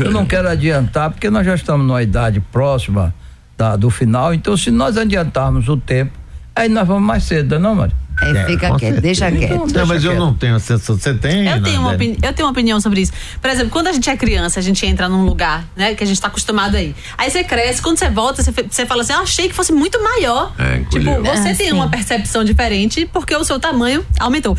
eu 0.06 0.12
não 0.12 0.26
quero 0.26 0.50
adiantar, 0.50 1.10
porque 1.10 1.30
nós 1.30 1.46
já 1.46 1.56
estamos 1.56 1.86
numa 1.86 2.04
idade 2.04 2.39
próxima 2.39 3.13
da, 3.58 3.76
do 3.76 3.89
final, 3.89 4.34
então 4.34 4.58
se 4.58 4.72
nós 4.72 4.98
adiantarmos 4.98 5.70
o 5.70 5.78
tempo, 5.78 6.12
aí 6.56 6.68
nós 6.68 6.88
vamos 6.88 7.04
mais 7.04 7.24
cedo, 7.24 7.58
não, 7.60 7.76
Mário? 7.76 7.96
É, 8.22 8.32
é, 8.32 8.46
fica 8.46 8.76
quieto, 8.76 9.02
deixa 9.02 9.32
quieto. 9.32 9.56
Não, 9.56 9.68
deixa 9.68 9.86
mas 9.86 10.02
quieto. 10.02 10.13
eu 10.13 10.20
não 10.20 10.34
tenho 10.34 10.56
essa 10.56 10.78
Você 10.78 11.13
tem? 11.13 11.48
Eu 11.48 11.63
tenho, 11.63 11.80
uma 11.80 11.94
opini- 11.94 12.18
eu 12.22 12.34
tenho 12.34 12.48
uma 12.48 12.52
opinião 12.52 12.82
sobre 12.82 13.02
isso. 13.02 13.13
Por 13.42 13.50
exemplo, 13.50 13.72
quando 13.72 13.88
a 13.88 13.94
gente 13.94 14.10
é 14.10 14.18
criança, 14.18 14.60
a 14.60 14.63
gente 14.63 14.86
entra 14.86 15.08
num 15.08 15.24
lugar, 15.24 15.65
né? 15.76 15.96
Que 15.96 16.04
a 16.04 16.08
gente 16.08 16.18
está 16.18 16.28
acostumado 16.28 16.76
aí. 16.76 16.94
Aí 17.18 17.32
você 17.32 17.44
cresce, 17.44 17.82
quando 17.82 17.98
você 17.98 18.10
volta, 18.10 18.44
você, 18.44 18.52
você 18.52 18.86
fala 18.86 19.04
assim, 19.04 19.13
eu 19.13 19.22
achei 19.22 19.48
que 19.48 19.56
fosse 19.56 19.72
muito 19.72 20.02
maior. 20.04 20.54
É, 20.58 20.80
tipo, 20.89 21.06
você 21.22 21.50
ah, 21.50 21.56
tem 21.56 21.68
sim. 21.68 21.72
uma 21.72 21.88
percepção 21.88 22.44
diferente 22.44 23.10
porque 23.12 23.34
o 23.36 23.44
seu 23.44 23.60
tamanho 23.60 24.06
aumentou. 24.20 24.58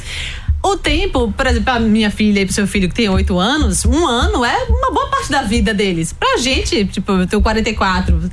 O 0.62 0.76
tempo, 0.76 1.32
por 1.32 1.46
exemplo, 1.46 1.64
pra 1.64 1.80
minha 1.80 2.10
filha 2.10 2.40
e 2.40 2.44
pro 2.44 2.54
seu 2.54 2.66
filho 2.66 2.88
que 2.88 2.94
tem 2.94 3.08
oito 3.08 3.38
anos, 3.38 3.84
um 3.86 4.06
ano 4.06 4.44
é 4.44 4.64
uma 4.64 4.90
boa 4.90 5.06
parte 5.08 5.30
da 5.30 5.42
vida 5.42 5.72
deles. 5.72 6.12
Pra 6.12 6.36
gente, 6.36 6.84
tipo, 6.86 7.12
eu 7.12 7.26
tenho 7.26 7.40
44. 7.40 8.30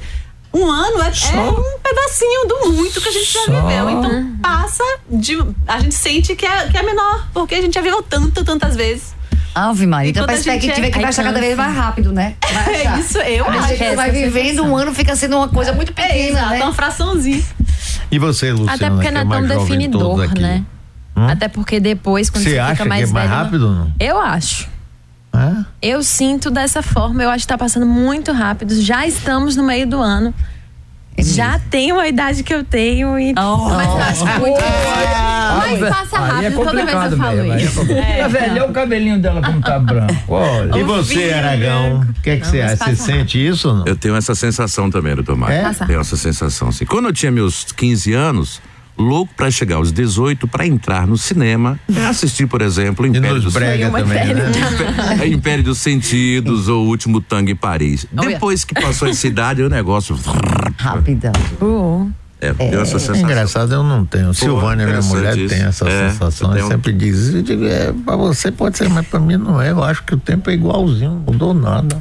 Um 0.54 0.70
ano 0.70 1.02
é, 1.02 1.08
é 1.08 1.40
um 1.40 1.80
pedacinho 1.80 2.48
do 2.48 2.72
muito 2.74 3.00
que 3.00 3.08
a 3.08 3.12
gente 3.12 3.26
Só. 3.26 3.46
já 3.46 3.62
viveu. 3.62 3.90
Então 3.90 4.38
passa 4.42 4.84
de. 5.10 5.38
A 5.68 5.80
gente 5.80 5.96
sente 5.96 6.36
que 6.36 6.46
é, 6.46 6.68
que 6.68 6.78
é 6.78 6.84
menor, 6.84 7.28
porque 7.34 7.56
a 7.56 7.62
gente 7.62 7.74
já 7.74 7.82
viveu 7.82 8.02
tanto, 8.02 8.44
tantas 8.44 8.76
vezes. 8.76 9.16
Ave 9.54 9.88
Maria, 9.88 10.12
então 10.12 10.24
a 10.24 10.28
perspectiva 10.28 10.86
é, 10.86 10.90
é 10.90 10.92
que 10.92 11.00
vai 11.00 11.10
achar 11.10 11.24
cada 11.24 11.40
vez 11.40 11.58
mais 11.58 11.76
rápido, 11.76 12.12
né? 12.12 12.36
É 12.68 13.00
isso, 13.00 13.18
eu 13.20 13.46
a 13.46 13.50
acho. 13.50 13.70
Gente 13.70 13.96
vai 13.96 14.12
vivendo 14.12 14.64
um 14.64 14.76
ano, 14.76 14.94
fica 14.94 15.16
sendo 15.16 15.38
uma 15.38 15.48
coisa 15.48 15.74
muito 15.74 15.94
pequena, 15.94 16.14
é, 16.14 16.30
exato, 16.30 16.50
né? 16.52 16.64
uma 16.64 16.74
fraçãozinha. 16.74 17.44
E 18.12 18.20
você, 18.20 18.52
Luciana? 18.52 18.74
Até 18.74 18.90
porque 18.90 19.10
não 19.10 19.22
é, 19.22 19.24
é 19.24 19.28
tão 19.28 19.60
definidor, 19.60 20.40
né? 20.40 20.64
Hum? 21.18 21.28
Até 21.28 21.48
porque 21.48 21.80
depois, 21.80 22.30
quando 22.30 22.44
você, 22.44 22.62
você 22.62 22.72
fica 22.72 22.86
mais 22.86 23.06
que 23.06 23.10
é 23.10 23.14
mais 23.14 23.30
velho, 23.30 23.30
rápido? 23.30 23.72
Não? 23.72 23.92
Eu 24.00 24.20
acho. 24.20 24.70
É? 25.34 25.66
Eu 25.82 26.04
sinto 26.04 26.52
dessa 26.52 26.84
forma, 26.84 27.24
eu 27.24 27.30
acho 27.30 27.44
que 27.44 27.48
tá 27.48 27.58
passando 27.58 27.88
muito 27.88 28.32
rápido. 28.32 28.80
Já 28.80 29.08
estamos 29.08 29.56
no 29.56 29.64
meio 29.64 29.88
do 29.88 30.00
ano. 30.00 30.34
É 31.18 31.24
já 31.24 31.58
tenho 31.58 32.00
a 32.00 32.08
idade 32.08 32.44
que 32.44 32.54
eu 32.54 32.64
tenho 32.64 33.18
e. 33.20 33.34
Oh, 33.36 33.70
mas 33.70 33.88
eu 33.88 33.98
acho 33.98 34.26
muito. 34.40 34.60
mas 34.62 35.90
passa 35.90 36.20
rápido 36.20 36.46
é 36.46 36.52
toda 36.52 36.86
vez 36.86 37.12
eu 37.12 37.18
falo 37.18 37.38
mesmo, 37.38 37.58
isso. 37.58 37.92
É, 37.92 38.20
é 38.20 38.28
velho, 38.28 38.66
o 38.66 38.72
cabelinho 38.72 39.20
dela 39.20 39.42
como 39.42 39.60
tá 39.60 39.80
branco. 39.80 40.14
Olha. 40.30 40.78
E 40.78 40.84
você, 40.84 41.34
Aragão? 41.34 42.02
O 42.02 42.22
que 42.22 42.30
é 42.30 42.38
que 42.38 42.44
não, 42.44 42.52
você 42.52 42.62
acha? 42.62 42.76
Você 42.86 42.96
sente 42.96 43.48
isso? 43.48 43.74
Não? 43.74 43.88
Eu 43.88 43.96
tenho 43.96 44.16
essa 44.16 44.36
sensação 44.36 44.92
também, 44.92 45.16
doutor 45.16 45.36
Marcos. 45.36 45.82
É? 45.82 45.86
Tenho 45.88 46.00
essa 46.00 46.16
sensação. 46.16 46.68
Assim. 46.68 46.86
Quando 46.86 47.08
eu 47.08 47.14
tinha 47.14 47.32
meus 47.32 47.64
15 47.64 48.14
anos, 48.14 48.62
louco 48.98 49.34
para 49.36 49.50
chegar 49.52 49.78
aos 49.78 49.92
18 49.92 50.48
para 50.48 50.66
entrar 50.66 51.08
no 51.08 51.18
cinema 51.18 51.80
e 51.88 52.00
assistir, 52.00 52.48
por 52.48 52.62
exemplo, 52.62 53.06
Império 53.06 53.42
dos 53.42 53.54
brega 53.54 53.90
também, 53.92 54.34
né? 54.34 55.28
Império 55.28 55.64
dos 55.64 55.78
Sentidos 55.78 56.68
ou 56.68 56.86
O 56.86 56.88
Último 56.90 57.22
Tango 57.22 57.50
em 57.50 57.56
Paris. 57.56 58.06
Oh, 58.12 58.22
Depois 58.22 58.64
yeah. 58.64 58.82
que 58.82 58.88
passou 58.88 59.08
essa 59.08 59.28
idade, 59.28 59.62
o 59.62 59.70
negócio 59.70 60.18
rapidão. 60.78 61.34
Uh. 61.62 62.12
É, 62.40 62.54
é, 62.60 62.76
essa 62.76 63.00
sensação. 63.00 63.16
É 63.16 63.20
engraçado, 63.20 63.74
eu 63.74 63.84
não 63.84 64.06
tenho. 64.06 64.28
Pô, 64.28 64.34
Silvânia, 64.36 64.86
minha 64.86 65.02
mulher, 65.02 65.36
isso. 65.36 65.56
tem 65.56 65.64
essa 65.66 65.90
é, 65.90 66.12
sensação. 66.12 66.56
Ela 66.56 66.68
sempre 66.68 66.94
diz, 66.94 67.34
eu 67.34 67.42
digo, 67.42 67.66
é, 67.66 67.92
pra 67.92 68.16
você 68.16 68.52
pode 68.52 68.78
ser, 68.78 68.88
mas 68.90 69.08
pra 69.08 69.20
mim 69.20 69.38
não 69.38 69.60
é. 69.60 69.72
Eu 69.72 69.84
acho 69.84 70.04
que 70.04 70.14
o 70.14 70.18
tempo 70.18 70.48
é 70.52 70.54
igualzinho, 70.54 71.14
não 71.14 71.34
mudou 71.34 71.52
nada. 71.56 72.00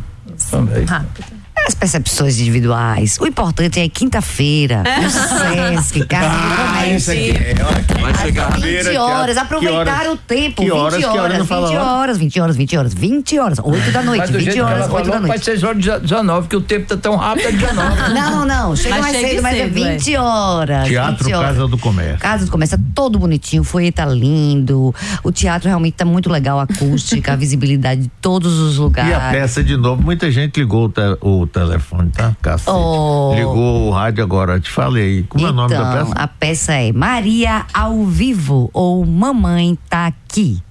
Também. 0.51 0.85
Rápido 0.85 1.36
as 1.67 1.75
percepções 1.75 2.39
individuais. 2.39 3.19
O 3.21 3.27
importante 3.27 3.81
é 3.81 3.89
quinta-feira, 3.89 4.85
no 5.03 5.11
Sesc, 5.11 6.07
casa 6.07 6.29
ah, 6.31 6.89
isso 6.89 7.11
aqui 7.11 7.31
é, 7.31 7.55
Vai 8.01 8.15
chegar 8.15 8.61
20 8.61 8.97
horas, 8.97 9.37
aproveitar 9.37 10.07
o 10.09 10.17
tempo. 10.17 10.63
Que 10.63 10.71
horas, 10.71 10.95
20 10.95 11.07
horas, 11.07 11.47
que 11.47 11.53
horas, 11.53 12.19
20 12.19 12.41
horas, 12.41 12.57
20 12.57 12.77
horas, 12.77 12.95
20 12.95 13.39
horas, 13.39 13.39
20 13.39 13.39
horas, 13.39 13.59
8 13.63 13.91
da 13.91 14.03
noite, 14.03 14.33
20 14.33 14.61
horas, 14.61 14.91
8 14.91 15.11
da 15.11 15.21
noite. 15.21 15.33
Pode 15.33 15.45
ser 15.45 15.65
horas 15.65 16.03
19, 16.03 16.49
que 16.49 16.57
o 16.57 16.61
tempo 16.61 16.87
tá 16.87 16.97
tão 16.97 17.17
rápido, 17.17 17.49
é 17.49 17.53
19. 17.53 17.97
Não, 18.17 18.47
não, 18.47 18.77
chega 18.77 18.99
mais 18.99 19.17
cedo, 19.17 19.43
mas 19.43 19.59
é 19.59 19.67
20 19.67 20.15
é. 20.15 20.21
horas. 20.21 20.89
Teatro 20.89 21.31
Casa 21.31 21.69
do 21.69 21.79
Comércio. 21.79 22.19
Casa 22.19 22.45
do 22.45 22.51
Comércio, 22.51 22.77
é 22.77 22.81
todo 22.95 23.19
bonitinho, 23.19 23.65
foi 23.65 23.91
tá 23.91 24.07
lindo. 24.07 24.95
O 25.23 25.33
teatro 25.33 25.69
realmente 25.69 25.95
tá 25.95 26.05
muito 26.05 26.31
legal, 26.31 26.61
a 26.61 26.65
acústica, 26.65 27.33
a 27.33 27.37
visibilidade 27.37 28.03
de 28.03 28.09
todos 28.21 28.59
os 28.59 28.79
lugares. 28.79 29.11
E 29.11 29.15
a 29.15 29.31
peça 29.31 29.63
de 29.63 29.77
novo, 29.77 30.03
muita 30.03 30.31
gente 30.31 30.61
ligou 30.61 30.93
o 31.21 31.47
telefone, 31.61 32.11
tá? 32.11 32.37
Cacete. 32.43 32.71
Oh. 32.71 33.33
Ligou 33.35 33.89
o 33.89 33.91
rádio 33.91 34.23
agora, 34.23 34.61
te 34.61 34.71
falei. 34.71 35.25
Como 35.29 35.47
então, 35.47 35.49
é 35.49 35.53
o 35.53 35.57
nome 35.57 35.75
da 35.75 35.81
então, 35.81 36.07
peça? 36.07 36.23
A 36.23 36.29
peça 36.29 36.73
é 36.75 36.93
Maria 36.93 37.65
ao 37.73 38.05
Vivo 38.05 38.69
ou 38.73 39.05
Mamãe 39.07 39.79
Tá 39.89 40.07
Aqui. 40.07 40.63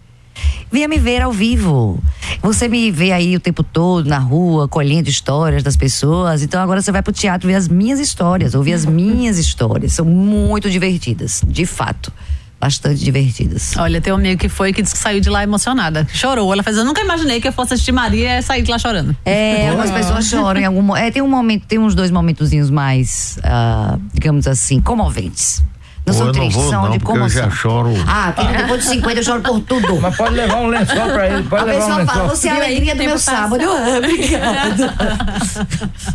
Venha 0.72 0.88
me 0.88 1.00
ver 1.00 1.22
ao 1.22 1.32
vivo. 1.32 1.98
Você 2.42 2.68
me 2.68 2.92
vê 2.92 3.14
aí 3.14 3.36
o 3.36 3.40
tempo 3.40 3.64
todo 3.64 4.08
na 4.08 4.18
rua, 4.18 4.68
colhendo 4.68 5.10
histórias 5.10 5.64
das 5.64 5.78
pessoas. 5.78 6.44
Então 6.44 6.62
agora 6.62 6.82
você 6.82 6.92
vai 6.92 7.02
pro 7.02 7.14
teatro 7.14 7.48
ver 7.48 7.56
as 7.56 7.70
minhas 7.70 8.00
histórias, 8.00 8.54
ouvir 8.54 8.74
as 8.74 8.84
minhas 8.86 9.38
histórias. 9.38 9.94
São 9.94 10.06
muito 10.06 10.70
divertidas, 10.70 11.42
de 11.48 11.66
fato 11.66 12.12
bastante 12.60 13.04
divertidas. 13.04 13.74
Olha, 13.78 14.02
tem 14.02 14.12
um 14.12 14.16
amigo 14.16 14.40
que 14.40 14.50
foi 14.50 14.74
que 14.74 14.82
disse 14.82 14.96
que 14.96 15.02
saiu 15.02 15.20
de 15.20 15.30
lá 15.30 15.44
emocionada. 15.44 16.08
Chorou. 16.14 16.52
Ela 16.52 16.64
fez, 16.64 16.78
eu 16.78 16.86
nunca 16.86 17.02
imaginei 17.02 17.40
que 17.40 17.48
eu 17.48 17.54
fosse 17.54 17.74
assistir 17.74 17.92
Maria 17.92 18.40
e 18.40 18.42
sair 18.42 18.62
de 18.62 18.72
lá 18.72 18.80
chorando. 18.80 19.16
É, 19.26 19.70
algumas 19.70 19.92
pessoas 19.92 20.26
choram 20.26 20.62
em 20.62 20.66
algum 20.66 20.96
É, 20.96 21.12
tem 21.12 21.22
um 21.22 21.30
momento, 21.30 21.66
tem 21.68 21.80
uns 21.80 21.96
dois 21.96 22.12
momentozinhos 22.12 22.70
mais, 22.70 23.38
uh, 23.40 24.00
digamos 24.14 24.48
assim, 24.48 24.82
comoventes. 24.82 25.64
Não 26.06 26.14
são 26.14 26.32
tristes, 26.32 26.56
não 26.56 26.70
são 26.70 26.84
não, 26.84 26.92
de 26.92 27.00
como 27.00 27.24
Eu 27.24 27.30
já 27.30 27.50
choro. 27.50 27.92
Ah, 28.08 28.32
depois 28.58 28.82
de 28.82 28.90
50 28.90 29.20
eu 29.20 29.24
choro 29.24 29.42
por 29.42 29.60
tudo. 29.62 30.00
Mas 30.00 30.16
pode 30.16 30.36
levar 30.36 30.58
um 30.58 30.68
lençol 30.68 31.10
pra 31.10 31.28
ele. 31.28 31.44
Pode 31.44 31.64
a 31.64 31.66
levar 31.66 31.80
pessoa 31.80 32.04
um 32.04 32.06
fala, 32.06 32.28
você 32.28 32.48
é 32.48 32.52
a 32.52 32.56
alegria 32.56 32.96
do 32.96 33.04
meu 33.04 33.18
sábado. 33.18 33.62
Eu, 33.64 33.72
ah, 33.72 33.98
obrigada. 33.98 34.94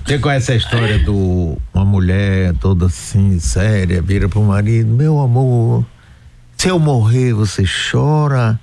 Você 0.06 0.18
conhece 0.18 0.52
a 0.52 0.54
história 0.54 0.98
do 1.00 1.58
uma 1.74 1.84
mulher 1.84 2.54
toda 2.60 2.86
assim, 2.86 3.40
séria, 3.40 4.00
vira 4.00 4.28
pro 4.28 4.40
marido, 4.42 4.94
meu 4.94 5.18
amor, 5.18 5.84
se 6.60 6.68
eu 6.68 6.78
morrer, 6.78 7.32
você 7.32 7.64
chora? 7.90 8.60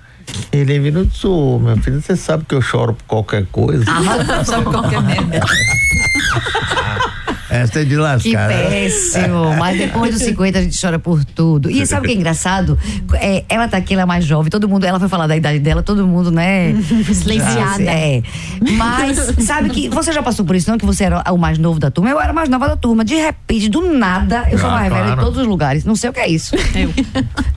Ele 0.51 0.77
vira, 0.77 1.03
sou, 1.11 1.59
meu 1.59 1.75
filho, 1.77 1.99
você 1.99 2.15
sabe 2.15 2.45
que 2.45 2.53
eu 2.53 2.61
choro 2.61 2.93
por 2.93 3.03
qualquer 3.05 3.47
coisa. 3.47 3.85
Ah, 3.87 4.43
sabe 4.45 4.65
qualquer 4.65 5.01
merda. 5.01 5.39
Essa 7.63 7.79
é 7.81 7.83
de 7.83 7.95
lascar. 7.95 8.49
Que 8.49 8.55
péssimo. 8.59 9.55
Mas 9.57 9.77
depois 9.77 10.13
dos 10.13 10.21
50 10.23 10.59
a 10.59 10.61
gente 10.61 10.79
chora 10.79 10.99
por 10.99 11.23
tudo. 11.25 11.69
E 11.69 11.85
sabe 11.85 12.05
o 12.05 12.09
que 12.09 12.15
é 12.15 12.17
engraçado? 12.17 12.77
É, 13.15 13.43
ela 13.49 13.67
tá 13.67 13.77
aqui, 13.77 13.93
ela 13.93 14.03
é 14.03 14.05
mais 14.05 14.25
jovem, 14.25 14.49
todo 14.49 14.67
mundo, 14.67 14.85
ela 14.85 14.99
foi 14.99 15.09
falar 15.09 15.27
da 15.27 15.35
idade 15.35 15.59
dela, 15.59 15.81
todo 15.83 16.05
mundo, 16.07 16.31
né? 16.31 16.73
Silenciada. 17.13 17.83
É. 17.83 18.21
Mas 18.77 19.17
sabe 19.45 19.69
que 19.69 19.89
você 19.89 20.11
já 20.11 20.21
passou 20.21 20.45
por 20.45 20.55
isso, 20.55 20.69
não? 20.69 20.77
Que 20.77 20.85
você 20.85 21.03
era 21.05 21.23
o 21.31 21.37
mais 21.37 21.57
novo 21.57 21.79
da 21.79 21.89
turma? 21.91 22.09
Eu 22.09 22.19
era 22.19 22.31
a 22.31 22.33
mais 22.33 22.49
nova 22.49 22.67
da 22.67 22.75
turma. 22.75 23.03
De 23.03 23.15
repente, 23.15 23.69
do 23.69 23.81
nada, 23.93 24.47
eu 24.51 24.57
sou 24.57 24.69
Ah, 24.69 24.73
mais 24.73 24.91
velha 24.91 25.01
em 25.03 25.05
claro. 25.07 25.21
todos 25.21 25.39
os 25.41 25.47
lugares. 25.47 25.85
Não 25.85 25.95
sei 25.95 26.09
o 26.09 26.13
que 26.13 26.19
é 26.19 26.27
isso. 26.27 26.55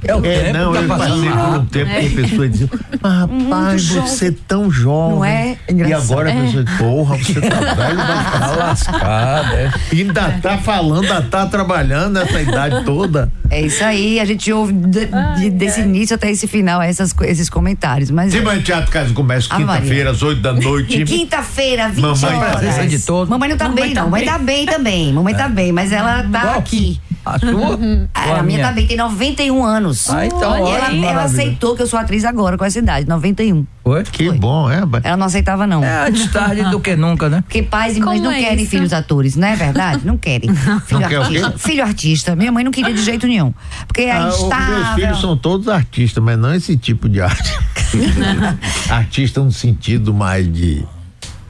É 0.03 0.15
o 0.15 0.25
É, 0.25 0.45
tempo 0.45 0.59
não, 0.59 0.73
que 0.73 0.79
eu 0.79 0.89
passei 0.89 1.31
por 1.31 1.59
um 1.61 1.65
tempo 1.67 1.91
que 1.91 2.07
a 2.07 2.11
pessoa 2.29 2.49
dizia, 2.49 2.69
mas 3.03 3.13
rapaz, 3.21 3.87
você 3.89 4.27
é 4.29 4.35
tão 4.49 4.71
jovem. 4.71 5.17
Não 5.17 5.25
é? 5.25 5.57
E 5.69 5.73
Engraçado. 5.73 6.13
agora 6.13 6.31
a 6.33 6.35
pessoa 6.43 6.65
diz, 6.65 6.77
porra, 6.79 7.17
você 7.19 7.41
tá 7.41 7.57
velho, 7.75 7.97
vai 7.97 8.41
Tá 8.41 8.55
lascado, 8.57 9.55
é. 9.57 9.71
Ainda 9.93 10.39
tá 10.43 10.59
falando, 10.59 11.03
ainda 11.05 11.23
tá 11.23 11.47
trabalhando 11.47 12.19
essa 12.19 12.41
idade 12.41 12.85
toda. 12.85 13.31
É 13.51 13.61
isso 13.61 13.83
aí, 13.85 14.21
a 14.21 14.25
gente 14.25 14.53
ouve 14.53 14.73
de- 14.73 15.09
de- 15.39 15.51
desse 15.51 15.81
início 15.81 16.15
até 16.15 16.31
esse 16.31 16.47
final 16.47 16.81
essas, 16.81 17.15
esses 17.23 17.51
comentários. 17.51 18.11
Mas 18.11 18.33
Sim, 18.33 18.41
mas 18.43 18.63
Teatro 18.63 18.91
Casa 18.91 19.13
Comércio, 19.13 19.51
Ah, 19.53 19.57
quinta-feira, 19.57 20.11
às 20.11 20.23
8 20.23 20.41
da 20.41 20.53
noite. 20.53 21.03
Quinta-feira, 21.05 21.89
20 21.89 22.01
Mamãe 22.01 22.37
horas. 22.39 22.57
presença 22.57 22.87
de 22.87 22.99
todos. 23.01 23.29
Mamãe 23.29 23.49
não 23.49 23.57
tá 23.57 23.69
Mamãe 23.69 23.85
bem, 23.85 23.95
tá 23.95 24.01
não. 24.01 24.07
Mamãe 24.09 24.21
bem. 24.25 24.33
tá 24.33 24.39
bem 24.39 24.67
também. 24.67 25.13
Mamãe 25.13 25.35
tá 25.35 25.49
bem, 25.49 25.73
mas 25.73 25.93
ela 25.93 26.23
tá 26.25 26.41
Qual? 26.43 26.59
aqui. 26.59 27.01
A 27.35 27.39
sua? 27.39 27.53
Ou 27.53 27.79
Ah, 28.15 28.39
a 28.39 28.43
minha 28.43 28.61
tá 28.61 28.73
bem, 28.73 28.87
tem 28.87 28.97
91 28.97 29.65
anos. 29.65 30.09
Ah, 30.11 30.27
então, 30.27 30.51
olha, 30.63 30.69
ela, 30.95 31.07
ela 31.07 31.23
aceitou 31.25 31.75
que 31.77 31.83
eu 31.83 31.87
sou 31.87 31.99
atriz 31.99 32.25
agora, 32.25 32.57
com 32.59 32.65
essa 32.65 32.79
idade, 32.79 33.09
91. 33.09 33.65
Foi? 33.83 34.03
Que 34.05 34.31
bom, 34.33 34.71
é? 34.71 34.83
Ela 35.03 35.17
não 35.17 35.27
aceitava, 35.27 35.67
não. 35.67 35.83
É 35.83 36.09
antes 36.09 36.31
tarde 36.31 36.63
do 36.71 36.79
que 36.81 36.95
nunca, 36.97 37.29
né? 37.29 37.43
Porque 37.43 37.63
pais 37.63 37.97
e 37.97 38.01
mães 38.01 38.19
Como 38.21 38.31
não 38.31 38.37
é 38.37 38.41
querem 38.41 38.63
isso? 38.63 38.71
filhos 38.71 38.93
atores, 38.93 39.37
não 39.37 39.49
é 39.49 39.57
verdade? 39.57 40.03
Não 40.05 40.17
querem. 40.19 40.55
Filho 40.55 41.01
Não 41.01 41.09
quer 41.09 41.21
o 41.21 41.29
quê? 41.29 41.39
artista. 41.39 41.59
Filho 41.59 41.83
artista. 41.83 42.37
Minha 42.37 42.53
mãe 42.53 42.63
não 42.65 42.71
queria 42.71 42.93
de 42.95 43.03
jeito 43.03 43.27
nenhum. 43.27 43.53
Porque 43.87 44.03
é 44.03 44.13
Ah, 44.13 44.29
os 44.29 44.41
instável. 44.43 44.75
meus 44.77 44.95
filhos 44.95 45.21
são 45.21 45.37
todos 45.37 45.69
artistas, 45.69 46.23
mas 46.23 46.39
não 46.39 46.55
esse 46.55 46.77
tipo 46.77 47.09
de 47.09 47.21
arte. 47.21 47.51
Artista 48.91 49.43
no 49.43 49.51
sentido 49.53 50.13
mais 50.15 50.51
de 50.53 50.85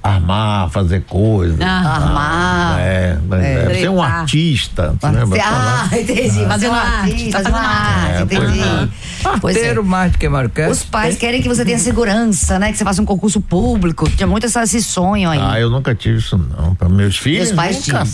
armar, 0.03 0.71
fazer 0.71 1.03
coisas. 1.05 1.61
Armar. 1.61 2.79
É, 2.81 3.19
mas 3.29 3.45
é, 3.45 3.65
você 3.75 3.85
é 3.85 3.91
um 3.91 3.97
Tretar. 3.97 4.21
artista. 4.21 4.95
Lembra? 5.03 5.43
Ah, 5.45 5.89
entendi. 5.93 6.45
Fazer 6.47 6.67
um 6.69 6.71
uma 6.71 6.79
arte, 6.81 7.11
artista, 7.13 7.39
fazer 7.39 7.49
uma 7.51 7.61
arte. 7.61 8.13
É, 8.17 8.23
entendi. 8.23 8.61
É. 8.61 8.89
Parteiro 9.39 9.85
mais 9.85 10.13
do 10.13 10.19
que 10.19 10.29
Marquês. 10.29 10.71
Os 10.71 10.85
pais 10.85 11.17
querem 11.17 11.43
que 11.43 11.49
você 11.49 11.65
tenha 11.65 11.79
segurança, 11.79 12.59
né? 12.59 12.73
Que 12.73 12.79
você 12.79 12.85
faça 12.85 13.03
um 13.03 13.05
concurso 13.05 13.41
público. 13.41 14.09
Tinha 14.11 14.27
muito 14.27 14.47
essa- 14.47 14.63
esse 14.63 14.83
sonho 14.83 15.29
aí. 15.29 15.39
Ah, 15.43 15.61
eu 15.61 15.69
nunca 15.71 15.95
tive 15.95 16.19
isso 16.19 16.39
não. 16.39 16.75
Para 16.75 16.89
meus 16.89 17.17
filhos, 17.19 17.49
Meus 17.49 17.57
pais 17.57 17.87
nunca, 17.87 18.05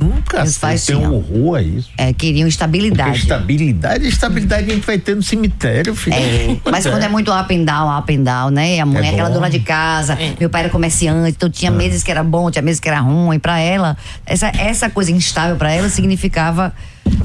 nunca 0.00 0.42
Meus 0.42 0.58
pais 0.58 0.84
tem 0.86 0.96
um 0.96 0.98
tinham. 1.00 1.14
horror 1.14 1.56
a 1.58 1.62
isso. 1.62 1.90
É, 1.96 2.12
queriam 2.12 2.40
Porque 2.46 2.48
estabilidade. 2.50 3.18
estabilidade, 3.18 4.08
estabilidade 4.08 4.70
a 4.70 4.74
gente 4.74 4.86
vai 4.86 4.98
ter 4.98 5.14
no 5.16 5.22
cemitério, 5.22 5.94
filho. 5.94 6.16
É, 6.16 6.56
mas 6.70 6.86
quando 6.86 7.02
é 7.02 7.08
muito 7.08 7.32
up 7.32 7.54
and 7.54 7.64
down, 7.64 7.98
up 7.98 8.14
and 8.14 8.22
down, 8.22 8.50
né? 8.50 8.80
A 8.80 8.86
mãe 8.86 9.02
É 9.02 9.06
é 9.06 9.10
aquela 9.10 9.30
dona 9.30 9.48
de 9.50 9.60
casa, 9.60 10.16
meu 10.38 10.48
pai 10.50 10.62
era 10.62 10.70
comerciante, 10.70 11.30
então 11.36 11.48
tinha 11.50 11.70
meses 11.70 12.02
que 12.02 12.10
era 12.10 12.22
bom, 12.22 12.50
tinha 12.50 12.62
meses 12.62 12.80
que 12.80 12.88
era 12.88 13.00
ruim. 13.00 13.38
Pra 13.38 13.58
ela, 13.58 13.96
essa, 14.26 14.48
essa 14.48 14.88
coisa 14.90 15.10
instável 15.12 15.56
pra 15.56 15.72
ela 15.72 15.88
significava. 15.88 16.72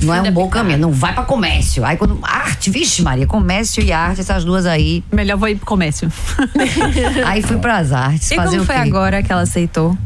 Não 0.02 0.14
é 0.14 0.22
um 0.22 0.32
bom 0.32 0.50
caminho, 0.50 0.78
não 0.78 0.92
vai 0.92 1.14
pra 1.14 1.24
comércio. 1.24 1.86
Aí 1.86 1.96
quando. 1.96 2.20
Arte, 2.22 2.70
vixe, 2.70 3.02
Maria, 3.02 3.26
comércio 3.26 3.82
e 3.82 3.92
arte, 3.94 4.20
essas 4.22 4.44
duas 4.44 4.66
aí. 4.66 5.04
Melhor 5.12 5.38
vou 5.38 5.48
ir 5.48 5.56
pro 5.56 5.66
comércio. 5.66 6.12
Aí 7.26 7.42
fui 7.42 7.58
pras 7.58 7.92
artes. 7.92 8.30
E 8.32 8.36
fazer 8.36 8.52
como 8.52 8.64
o 8.64 8.66
foi 8.66 8.76
quê? 8.76 8.82
agora 8.82 9.24
que 9.24 9.32
ela 9.32 9.42
aceitou? 9.42 9.98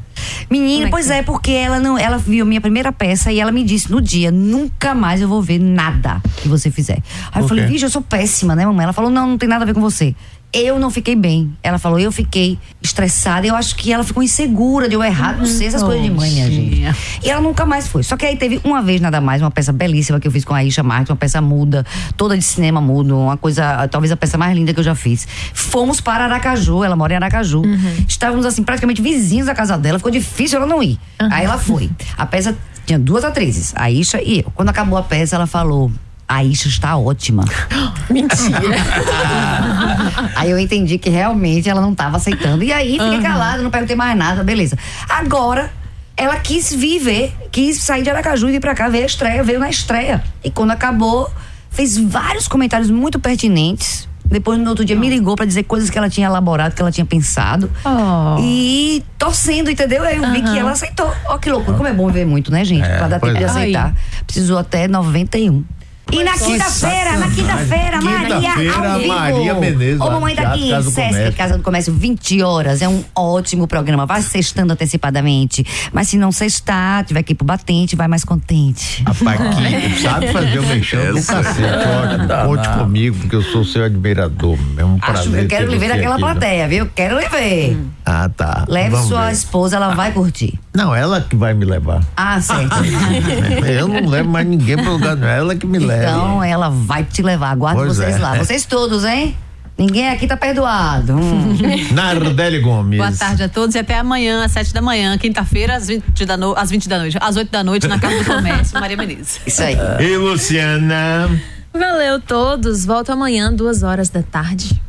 Menina, 0.49 0.87
é 0.87 0.89
pois 0.89 1.07
que- 1.07 1.13
é, 1.13 1.23
porque 1.23 1.51
ela 1.51 1.79
não, 1.79 1.97
ela 1.97 2.17
viu 2.17 2.45
minha 2.45 2.61
primeira 2.61 2.91
peça 2.91 3.31
e 3.31 3.39
ela 3.39 3.51
me 3.51 3.63
disse 3.63 3.91
no 3.91 4.01
dia, 4.01 4.31
nunca 4.31 4.93
mais 4.95 5.21
eu 5.21 5.27
vou 5.27 5.41
ver 5.41 5.59
nada 5.59 6.21
que 6.37 6.47
você 6.47 6.69
fizer. 6.71 6.99
Aí 7.31 7.41
eu 7.41 7.47
falei, 7.47 7.65
vixe, 7.65 7.85
eu 7.85 7.89
sou 7.89 8.01
péssima, 8.01 8.55
né, 8.55 8.65
mamãe? 8.65 8.83
Ela 8.83 8.93
falou, 8.93 9.09
não, 9.09 9.27
não 9.27 9.37
tem 9.37 9.47
nada 9.49 9.63
a 9.63 9.65
ver 9.65 9.73
com 9.73 9.81
você. 9.81 10.15
Eu 10.53 10.77
não 10.77 10.91
fiquei 10.91 11.15
bem. 11.15 11.51
Ela 11.63 11.79
falou, 11.79 11.99
eu 11.99 12.11
fiquei 12.11 12.59
estressada. 12.79 13.47
Eu 13.47 13.55
acho 13.55 13.75
que 13.75 13.91
ela 13.91 14.03
ficou 14.03 14.21
insegura 14.21 14.87
de 14.87 14.93
eu 14.93 15.03
errar. 15.03 15.35
Não 15.37 15.47
sei 15.47 15.65
essas 15.67 15.81
coisas 15.81 16.03
de 16.03 16.11
mãe, 16.11 16.29
minha 16.29 16.51
gente. 16.51 16.85
E 17.23 17.29
ela 17.29 17.41
nunca 17.41 17.65
mais 17.65 17.87
foi. 17.87 18.03
Só 18.03 18.15
que 18.15 18.23
aí 18.23 18.37
teve 18.37 18.61
uma 18.63 18.81
vez 18.81 19.01
nada 19.01 19.19
mais, 19.19 19.41
uma 19.41 19.49
peça 19.49 19.73
belíssima 19.73 20.19
que 20.19 20.27
eu 20.27 20.31
fiz 20.31 20.45
com 20.45 20.53
a 20.53 20.63
Isha 20.63 20.83
Marques, 20.83 21.09
uma 21.09 21.15
peça 21.15 21.41
muda, 21.41 21.83
toda 22.15 22.37
de 22.37 22.43
cinema 22.43 22.79
mudo, 22.79 23.17
uma 23.17 23.35
coisa, 23.35 23.87
talvez 23.87 24.11
a 24.11 24.15
peça 24.15 24.37
mais 24.37 24.55
linda 24.55 24.73
que 24.73 24.79
eu 24.79 24.83
já 24.83 24.93
fiz. 24.93 25.27
Fomos 25.53 25.99
para 25.99 26.25
Aracaju, 26.25 26.83
ela 26.83 26.95
mora 26.95 27.13
em 27.13 27.15
Aracaju. 27.15 27.63
Estávamos 28.07 28.45
assim, 28.45 28.61
praticamente 28.61 29.01
vizinhos 29.01 29.47
da 29.47 29.55
casa 29.55 29.75
dela, 29.75 29.97
ficou 29.97 30.11
difícil 30.11 30.59
ela 30.59 30.67
não 30.67 30.83
ir. 30.83 30.99
Aí 31.17 31.45
ela 31.45 31.57
foi. 31.57 31.89
A 32.15 32.27
peça 32.27 32.55
tinha 32.85 32.99
duas 32.99 33.23
atrizes, 33.23 33.73
a 33.75 33.89
Isha 33.89 34.21
e 34.21 34.39
eu. 34.41 34.51
Quando 34.53 34.69
acabou 34.69 34.99
a 34.99 35.03
peça, 35.03 35.35
ela 35.35 35.47
falou. 35.47 35.91
A 36.27 36.43
Isha 36.43 36.67
está 36.67 36.97
ótima. 36.97 37.45
Aí 40.35 40.51
eu 40.51 40.59
entendi 40.59 40.97
que 40.97 41.09
realmente 41.09 41.69
ela 41.69 41.81
não 41.81 41.91
estava 41.91 42.17
aceitando. 42.17 42.63
E 42.63 42.71
aí 42.71 42.99
fiquei 42.99 43.21
calada, 43.21 43.61
não 43.61 43.71
perguntei 43.71 43.95
mais 43.95 44.17
nada, 44.17 44.43
beleza. 44.43 44.77
Agora, 45.07 45.71
ela 46.15 46.37
quis 46.37 46.73
vir 46.73 46.99
ver, 46.99 47.35
quis 47.51 47.81
sair 47.81 48.03
de 48.03 48.09
Aracaju 48.09 48.49
e 48.49 48.53
vir 48.53 48.59
pra 48.59 48.75
cá 48.75 48.89
ver 48.89 49.03
a 49.03 49.05
estreia, 49.05 49.43
veio 49.43 49.59
na 49.59 49.69
estreia. 49.69 50.23
E 50.43 50.51
quando 50.51 50.71
acabou, 50.71 51.31
fez 51.69 51.97
vários 51.97 52.47
comentários 52.47 52.89
muito 52.89 53.19
pertinentes. 53.19 54.07
Depois, 54.25 54.57
no 54.57 54.69
outro 54.69 54.85
dia, 54.85 54.95
me 54.95 55.09
ligou 55.09 55.35
pra 55.35 55.45
dizer 55.45 55.63
coisas 55.63 55.89
que 55.89 55.97
ela 55.97 56.09
tinha 56.09 56.27
elaborado, 56.27 56.73
que 56.73 56.81
ela 56.81 56.91
tinha 56.91 57.05
pensado. 57.05 57.69
Oh. 57.83 58.37
E 58.39 59.03
torcendo, 59.17 59.69
entendeu? 59.69 60.03
Aí 60.03 60.17
eu 60.17 60.31
vi 60.31 60.41
que 60.41 60.57
ela 60.57 60.71
aceitou. 60.71 61.13
Ó, 61.25 61.37
que 61.37 61.51
loucura. 61.51 61.77
Como 61.77 61.87
é 61.87 61.93
bom 61.93 62.09
ver 62.09 62.25
muito, 62.25 62.51
né, 62.51 62.63
gente? 62.63 62.85
É, 62.85 62.97
pra 62.97 63.07
dar 63.07 63.19
tempo 63.19 63.33
pois 63.33 63.37
de 63.37 63.43
é. 63.43 63.47
aceitar. 63.47 63.93
Precisou 64.25 64.57
até 64.57 64.87
91. 64.87 65.63
E 66.13 66.23
na 66.23 66.33
quinta-feira, 66.33 67.17
na 67.17 67.29
quinta-feira, 67.29 68.01
Maria 68.01 68.35
ao 68.35 68.99
vivo. 68.99 69.07
Maria 69.07 69.53
Menezes, 69.55 69.99
Ô, 69.99 70.11
mamãe 70.11 70.35
no 70.35 70.47
aqui, 70.47 70.67
Teatro 70.67 70.69
Casa 70.69 70.83
do 70.83 70.91
Sesc, 70.91 71.09
Comércio. 71.09 71.37
Casa 71.37 71.57
do 71.57 71.63
Comércio, 71.63 71.93
20 71.93 72.41
horas. 72.43 72.81
É 72.81 72.87
um 72.87 73.03
ótimo 73.15 73.67
programa. 73.67 74.05
Vai 74.05 74.21
sextando 74.21 74.73
antecipadamente. 74.73 75.65
Mas 75.91 76.09
se 76.09 76.17
não 76.17 76.31
sextar, 76.31 77.03
tiver 77.05 77.23
que 77.23 77.33
ir 77.33 77.35
pro 77.35 77.45
batente, 77.45 77.95
vai 77.95 78.07
mais 78.07 78.23
contente. 78.23 79.03
A 79.05 79.13
Paquinha 79.13 79.97
sabe 80.01 80.27
fazer 80.31 80.59
o 80.59 80.65
mexão 80.67 80.99
do 81.11 81.17
é. 81.17 81.21
cacete. 81.21 81.61
Olha, 81.61 82.27
Tá 82.27 82.45
conte 82.45 82.69
comigo, 82.69 83.17
porque 83.17 83.35
eu 83.35 83.41
sou 83.43 83.63
seu 83.65 83.83
admirador. 83.83 84.57
É 84.77 84.85
um 84.85 84.95
Acho 85.01 85.11
prazer. 85.11 85.31
que 85.31 85.39
eu 85.39 85.47
quero 85.47 85.71
lhe 85.71 85.77
ver 85.77 85.87
naquela 85.89 86.15
viu? 86.17 86.25
plateia, 86.25 86.67
viu? 86.67 86.85
Quero 86.93 87.19
lhe 87.19 87.27
ver. 87.27 87.77
Ah, 88.05 88.29
tá. 88.29 88.65
Leve 88.67 88.91
Vamos 88.91 89.07
sua 89.07 89.25
ver. 89.27 89.33
esposa, 89.33 89.75
ela 89.77 89.93
vai 89.95 90.11
curtir. 90.11 90.59
Não, 90.75 90.93
ela 90.93 91.21
que 91.21 91.35
vai 91.35 91.53
me 91.53 91.65
levar. 91.65 92.03
Ah, 92.17 92.41
certo. 92.41 92.75
Eu 93.65 93.87
não 93.87 94.09
levo 94.09 94.29
mais 94.29 94.47
ninguém 94.47 94.75
pro 94.75 94.93
lugar, 94.93 95.15
não. 95.15 95.27
Ela 95.27 95.55
que 95.55 95.67
me 95.67 95.77
leva. 95.77 96.03
Então 96.03 96.43
ela 96.43 96.69
vai 96.69 97.03
te 97.03 97.21
levar. 97.21 97.51
Aguardo 97.51 97.81
Pois 97.81 97.97
vocês 97.97 98.15
é. 98.15 98.19
lá. 98.19 98.35
Vocês 98.35 98.65
todos, 98.65 99.05
hein? 99.05 99.35
Ninguém 99.77 100.09
aqui 100.09 100.27
tá 100.27 100.37
perdoado. 100.37 101.13
Hum. 101.13 101.57
Nardelli 101.93 102.59
Gomes. 102.59 102.97
Boa 102.97 103.11
tarde 103.11 103.43
a 103.43 103.49
todos 103.49 103.75
e 103.75 103.79
até 103.79 103.97
amanhã, 103.97 104.43
às 104.43 104.51
7 104.51 104.73
da 104.73 104.81
manhã, 104.81 105.17
quinta-feira, 105.17 105.75
às 105.75 105.87
20 105.87 106.25
da, 106.25 106.37
no... 106.37 106.55
às 106.55 106.69
20 106.69 106.89
da 106.89 106.99
noite, 106.99 107.17
às 107.19 107.35
8 107.35 107.51
da 107.51 107.63
noite, 107.63 107.87
na 107.87 107.99
Casa 107.99 108.19
do 108.19 108.25
Comércio, 108.25 108.79
Maria 108.79 108.97
Menezes. 108.97 109.41
Isso 109.45 109.63
aí. 109.63 109.75
E 109.99 110.17
Luciana. 110.17 111.29
Valeu 111.73 112.19
todos. 112.19 112.85
Volto 112.85 113.11
amanhã, 113.11 113.51
duas 113.51 113.81
horas 113.81 114.09
da 114.09 114.21
tarde. 114.21 114.79